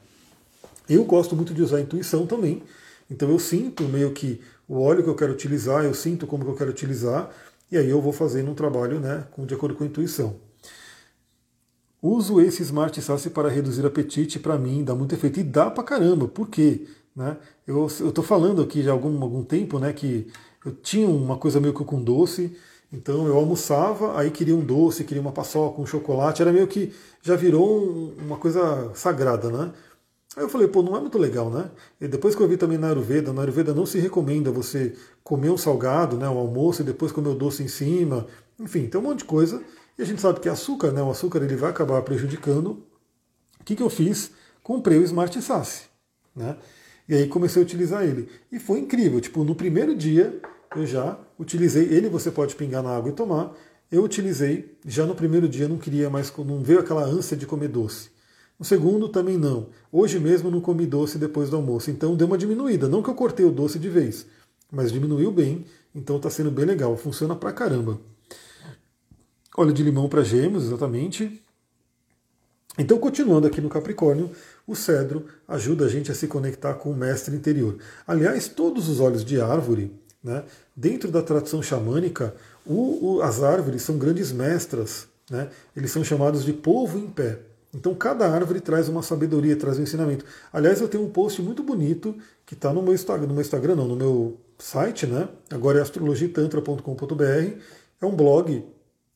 [0.88, 2.62] Eu gosto muito de usar a intuição também,
[3.10, 6.50] então eu sinto meio que o óleo que eu quero utilizar, eu sinto como que
[6.50, 7.30] eu quero utilizar,
[7.70, 10.36] e aí eu vou fazendo um trabalho né, de acordo com a intuição.
[12.00, 15.40] Uso esse Smart Sassy para reduzir apetite, para mim dá muito efeito.
[15.40, 16.86] E dá pra caramba, por quê?
[17.14, 17.36] Né?
[17.66, 20.28] Eu estou falando aqui já há algum, algum tempo né, que
[20.64, 22.56] eu tinha uma coisa meio que com doce,
[22.92, 26.92] então eu almoçava, aí queria um doce, queria uma paçoca, um chocolate, era meio que
[27.22, 29.72] já virou um, uma coisa sagrada, né?
[30.36, 31.70] Aí eu falei, pô, não é muito legal, né?
[32.00, 35.50] E depois que eu vi também na Ayurveda, na Ayurveda não se recomenda você comer
[35.50, 38.26] um salgado, né, um almoço, e depois comer o doce em cima,
[38.58, 39.62] enfim, tem um monte de coisa.
[39.98, 42.82] E a gente sabe que açúcar, né, o açúcar ele vai acabar prejudicando.
[43.60, 44.30] O que, que eu fiz?
[44.62, 45.88] Comprei o Smart Sass,
[46.34, 46.56] né?
[47.08, 48.28] E aí comecei a utilizar ele.
[48.52, 50.40] E foi incrível, tipo, no primeiro dia
[50.76, 51.84] eu já utilizei.
[51.84, 53.54] Ele você pode pingar na água e tomar.
[53.90, 57.68] Eu utilizei, já no primeiro dia não queria mais, não veio aquela ânsia de comer
[57.68, 58.10] doce.
[58.58, 59.68] No segundo também não.
[59.90, 62.88] Hoje mesmo não comi doce depois do almoço, então deu uma diminuída.
[62.88, 64.26] Não que eu cortei o doce de vez,
[64.70, 65.64] mas diminuiu bem,
[65.94, 68.00] então está sendo bem legal, funciona pra caramba.
[69.56, 71.40] óleo de limão para gêmeos, exatamente.
[72.76, 74.30] Então, continuando aqui no Capricórnio,
[74.66, 77.78] o cedro ajuda a gente a se conectar com o mestre interior.
[78.06, 79.92] Aliás, todos os óleos de árvore,
[80.28, 80.44] né,
[80.76, 82.34] dentro da tradição xamânica,
[82.64, 87.38] o, o, as árvores são grandes mestras, né, eles são chamados de povo em pé.
[87.74, 90.24] Então, cada árvore traz uma sabedoria, traz um ensinamento.
[90.52, 92.14] Aliás, eu tenho um post muito bonito
[92.46, 95.28] que está no meu Instagram, no meu Instagram, não, no meu site, né?
[95.50, 97.22] Agora é astrologitantra.com.br.
[98.00, 98.64] É um blog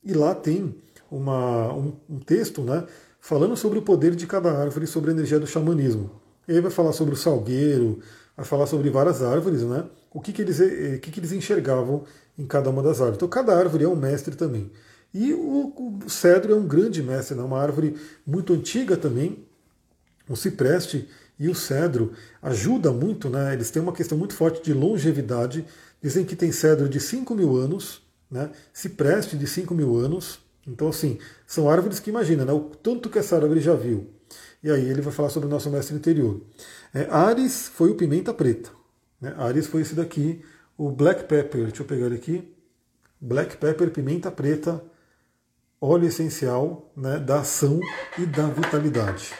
[0.04, 0.74] e lá tem
[1.10, 2.84] uma, um, um texto, né?
[3.22, 6.10] falando sobre o poder de cada árvore, sobre a energia do xamanismo.
[6.46, 8.00] Ele vai falar sobre o salgueiro,
[8.42, 9.84] vai falar sobre várias árvores, né?
[10.12, 12.04] O que, que, eles, eh, o que, que eles enxergavam
[12.36, 13.16] em cada uma das árvores.
[13.16, 14.70] Então, cada árvore é um mestre também.
[15.14, 17.42] E o, o cedro é um grande mestre, né?
[17.42, 17.96] uma árvore
[18.26, 19.44] muito antiga também.
[20.28, 21.08] O cipreste
[21.38, 23.52] e o cedro ajuda muito, né?
[23.52, 25.64] eles têm uma questão muito forte de longevidade.
[26.02, 28.50] Dizem que tem cedro de 5 mil anos, né?
[28.72, 33.18] cipreste de 5 mil anos, então, assim, são árvores que imagina, né, o tanto que
[33.18, 34.08] essa árvore já viu.
[34.62, 36.40] E aí ele vai falar sobre o nosso mestre interior.
[36.94, 38.70] É, Ares foi o pimenta preta.
[39.20, 39.34] Né?
[39.38, 40.44] Ares foi esse daqui,
[40.76, 41.66] o black pepper.
[41.66, 42.54] Deixa eu pegar ele aqui.
[43.20, 44.82] Black pepper, pimenta preta,
[45.80, 47.80] óleo essencial né, da ação
[48.18, 49.32] e da vitalidade.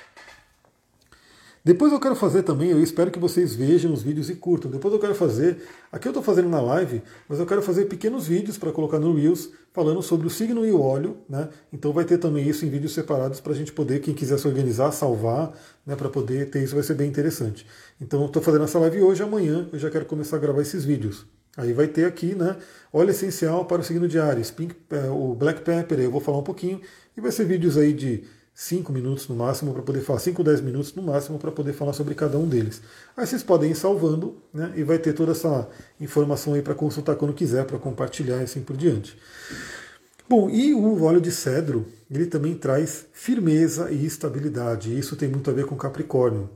[1.64, 4.68] Depois eu quero fazer também, eu espero que vocês vejam os vídeos e curtam.
[4.68, 5.58] Depois eu quero fazer,
[5.92, 9.14] aqui eu estou fazendo na live, mas eu quero fazer pequenos vídeos para colocar no
[9.14, 11.48] Reels falando sobre o signo e o óleo, né?
[11.72, 14.48] Então vai ter também isso em vídeos separados para a gente poder, quem quiser se
[14.48, 15.52] organizar, salvar,
[15.86, 15.94] né?
[15.94, 17.64] Para poder ter isso vai ser bem interessante.
[18.00, 20.84] Então eu estou fazendo essa live hoje, amanhã eu já quero começar a gravar esses
[20.84, 21.24] vídeos.
[21.56, 22.56] Aí vai ter aqui, né?
[22.92, 26.38] Óleo essencial para o signo de Ares, pink, é, o Black Pepper, eu vou falar
[26.38, 26.80] um pouquinho,
[27.16, 28.24] e vai ser vídeos aí de
[28.62, 31.92] 5 minutos no máximo para poder falar, 5, 10 minutos no máximo para poder falar
[31.92, 32.80] sobre cada um deles.
[33.16, 35.68] Aí vocês podem ir salvando né, e vai ter toda essa
[36.00, 39.18] informação aí para consultar quando quiser, para compartilhar e assim por diante.
[40.28, 44.92] Bom, e o óleo de cedro, ele também traz firmeza e estabilidade.
[44.92, 46.48] E isso tem muito a ver com Capricórnio.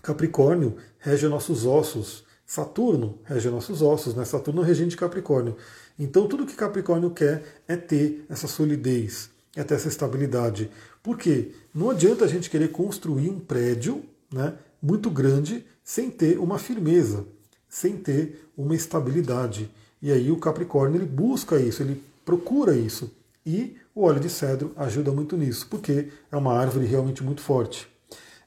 [0.00, 2.22] Capricórnio rege nossos ossos.
[2.46, 4.24] Saturno rege nossos ossos, né?
[4.24, 5.56] Saturno é regente de Capricórnio.
[5.98, 10.70] Então tudo que Capricórnio quer é ter essa solidez, é ter essa estabilidade.
[11.02, 16.58] Porque não adianta a gente querer construir um prédio né, muito grande sem ter uma
[16.58, 17.26] firmeza,
[17.68, 19.70] sem ter uma estabilidade.
[20.00, 23.10] E aí o Capricórnio ele busca isso, ele procura isso.
[23.44, 27.88] E o óleo de cedro ajuda muito nisso, porque é uma árvore realmente muito forte.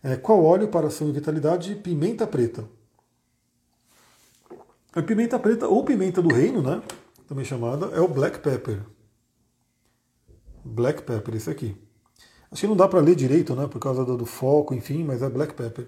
[0.03, 1.75] É, qual óleo para ação e vitalidade?
[1.75, 2.63] Pimenta preta.
[4.93, 6.81] A pimenta preta, ou pimenta do reino, né?
[7.27, 8.81] Também chamada, é o black pepper.
[10.65, 11.75] Black pepper, esse aqui.
[12.51, 13.65] Acho que não dá para ler direito, né?
[13.65, 15.85] Por causa do, do, foco, enfim, mas é Black Pepper.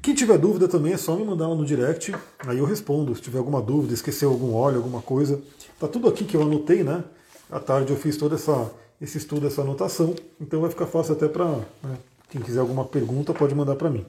[0.00, 2.14] Quem tiver dúvida também é só me mandar no direct,
[2.46, 3.14] aí eu respondo.
[3.14, 5.40] Se tiver alguma dúvida, esqueceu algum óleo, alguma coisa.
[5.78, 7.04] Tá tudo aqui que eu anotei, né?
[7.50, 8.70] À tarde eu fiz todo essa,
[9.00, 11.96] esse estudo, essa anotação, então vai ficar fácil até para né?
[12.28, 14.04] quem quiser alguma pergunta pode mandar para mim.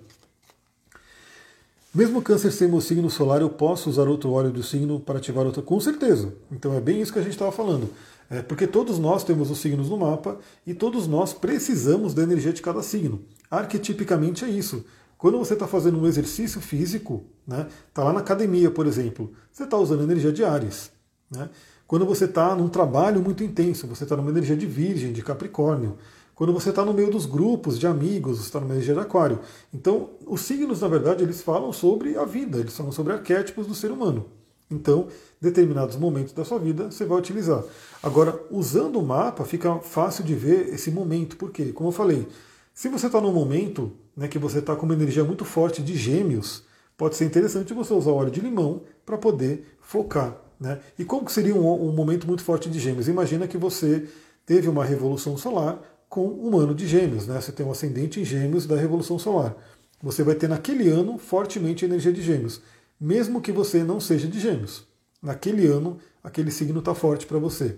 [1.93, 5.45] Mesmo câncer ser meu signo solar, eu posso usar outro óleo do signo para ativar
[5.45, 5.61] outra?
[5.61, 6.33] Com certeza.
[6.51, 7.89] Então é bem isso que a gente estava falando.
[8.29, 12.51] É, porque todos nós temos os signos no mapa e todos nós precisamos da energia
[12.51, 13.21] de cada signo.
[13.49, 14.83] Arquetipicamente é isso.
[15.17, 19.63] Quando você está fazendo um exercício físico, né, tá lá na academia, por exemplo, você
[19.63, 20.91] está usando energia de Ares.
[21.31, 21.49] Né?
[21.87, 25.97] Quando você está num trabalho muito intenso, você está numa energia de Virgem, de Capricórnio.
[26.35, 29.39] Quando você está no meio dos grupos de amigos, está numa energia de Aquário.
[29.73, 33.73] Então, os signos, na verdade, eles falam sobre a vida, eles falam sobre arquétipos do
[33.73, 34.27] ser humano.
[34.69, 35.07] Então,
[35.39, 37.63] determinados momentos da sua vida você vai utilizar.
[38.03, 41.37] Agora, usando o mapa, fica fácil de ver esse momento.
[41.37, 41.71] Por quê?
[41.71, 42.27] Como eu falei,
[42.73, 45.95] se você está num momento né, que você está com uma energia muito forte de
[45.95, 46.63] gêmeos,
[46.97, 50.35] pode ser interessante você usar óleo de limão para poder focar.
[50.59, 50.79] Né?
[50.99, 53.07] E como que seria um, um momento muito forte de gêmeos?
[53.07, 54.07] Imagina que você
[54.45, 55.79] teve uma revolução solar
[56.09, 57.25] com um ano de gêmeos.
[57.25, 57.39] Né?
[57.39, 59.55] Você tem um ascendente em gêmeos da revolução solar.
[60.01, 62.61] Você vai ter naquele ano fortemente energia de gêmeos
[62.99, 64.85] mesmo que você não seja de gêmeos.
[65.21, 67.77] Naquele ano, aquele signo está forte para você.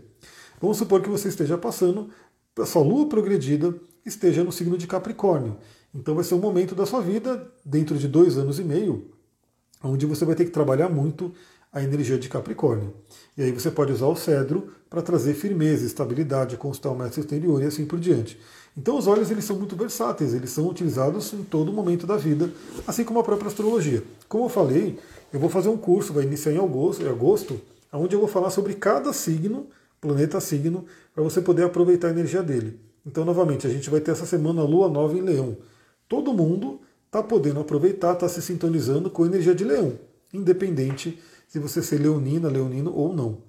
[0.62, 2.10] Vamos supor que você esteja passando,
[2.58, 3.74] a sua lua progredida
[4.06, 5.58] esteja no signo de Capricórnio.
[5.94, 9.12] Então vai ser um momento da sua vida, dentro de dois anos e meio,
[9.84, 11.34] onde você vai ter que trabalhar muito
[11.72, 12.94] a energia de Capricórnio.
[13.38, 17.62] E aí você pode usar o cedro para trazer firmeza, estabilidade, consultar o mestre exterior
[17.62, 18.40] e assim por diante.
[18.80, 22.50] Então os olhos eles são muito versáteis, eles são utilizados em todo momento da vida,
[22.88, 24.02] assim como a própria astrologia.
[24.30, 24.98] Como eu falei,
[25.34, 27.60] eu vou fazer um curso, vai iniciar em agosto, em agosto
[27.92, 29.68] onde eu vou falar sobre cada signo,
[30.00, 32.80] planeta signo, para você poder aproveitar a energia dele.
[33.06, 35.58] Então, novamente, a gente vai ter essa semana a Lua Nova em Leão.
[36.08, 40.00] Todo mundo está podendo aproveitar, está se sintonizando com a energia de Leão,
[40.34, 41.20] independente
[41.50, 43.40] se você ser leonina, leonino ou não.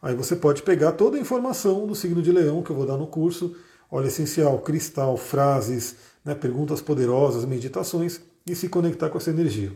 [0.00, 2.96] Aí você pode pegar toda a informação do signo de leão que eu vou dar
[2.96, 3.54] no curso,
[3.90, 9.72] óleo essencial, cristal, frases, né, perguntas poderosas, meditações e se conectar com essa energia.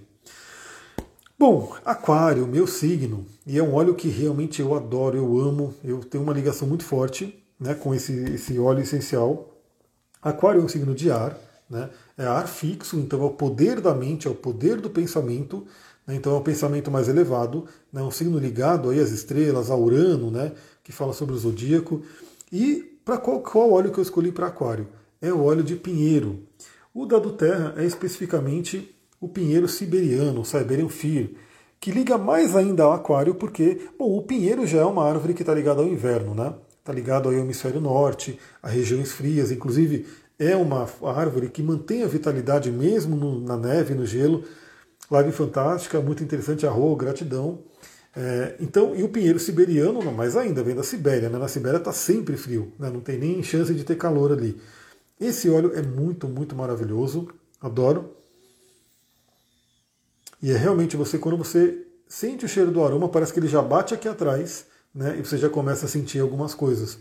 [1.37, 5.99] Bom, Aquário, meu signo, e é um óleo que realmente eu adoro, eu amo, eu
[5.99, 9.51] tenho uma ligação muito forte né, com esse, esse óleo essencial.
[10.23, 11.37] Aquário é um signo de ar,
[11.69, 15.67] né, é ar fixo, então é o poder da mente, é o poder do pensamento,
[16.07, 19.77] né, então é o pensamento mais elevado, né, um signo ligado aí às estrelas, a
[19.77, 20.53] Urano, né,
[20.85, 22.01] que fala sobre o zodíaco.
[22.53, 24.89] E para qual, qual óleo que eu escolhi para Aquário?
[25.21, 26.43] É o óleo de pinheiro.
[26.93, 31.35] O da do Terra é especificamente o pinheiro siberiano, o Siberian Fir,
[31.81, 35.43] que liga mais ainda ao aquário, porque bom, o pinheiro já é uma árvore que
[35.43, 36.55] está ligada ao inverno, né?
[36.79, 40.07] Está ligado ao hemisfério norte, a regiões frias, inclusive
[40.39, 44.45] é uma árvore que mantém a vitalidade mesmo no, na neve, no gelo.
[45.11, 47.61] Live fantástica, muito interessante, arro, gratidão.
[48.17, 51.37] É, então, e o pinheiro siberiano, não, mais ainda, vem da Sibéria, né?
[51.37, 52.89] Na Sibéria está sempre frio, né?
[52.89, 54.61] não tem nem chance de ter calor ali.
[55.21, 57.29] Esse óleo é muito, muito maravilhoso,
[57.61, 58.15] adoro.
[60.41, 63.63] E é realmente você, quando você sente o cheiro do aroma, parece que ele já
[63.63, 65.17] bate aqui atrás, né?
[65.19, 66.99] E você já começa a sentir algumas coisas.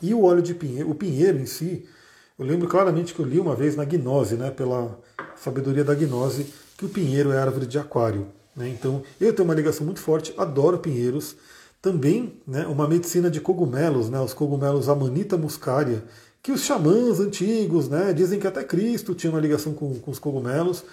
[0.00, 1.86] E o óleo de pinheiro, o pinheiro em si,
[2.38, 4.50] eu lembro claramente que eu li uma vez na gnose, né?
[4.50, 4.98] Pela
[5.36, 6.46] sabedoria da gnose,
[6.78, 8.28] que o pinheiro é árvore de aquário.
[8.56, 8.68] Né?
[8.68, 11.36] Então, eu tenho uma ligação muito forte, adoro pinheiros.
[11.80, 16.04] Também, né, uma medicina de cogumelos, né, os cogumelos Amanita muscaria,
[16.40, 20.18] que os xamãs antigos né, dizem que até Cristo tinha uma ligação com, com os
[20.18, 20.84] cogumelos.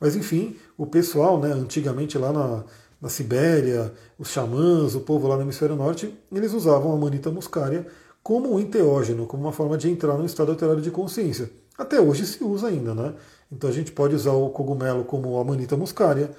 [0.00, 2.64] Mas enfim, o pessoal, né, antigamente lá na,
[3.00, 7.86] na Sibéria, os xamãs, o povo lá no hemisfério norte, eles usavam a manita muscaria
[8.22, 11.50] como um enteógeno, como uma forma de entrar no estado alterado de consciência.
[11.78, 13.14] Até hoje se usa ainda, né?
[13.52, 16.30] Então a gente pode usar o cogumelo como a manita muscaria,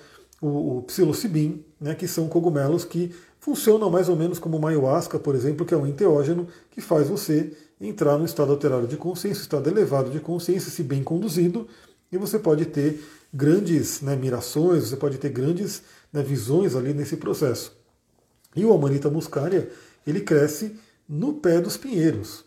[0.41, 5.17] o, o psilocibin, né, que são cogumelos que funcionam mais ou menos como uma ayahuasca,
[5.17, 9.41] por exemplo, que é um enteógeno que faz você entrar no estado alterado de consciência,
[9.41, 11.67] estado elevado de consciência, se bem conduzido,
[12.11, 13.03] e você pode ter
[13.33, 15.81] grandes né, mirações, você pode ter grandes
[16.11, 17.77] né, visões ali nesse processo.
[18.55, 19.69] E o Amanita muscaria,
[20.05, 20.75] ele cresce
[21.07, 22.45] no pé dos pinheiros.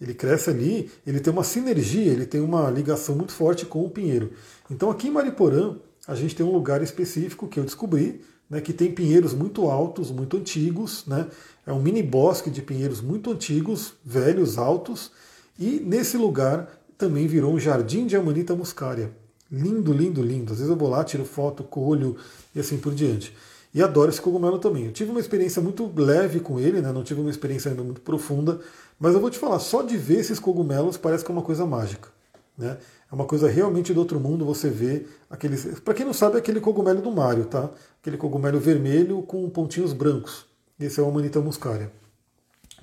[0.00, 3.90] Ele cresce ali, ele tem uma sinergia, ele tem uma ligação muito forte com o
[3.90, 4.32] pinheiro.
[4.70, 5.76] Então aqui em Mariporã,
[6.06, 10.10] a gente tem um lugar específico que eu descobri, né, que tem pinheiros muito altos,
[10.10, 11.26] muito antigos, né,
[11.66, 15.10] é um mini bosque de pinheiros muito antigos, velhos, altos,
[15.58, 16.68] e nesse lugar
[16.98, 19.10] também virou um jardim de Amanita muscaria.
[19.50, 20.52] Lindo, lindo, lindo.
[20.52, 22.16] Às vezes eu vou lá, tiro foto, colho
[22.54, 23.36] e assim por diante.
[23.74, 24.86] E adoro esse cogumelo também.
[24.86, 26.92] Eu tive uma experiência muito leve com ele, né?
[26.92, 28.60] não tive uma experiência ainda muito profunda,
[29.00, 31.66] mas eu vou te falar, só de ver esses cogumelos parece que é uma coisa
[31.66, 32.08] mágica.
[32.56, 32.78] Né?
[33.10, 35.80] É uma coisa realmente do outro mundo você vê aqueles.
[35.80, 37.70] Para quem não sabe, é aquele cogumelo do Mário, tá?
[38.00, 40.46] Aquele cogumelo vermelho com pontinhos brancos.
[40.78, 41.90] Esse é o Amanita muscaria.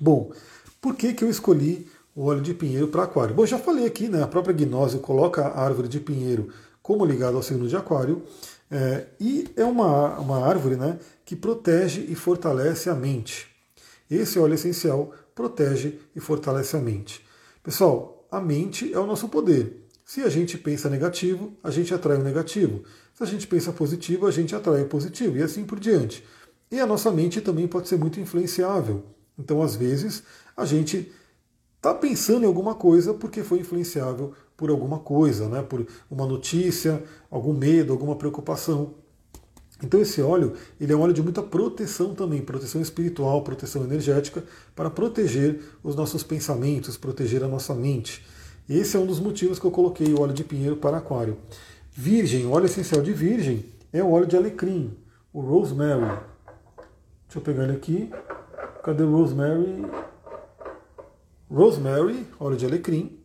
[0.00, 0.32] Bom,
[0.80, 3.34] por que, que eu escolhi o óleo de pinheiro para aquário.
[3.34, 6.52] Bom, já falei aqui, né, a própria gnose coloca a árvore de pinheiro
[6.82, 8.22] como ligada ao signo de aquário,
[8.70, 13.48] é, e é uma, uma árvore né, que protege e fortalece a mente.
[14.10, 17.24] Esse óleo essencial protege e fortalece a mente.
[17.62, 19.86] Pessoal, a mente é o nosso poder.
[20.04, 22.82] Se a gente pensa negativo, a gente atrai o negativo.
[23.14, 26.24] Se a gente pensa positivo, a gente atrai o positivo, e assim por diante.
[26.70, 29.04] E a nossa mente também pode ser muito influenciável.
[29.38, 30.22] Então, às vezes,
[30.56, 31.12] a gente
[31.76, 35.62] está pensando em alguma coisa porque foi influenciável por alguma coisa, né?
[35.62, 38.94] por uma notícia, algum medo, alguma preocupação.
[39.82, 44.44] Então esse óleo ele é um óleo de muita proteção também, proteção espiritual, proteção energética,
[44.74, 48.24] para proteger os nossos pensamentos, proteger a nossa mente.
[48.68, 51.36] Esse é um dos motivos que eu coloquei o óleo de pinheiro para aquário.
[51.92, 54.96] Virgem, óleo essencial de virgem, é o óleo de alecrim,
[55.32, 56.20] o rosemary.
[57.26, 58.10] Deixa eu pegar ele aqui.
[58.82, 59.84] Cadê o rosemary?
[61.50, 63.18] rosemary, óleo de alecrim.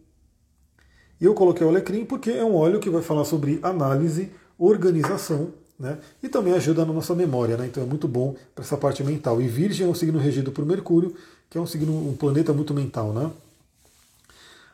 [1.22, 5.54] E eu coloquei o alecrim porque é um óleo que vai falar sobre análise, organização,
[5.80, 5.98] né?
[6.22, 7.68] E também ajuda na nossa memória, né?
[7.68, 9.42] Então é muito bom para essa parte mental.
[9.42, 11.14] E Virgem é um signo regido por Mercúrio,
[11.50, 13.32] que é um signo, um planeta muito mental, né?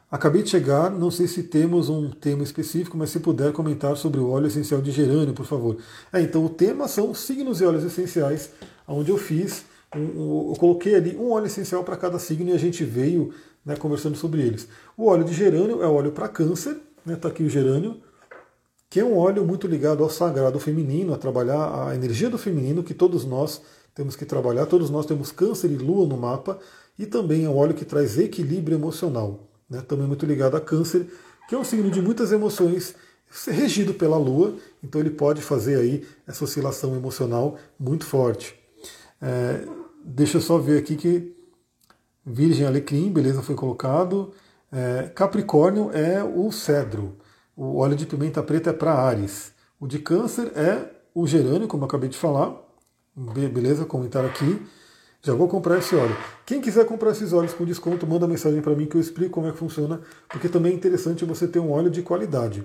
[0.09, 4.19] Acabei de chegar, não sei se temos um tema específico, mas se puder comentar sobre
[4.19, 5.77] o óleo essencial de gerânio, por favor.
[6.11, 8.49] É, então o tema são signos e óleos essenciais,
[8.85, 9.63] onde eu fiz
[9.93, 13.33] eu coloquei ali um óleo essencial para cada signo e a gente veio
[13.65, 14.67] né, conversando sobre eles.
[14.95, 17.97] O óleo de gerânio é óleo para câncer, está né, aqui o gerânio,
[18.91, 22.84] que é um óleo muito ligado ao sagrado feminino, a trabalhar a energia do feminino,
[22.84, 23.61] que todos nós
[23.95, 26.59] temos que trabalhar, todos nós temos câncer e lua no mapa,
[26.99, 31.07] e também é um óleo que traz equilíbrio emocional, né, também muito ligado a câncer,
[31.47, 32.93] que é um signo de muitas emoções,
[33.47, 38.59] regido pela lua, então ele pode fazer aí essa oscilação emocional muito forte.
[39.22, 39.65] É,
[40.03, 41.34] deixa eu só ver aqui que
[42.26, 44.34] Virgem Alecrim, beleza, foi colocado.
[44.69, 47.15] É, Capricórnio é o cedro.
[47.63, 49.53] O óleo de pimenta preta é para Ares.
[49.79, 50.83] O de câncer é
[51.13, 52.55] o gerânio, como eu acabei de falar.
[53.15, 54.59] Beleza, comentário aqui.
[55.21, 56.17] Já vou comprar esse óleo.
[56.43, 59.47] Quem quiser comprar esses óleos com desconto, manda mensagem para mim que eu explico como
[59.47, 62.63] é que funciona, porque também é interessante você ter um óleo de qualidade.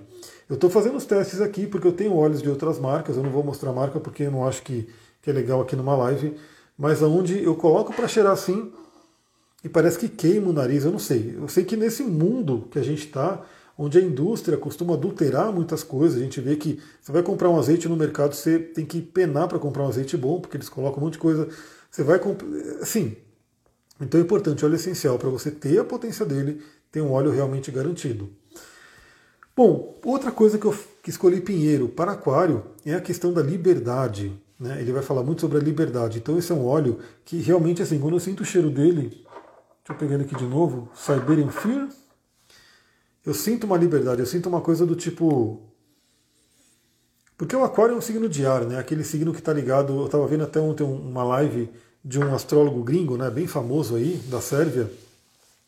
[0.48, 3.31] Eu estou fazendo os testes aqui porque eu tenho óleos de outras marcas, eu não
[3.31, 4.89] vou mostrar a marca porque eu não acho que,
[5.20, 6.35] que é legal aqui numa live,
[6.78, 8.73] mas aonde eu coloco para cheirar assim
[9.62, 11.36] e parece que queima o nariz, eu não sei.
[11.39, 13.44] Eu sei que nesse mundo que a gente está,
[13.78, 17.59] onde a indústria costuma adulterar muitas coisas, a gente vê que você vai comprar um
[17.59, 20.98] azeite no mercado, você tem que penar para comprar um azeite bom, porque eles colocam
[20.98, 21.48] um monte de coisa.
[21.90, 22.48] Você vai comprar.
[22.81, 23.16] Assim.
[24.01, 26.62] Então é importante, óleo essencial, para você ter a potência dele,
[26.93, 28.28] ter um óleo realmente garantido.
[29.57, 34.32] Bom, outra coisa que eu que escolhi Pinheiro para Aquário é a questão da liberdade.
[34.59, 34.81] Né?
[34.81, 36.19] Ele vai falar muito sobre a liberdade.
[36.19, 39.90] Então esse é um óleo que realmente, assim, quando eu sinto o cheiro dele, deixa
[39.90, 41.89] eu pegar ele aqui de novo, Siberian Fear,
[43.27, 45.61] eu sinto uma liberdade, eu sinto uma coisa do tipo...
[47.36, 48.78] Porque o aquário é um signo de ar, né?
[48.78, 49.93] Aquele signo que está ligado...
[49.93, 51.69] Eu estava vendo até ontem uma live
[52.03, 53.28] de um astrólogo gringo, né?
[53.28, 54.90] Bem famoso aí, da Sérvia,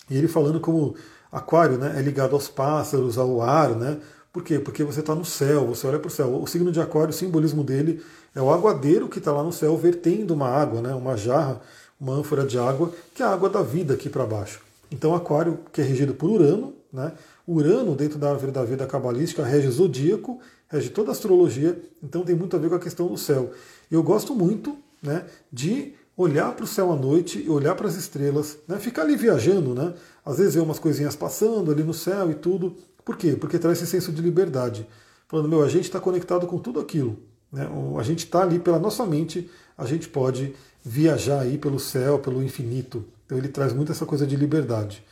[0.08, 0.94] e ele falando como
[1.30, 3.98] Aquário né, é ligado aos pássaros, ao ar, né?
[4.32, 4.58] Por quê?
[4.58, 6.40] Porque você está no céu, você olha para o céu.
[6.40, 8.02] O signo de Aquário, o simbolismo dele
[8.34, 10.94] é o aguadeiro que está lá no céu vertendo uma água, né?
[10.94, 11.60] uma jarra,
[12.00, 14.60] uma ânfora de água, que é a água da vida aqui para baixo.
[14.90, 17.12] Então, Aquário, que é regido por Urano, né?
[17.48, 20.38] Urano, dentro da árvore da vida cabalística, rege zodíaco,
[20.68, 23.50] rege toda a astrologia, então tem muito a ver com a questão do céu.
[23.90, 27.94] Eu gosto muito né, de olhar para o céu à noite e olhar para as
[27.94, 28.78] estrelas, né?
[28.78, 29.94] ficar ali viajando, né?
[30.26, 32.76] às vezes ver umas coisinhas passando ali no céu e tudo.
[33.02, 33.34] Por quê?
[33.34, 34.86] Porque traz esse senso de liberdade.
[35.26, 37.16] Falando, meu, a gente está conectado com tudo aquilo.
[37.50, 37.66] Né?
[37.98, 40.54] A gente está ali pela nossa mente, a gente pode
[40.84, 43.04] viajar aí pelo céu, pelo infinito.
[43.24, 45.02] Então ele traz muito essa coisa de liberdade.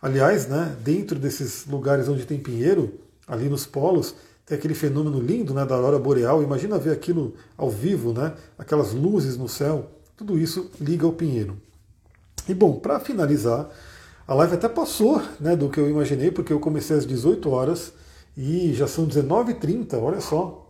[0.00, 4.14] Aliás, né, dentro desses lugares onde tem pinheiro, ali nos polos,
[4.46, 6.42] tem aquele fenômeno lindo né, da aurora boreal.
[6.42, 9.90] Imagina ver aquilo ao vivo, né, aquelas luzes no céu.
[10.16, 11.60] Tudo isso liga ao Pinheiro.
[12.48, 13.68] E bom, para finalizar,
[14.26, 17.92] a live até passou né, do que eu imaginei, porque eu comecei às 18 horas
[18.36, 20.66] e já são 19h30, olha só.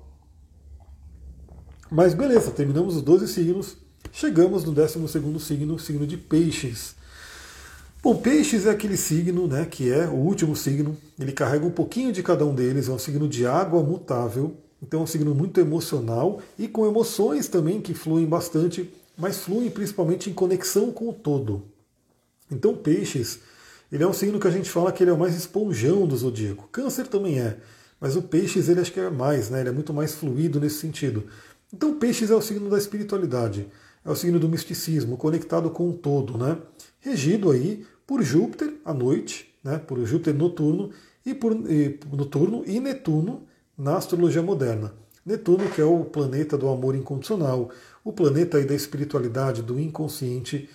[1.90, 3.76] Mas beleza, terminamos os 12 signos,
[4.10, 5.06] chegamos no 12
[5.38, 6.95] signo, signo de Peixes.
[8.02, 12.12] Bom, Peixes é aquele signo né, que é o último signo, ele carrega um pouquinho
[12.12, 15.60] de cada um deles, é um signo de água mutável, então é um signo muito
[15.60, 21.12] emocional e com emoções também que fluem bastante mas fluem principalmente em conexão com o
[21.12, 21.64] todo.
[22.50, 23.40] Então, peixes,
[23.90, 26.16] ele é um signo que a gente fala que ele é o mais esponjão do
[26.16, 26.68] zodíaco.
[26.70, 27.56] Câncer também é,
[28.00, 29.60] mas o peixes ele acho que é mais, né?
[29.60, 31.24] Ele é muito mais fluido nesse sentido.
[31.72, 33.66] Então, peixes é o signo da espiritualidade,
[34.04, 36.58] é o signo do misticismo, conectado com o todo, né?
[37.06, 39.78] Regido aí por Júpiter à noite, né?
[39.78, 40.90] Por Júpiter noturno
[41.24, 43.44] e por e, noturno e Netuno
[43.78, 44.92] na astrologia moderna.
[45.24, 47.70] Netuno, que é o planeta do amor incondicional,
[48.02, 50.68] o planeta aí da espiritualidade, do inconsciente.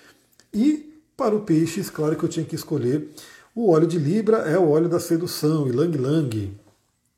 [0.53, 3.09] E para o peixes, claro que eu tinha que escolher
[3.53, 6.57] o óleo de Libra, é o óleo da sedução, Ilang Lang.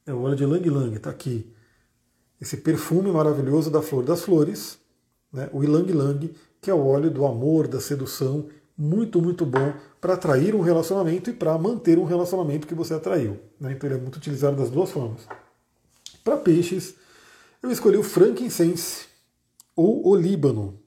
[0.07, 1.45] É o óleo de Lang Lang, está aqui.
[2.41, 4.79] Esse perfume maravilhoso da flor das flores,
[5.31, 5.51] né?
[5.53, 10.13] o Ilang Lang, que é o óleo do amor, da sedução, muito, muito bom para
[10.13, 13.39] atrair um relacionamento e para manter um relacionamento que você atraiu.
[13.59, 13.73] Né?
[13.73, 15.27] Então ele é muito utilizado das duas formas.
[16.23, 16.95] Para peixes,
[17.61, 19.05] eu escolhi o frankincense,
[19.75, 20.79] ou o Líbano,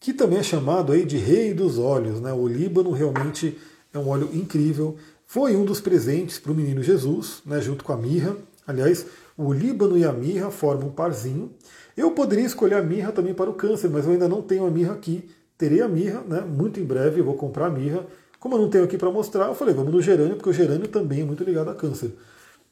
[0.00, 2.20] que também é chamado aí de rei dos óleos.
[2.20, 2.32] Né?
[2.32, 3.58] O Líbano realmente
[3.92, 4.96] é um óleo incrível.
[5.26, 8.36] Foi um dos presentes para o menino Jesus, né, junto com a mirra.
[8.66, 9.06] Aliás,
[9.36, 11.52] o Líbano e a mirra formam um parzinho.
[11.96, 14.70] Eu poderia escolher a mirra também para o câncer, mas eu ainda não tenho a
[14.70, 15.28] mirra aqui.
[15.58, 18.06] Terei a mirra, né, muito em breve eu vou comprar a mirra.
[18.38, 20.86] Como eu não tenho aqui para mostrar, eu falei, vamos no gerânio, porque o gerânio
[20.86, 22.12] também é muito ligado a câncer.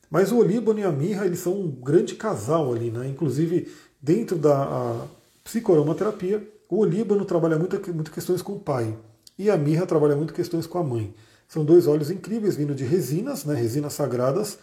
[0.08, 3.08] Mas o Líbano e a mirra, eles são um grande casal ali, né?
[3.08, 3.68] Inclusive,
[4.00, 5.04] dentro da
[5.42, 8.96] psicoaromaterapia, o olíbano trabalha muito, muito questões com o pai
[9.38, 11.14] e a mirra trabalha muito questões com a mãe.
[11.48, 14.58] São dois óleos incríveis vindo de resinas, né, resinas sagradas,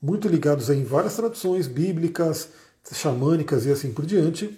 [0.00, 2.48] muito ligados em várias tradições bíblicas,
[2.92, 4.56] xamânicas e assim por diante.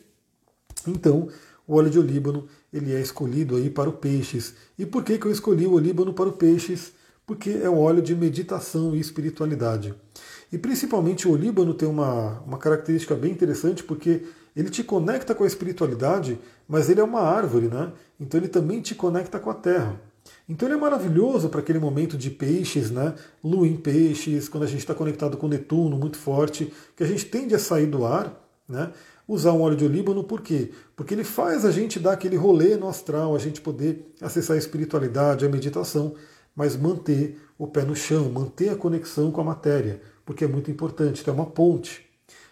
[0.87, 1.29] Então,
[1.67, 4.55] o óleo de olíbano ele é escolhido aí para o peixes.
[4.79, 6.93] E por que, que eu escolhi o olíbano para o peixes?
[7.27, 9.95] Porque é um óleo de meditação e espiritualidade.
[10.53, 14.23] E principalmente o olíbano tem uma, uma característica bem interessante, porque
[14.55, 16.39] ele te conecta com a espiritualidade,
[16.69, 17.93] mas ele é uma árvore, né?
[18.19, 20.01] Então ele também te conecta com a terra.
[20.49, 23.15] Então ele é maravilhoso para aquele momento de peixes, né?
[23.43, 27.27] Lua em peixes, quando a gente está conectado com Netuno muito forte, que a gente
[27.27, 28.35] tende a sair do ar,
[28.69, 28.93] né?
[29.33, 30.71] Usar um óleo de olíbano, por quê?
[30.97, 34.59] Porque ele faz a gente dar aquele rolê no astral, a gente poder acessar a
[34.59, 36.15] espiritualidade, a meditação,
[36.55, 40.71] mas manter o pé no chão, manter a conexão com a matéria, porque é muito
[40.71, 42.05] importante, é uma ponte.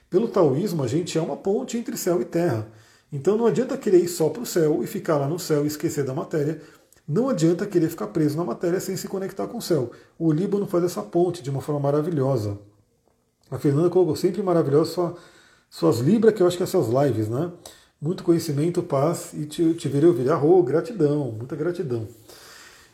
[0.09, 2.71] Pelo taoísmo, a gente é uma ponte entre céu e terra.
[3.13, 5.67] Então não adianta querer ir só para o céu e ficar lá no céu e
[5.67, 6.61] esquecer da matéria.
[7.07, 9.91] Não adianta querer ficar preso na matéria sem se conectar com o céu.
[10.19, 12.59] O Líbano faz essa ponte de uma forma maravilhosa.
[13.51, 15.17] A Fernanda colocou sempre maravilhosa sua,
[15.71, 17.51] suas libras, que eu acho que é suas lives, né?
[18.01, 20.31] Muito conhecimento, paz e te, te verei ouvir.
[20.31, 22.07] Arro, gratidão, muita gratidão.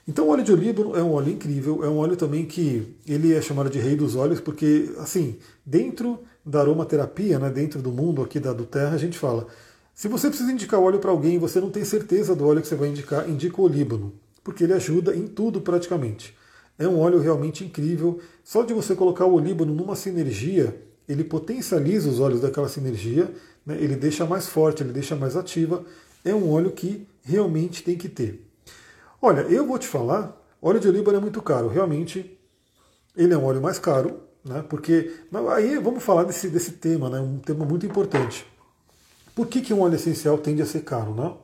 [0.07, 3.33] Então o óleo de olíbano é um óleo incrível, é um óleo também que ele
[3.33, 8.23] é chamado de rei dos óleos, porque assim, dentro da aromaterapia, né, dentro do mundo
[8.23, 9.47] aqui da do Terra, a gente fala,
[9.95, 12.75] se você precisa indicar óleo para alguém você não tem certeza do óleo que você
[12.75, 16.37] vai indicar, indica o olíbano, porque ele ajuda em tudo praticamente.
[16.79, 18.19] É um óleo realmente incrível.
[18.43, 20.77] Só de você colocar o olíbano numa sinergia,
[21.09, 23.33] ele potencializa os óleos daquela sinergia,
[23.65, 23.77] né?
[23.81, 25.85] ele deixa mais forte, ele deixa mais ativa.
[26.25, 28.47] É um óleo que realmente tem que ter.
[29.21, 31.69] Olha, eu vou te falar, óleo de olíbano é muito caro.
[31.69, 32.39] Realmente,
[33.17, 34.65] ele é um óleo mais caro, né?
[34.69, 35.13] porque
[35.51, 37.21] aí vamos falar desse, desse tema, né?
[37.21, 38.47] um tema muito importante.
[39.35, 41.15] Por que, que um óleo essencial tende a ser caro?
[41.15, 41.35] Né?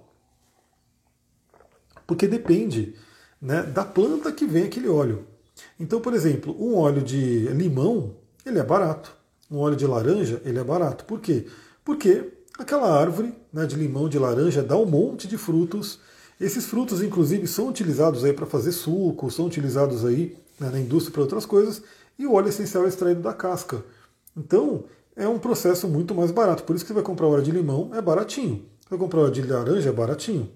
[2.07, 2.95] Porque depende
[3.41, 5.27] né, da planta que vem aquele óleo.
[5.79, 9.20] Então, por exemplo, um óleo de limão, ele é barato.
[9.51, 11.05] Um óleo de laranja, ele é barato.
[11.05, 11.47] Por quê?
[11.85, 15.99] Porque aquela árvore né, de limão, de laranja, dá um monte de frutos.
[16.41, 21.13] Esses frutos, inclusive, são utilizados aí para fazer suco, são utilizados aí né, na indústria
[21.13, 21.83] para outras coisas,
[22.19, 23.85] e o óleo essencial é extraído da casca.
[24.37, 24.85] Então,
[25.17, 26.63] é um processo muito mais barato.
[26.63, 28.65] Por isso que você vai comprar óleo de limão, é baratinho.
[28.81, 30.51] Você vai comprar óleo de laranja, é baratinho.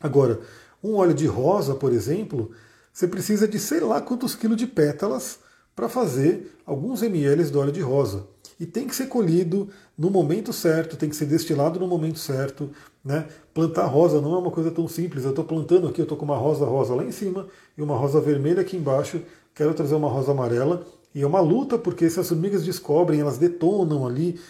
[0.00, 0.40] Agora,
[0.82, 2.50] um óleo de rosa, por exemplo,
[2.92, 5.38] você precisa de sei lá quantos quilos de pétalas
[5.78, 8.26] para fazer alguns ml do óleo de rosa.
[8.58, 12.68] E tem que ser colhido no momento certo, tem que ser destilado no momento certo.
[13.04, 13.28] Né?
[13.54, 15.22] Plantar rosa não é uma coisa tão simples.
[15.22, 17.46] Eu estou plantando aqui, eu estou com uma rosa rosa lá em cima
[17.76, 19.22] e uma rosa vermelha aqui embaixo.
[19.54, 20.84] Quero trazer uma rosa amarela
[21.14, 24.40] e é uma luta porque se as formigas descobrem, elas detonam ali.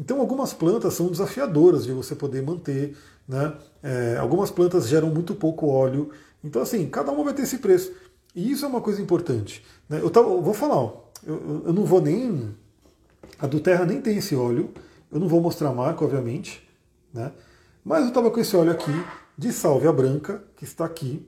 [0.00, 2.96] Então algumas plantas são desafiadoras de você poder manter.
[3.28, 3.52] Né?
[3.82, 6.08] É, algumas plantas geram muito pouco óleo.
[6.42, 7.92] Então assim, cada uma vai ter esse preço.
[8.34, 9.64] E isso é uma coisa importante.
[9.88, 10.00] Né?
[10.02, 12.54] Eu, tava, eu, vou falar, ó, eu, eu, não vou nem.
[13.38, 14.70] A do Terra nem tem esse óleo.
[15.10, 16.68] Eu não vou mostrar a marca, obviamente.
[17.12, 17.32] Né?
[17.84, 18.92] Mas eu estava com esse óleo aqui
[19.36, 21.26] de sálvia branca, que está aqui.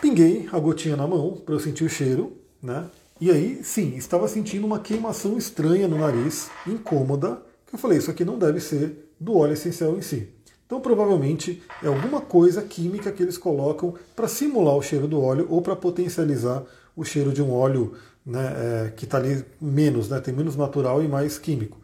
[0.00, 2.36] Pinguei a gotinha na mão para eu sentir o cheiro.
[2.62, 2.86] Né?
[3.20, 8.10] E aí, sim, estava sentindo uma queimação estranha no nariz, incômoda, que eu falei, isso
[8.10, 10.28] aqui não deve ser do óleo essencial em si.
[10.70, 15.48] Então, provavelmente, é alguma coisa química que eles colocam para simular o cheiro do óleo
[15.50, 16.62] ou para potencializar
[16.94, 17.94] o cheiro de um óleo
[18.24, 18.54] né,
[18.86, 21.76] é, que está ali menos, né, tem menos natural e mais químico.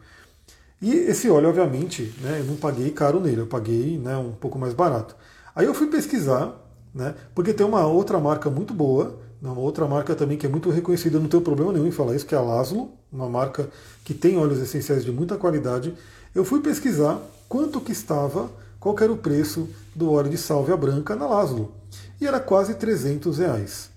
[0.81, 4.57] E esse óleo, obviamente, né, eu não paguei caro nele, eu paguei né, um pouco
[4.57, 5.17] mais barato.
[5.53, 6.55] Aí eu fui pesquisar,
[6.95, 10.69] né, porque tem uma outra marca muito boa, uma outra marca também que é muito
[10.69, 13.69] reconhecida, não tenho problema nenhum em falar isso, que é a Laszlo, uma marca
[14.05, 15.93] que tem óleos essenciais de muita qualidade.
[16.33, 17.19] Eu fui pesquisar
[17.49, 21.73] quanto que estava, qual era o preço do óleo de sálvia branca na Laszlo.
[22.19, 23.89] E era quase 300 reais.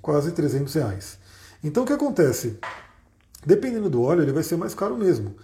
[0.00, 1.18] Quase 300 reais.
[1.62, 2.58] Então o que acontece?
[3.44, 5.34] Dependendo do óleo, ele vai ser mais caro mesmo.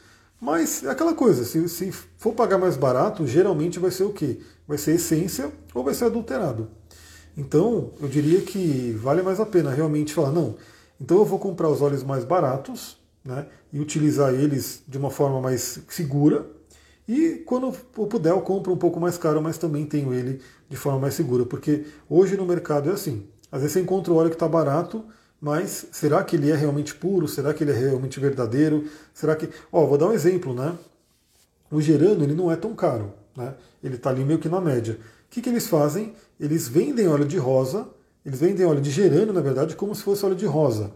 [0.41, 4.41] Mas é aquela coisa, se, se for pagar mais barato, geralmente vai ser o quê?
[4.69, 6.69] Vai ser essência ou vai ser adulterado.
[7.37, 10.57] Então, eu diria que vale mais a pena realmente falar, não,
[11.01, 15.41] então eu vou comprar os óleos mais baratos né, e utilizar eles de uma forma
[15.41, 16.47] mais segura.
[17.09, 20.77] E quando eu puder, eu compro um pouco mais caro, mas também tenho ele de
[20.77, 21.45] forma mais segura.
[21.47, 23.27] Porque hoje no mercado é assim.
[23.51, 25.05] Às vezes você encontra o óleo que está barato,
[25.41, 27.29] mas será que ele é realmente puro?
[27.29, 28.85] Será que ele é realmente verdadeiro?
[29.15, 29.49] Será que.
[29.71, 30.77] Ó, vou dar um exemplo, né?
[31.71, 33.55] O gerano ele não é tão caro, né?
[33.83, 34.99] Ele está ali meio que na média.
[35.27, 36.15] O que, que eles fazem?
[36.41, 37.89] Eles vendem óleo de rosa,
[38.25, 40.93] eles vendem óleo de gerânio, na verdade, como se fosse óleo de rosa.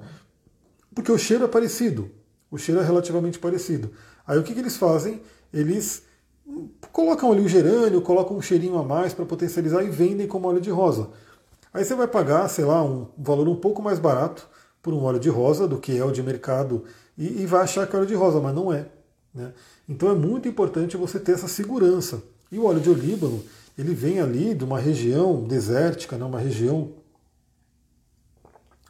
[0.95, 2.11] Porque o cheiro é parecido.
[2.51, 3.93] O cheiro é relativamente parecido.
[4.27, 5.20] Aí o que, que eles fazem?
[5.52, 6.02] Eles
[6.93, 10.60] colocam ali o gerânio, colocam um cheirinho a mais para potencializar e vendem como óleo
[10.60, 11.09] de rosa.
[11.72, 14.48] Aí você vai pagar, sei lá, um valor um pouco mais barato
[14.82, 16.85] por um óleo de rosa do que é o de mercado
[17.16, 18.86] e, e vai achar que é óleo de rosa, mas não é.
[19.32, 19.52] Né?
[19.89, 22.22] Então é muito importante você ter essa segurança.
[22.51, 23.43] E o óleo de olíbano,
[23.78, 26.93] ele vem ali de uma região desértica, né, uma região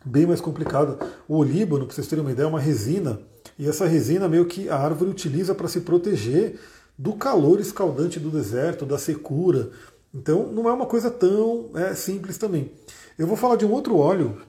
[0.05, 0.99] bem mais complicada.
[1.29, 3.21] O olíbano, para vocês terem uma ideia, é uma resina,
[3.61, 6.59] e essa resina meio que a árvore utiliza para se proteger
[6.97, 9.71] do calor escaldante do deserto, da secura.
[10.15, 12.73] Então não é uma coisa tão é, simples também.
[13.19, 14.41] Eu vou falar de um outro óleo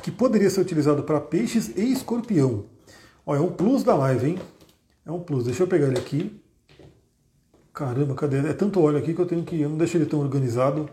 [0.00, 2.66] que poderia ser utilizado para peixes e escorpião.
[3.26, 4.38] Olha, é um plus da live, hein?
[5.04, 5.46] É um plus.
[5.46, 6.40] Deixa eu pegar ele aqui.
[7.74, 8.36] Caramba, cadê?
[8.48, 9.60] É tanto óleo aqui que eu tenho que.
[9.60, 10.88] Eu não deixo ele tão organizado.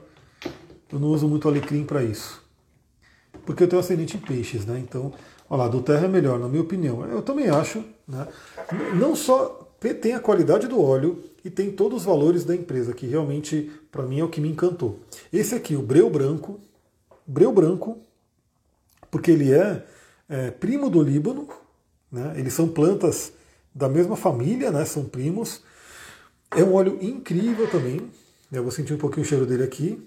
[0.91, 2.41] Eu não uso muito alecrim para isso.
[3.45, 4.79] Porque eu tenho ascendente em peixes, né?
[4.79, 5.13] Então,
[5.49, 7.05] olha lá, do terra é melhor, na minha opinião.
[7.05, 8.27] Eu também acho, né?
[8.99, 9.67] Não só
[10.01, 14.03] tem a qualidade do óleo e tem todos os valores da empresa, que realmente, para
[14.03, 14.99] mim, é o que me encantou.
[15.31, 16.59] Esse aqui, o breu branco,
[17.25, 17.97] breu branco,
[19.09, 19.85] porque ele é,
[20.27, 21.47] é primo do Líbano,
[22.11, 22.33] né?
[22.37, 23.31] Eles são plantas
[23.73, 24.83] da mesma família, né?
[24.85, 25.61] São primos.
[26.51, 28.09] É um óleo incrível também.
[28.51, 30.01] Eu vou sentir um pouquinho o cheiro dele aqui.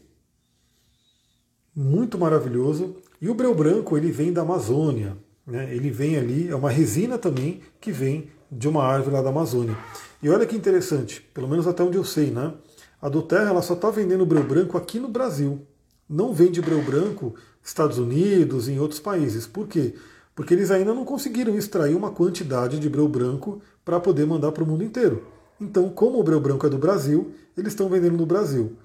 [1.75, 2.97] Muito maravilhoso.
[3.21, 5.17] E o breu branco ele vem da Amazônia.
[5.51, 5.75] Né?
[5.75, 9.77] Ele vem ali, é uma resina também que vem de uma árvore lá da Amazônia.
[10.23, 12.55] E olha que interessante, pelo menos até onde eu sei, né?
[13.03, 15.67] A do Terra ela só está vendendo breu branco aqui no Brasil.
[16.09, 19.47] Não vende breu branco Estados Unidos e em outros países.
[19.47, 19.95] Por quê?
[20.35, 24.63] Porque eles ainda não conseguiram extrair uma quantidade de breu branco para poder mandar para
[24.63, 25.27] o mundo inteiro.
[25.61, 28.77] Então, como o breu branco é do Brasil, eles estão vendendo no Brasil.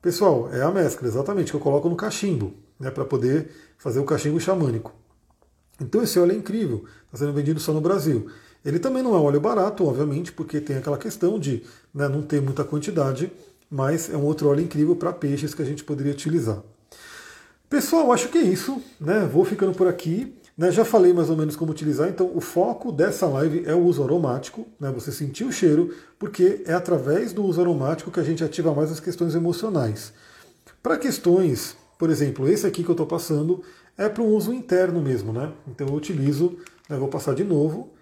[0.00, 4.04] Pessoal, é a mescla, exatamente, que eu coloco no cachimbo, né, para poder fazer o
[4.04, 4.92] cachimbo xamânico.
[5.80, 8.28] Então esse óleo é incrível, está sendo vendido só no Brasil.
[8.64, 12.40] Ele também não é óleo barato, obviamente, porque tem aquela questão de né, não ter
[12.40, 13.30] muita quantidade,
[13.70, 16.62] mas é um outro óleo incrível para peixes que a gente poderia utilizar.
[17.68, 18.80] Pessoal, acho que é isso.
[19.00, 19.28] Né?
[19.30, 20.34] Vou ficando por aqui.
[20.56, 23.80] Né, já falei mais ou menos como utilizar, então o foco dessa live é o
[23.80, 28.22] uso aromático, né, você sentir o cheiro, porque é através do uso aromático que a
[28.22, 30.12] gente ativa mais as questões emocionais.
[30.80, 33.64] Para questões, por exemplo, esse aqui que eu estou passando
[33.96, 35.52] é para um uso interno mesmo, né?
[35.68, 36.58] Então eu utilizo,
[36.88, 37.92] né, vou passar de novo,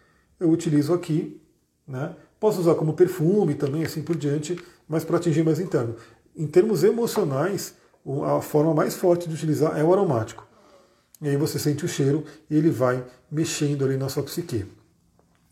[0.40, 1.40] eu utilizo aqui,
[1.86, 2.14] né?
[2.40, 4.58] Posso usar como perfume também, assim por diante,
[4.88, 5.94] mas para atingir mais interno.
[6.36, 7.74] Em termos emocionais,
[8.24, 10.46] a forma mais forte de utilizar é o aromático.
[11.20, 14.66] E aí você sente o cheiro e ele vai mexendo ali na sua psique.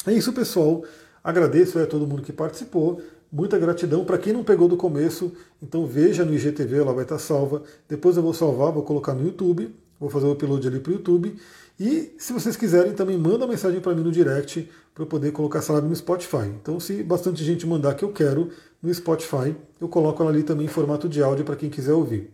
[0.04, 0.82] É isso, pessoal.
[1.22, 3.00] Agradeço a todo mundo que participou.
[3.30, 4.04] Muita gratidão.
[4.04, 7.62] Para quem não pegou do começo, então veja no IGTV, ela vai estar salva.
[7.88, 9.72] Depois eu vou salvar, vou colocar no YouTube.
[10.00, 11.36] Vou fazer o upload ali para o YouTube.
[11.78, 15.58] E se vocês quiserem, também manda mensagem para mim no direct para eu poder colocar
[15.58, 16.46] essa live no Spotify.
[16.60, 18.50] Então, se bastante gente mandar que eu quero
[18.82, 22.30] no Spotify, eu coloco ela ali também em formato de áudio para quem quiser ouvir.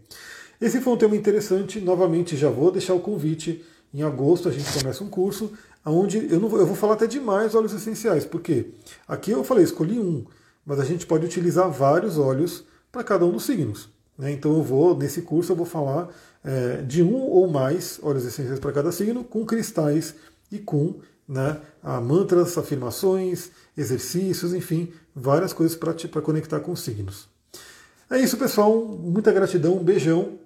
[0.60, 1.80] Esse foi um tema interessante.
[1.80, 3.64] Novamente, já vou deixar o convite.
[3.93, 5.52] Em agosto a gente começa um curso
[5.84, 8.70] onde eu, não vou, eu vou falar até demais óleos essenciais, porque
[9.06, 10.24] aqui eu falei, escolhi um,
[10.64, 13.88] mas a gente pode utilizar vários óleos para cada um dos signos.
[14.18, 14.32] Né?
[14.32, 16.09] Então eu vou, nesse curso, eu vou falar
[16.47, 20.14] é, de um ou mais óleos essenciais para cada signo, com cristais
[20.51, 20.94] e com
[21.28, 21.60] né,
[22.05, 27.28] mantras, afirmações, exercícios, enfim, várias coisas para conectar com os signos.
[28.09, 28.85] É isso, pessoal.
[28.85, 30.39] Muita gratidão, um beijão.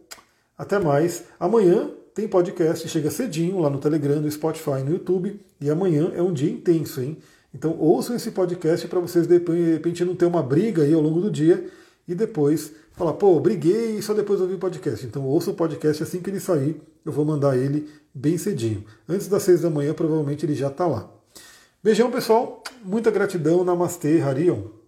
[0.57, 1.25] Até mais.
[1.39, 5.39] Amanhã tem podcast, chega cedinho lá no Telegram, no Spotify, no YouTube.
[5.61, 7.19] E amanhã é um dia intenso, hein?
[7.55, 9.39] Então ouçam esse podcast para vocês de
[9.73, 11.69] repente não ter uma briga aí ao longo do dia
[12.09, 15.07] e depois falar, pô, briguei e só depois ouvir o podcast.
[15.07, 18.85] Então ouça o podcast assim que ele sair, eu vou mandar ele bem cedinho.
[19.09, 21.11] Antes das seis da manhã, provavelmente ele já está lá.
[21.83, 22.63] Beijão, pessoal.
[22.85, 23.65] Muita gratidão.
[23.65, 24.80] Namastê, Harion.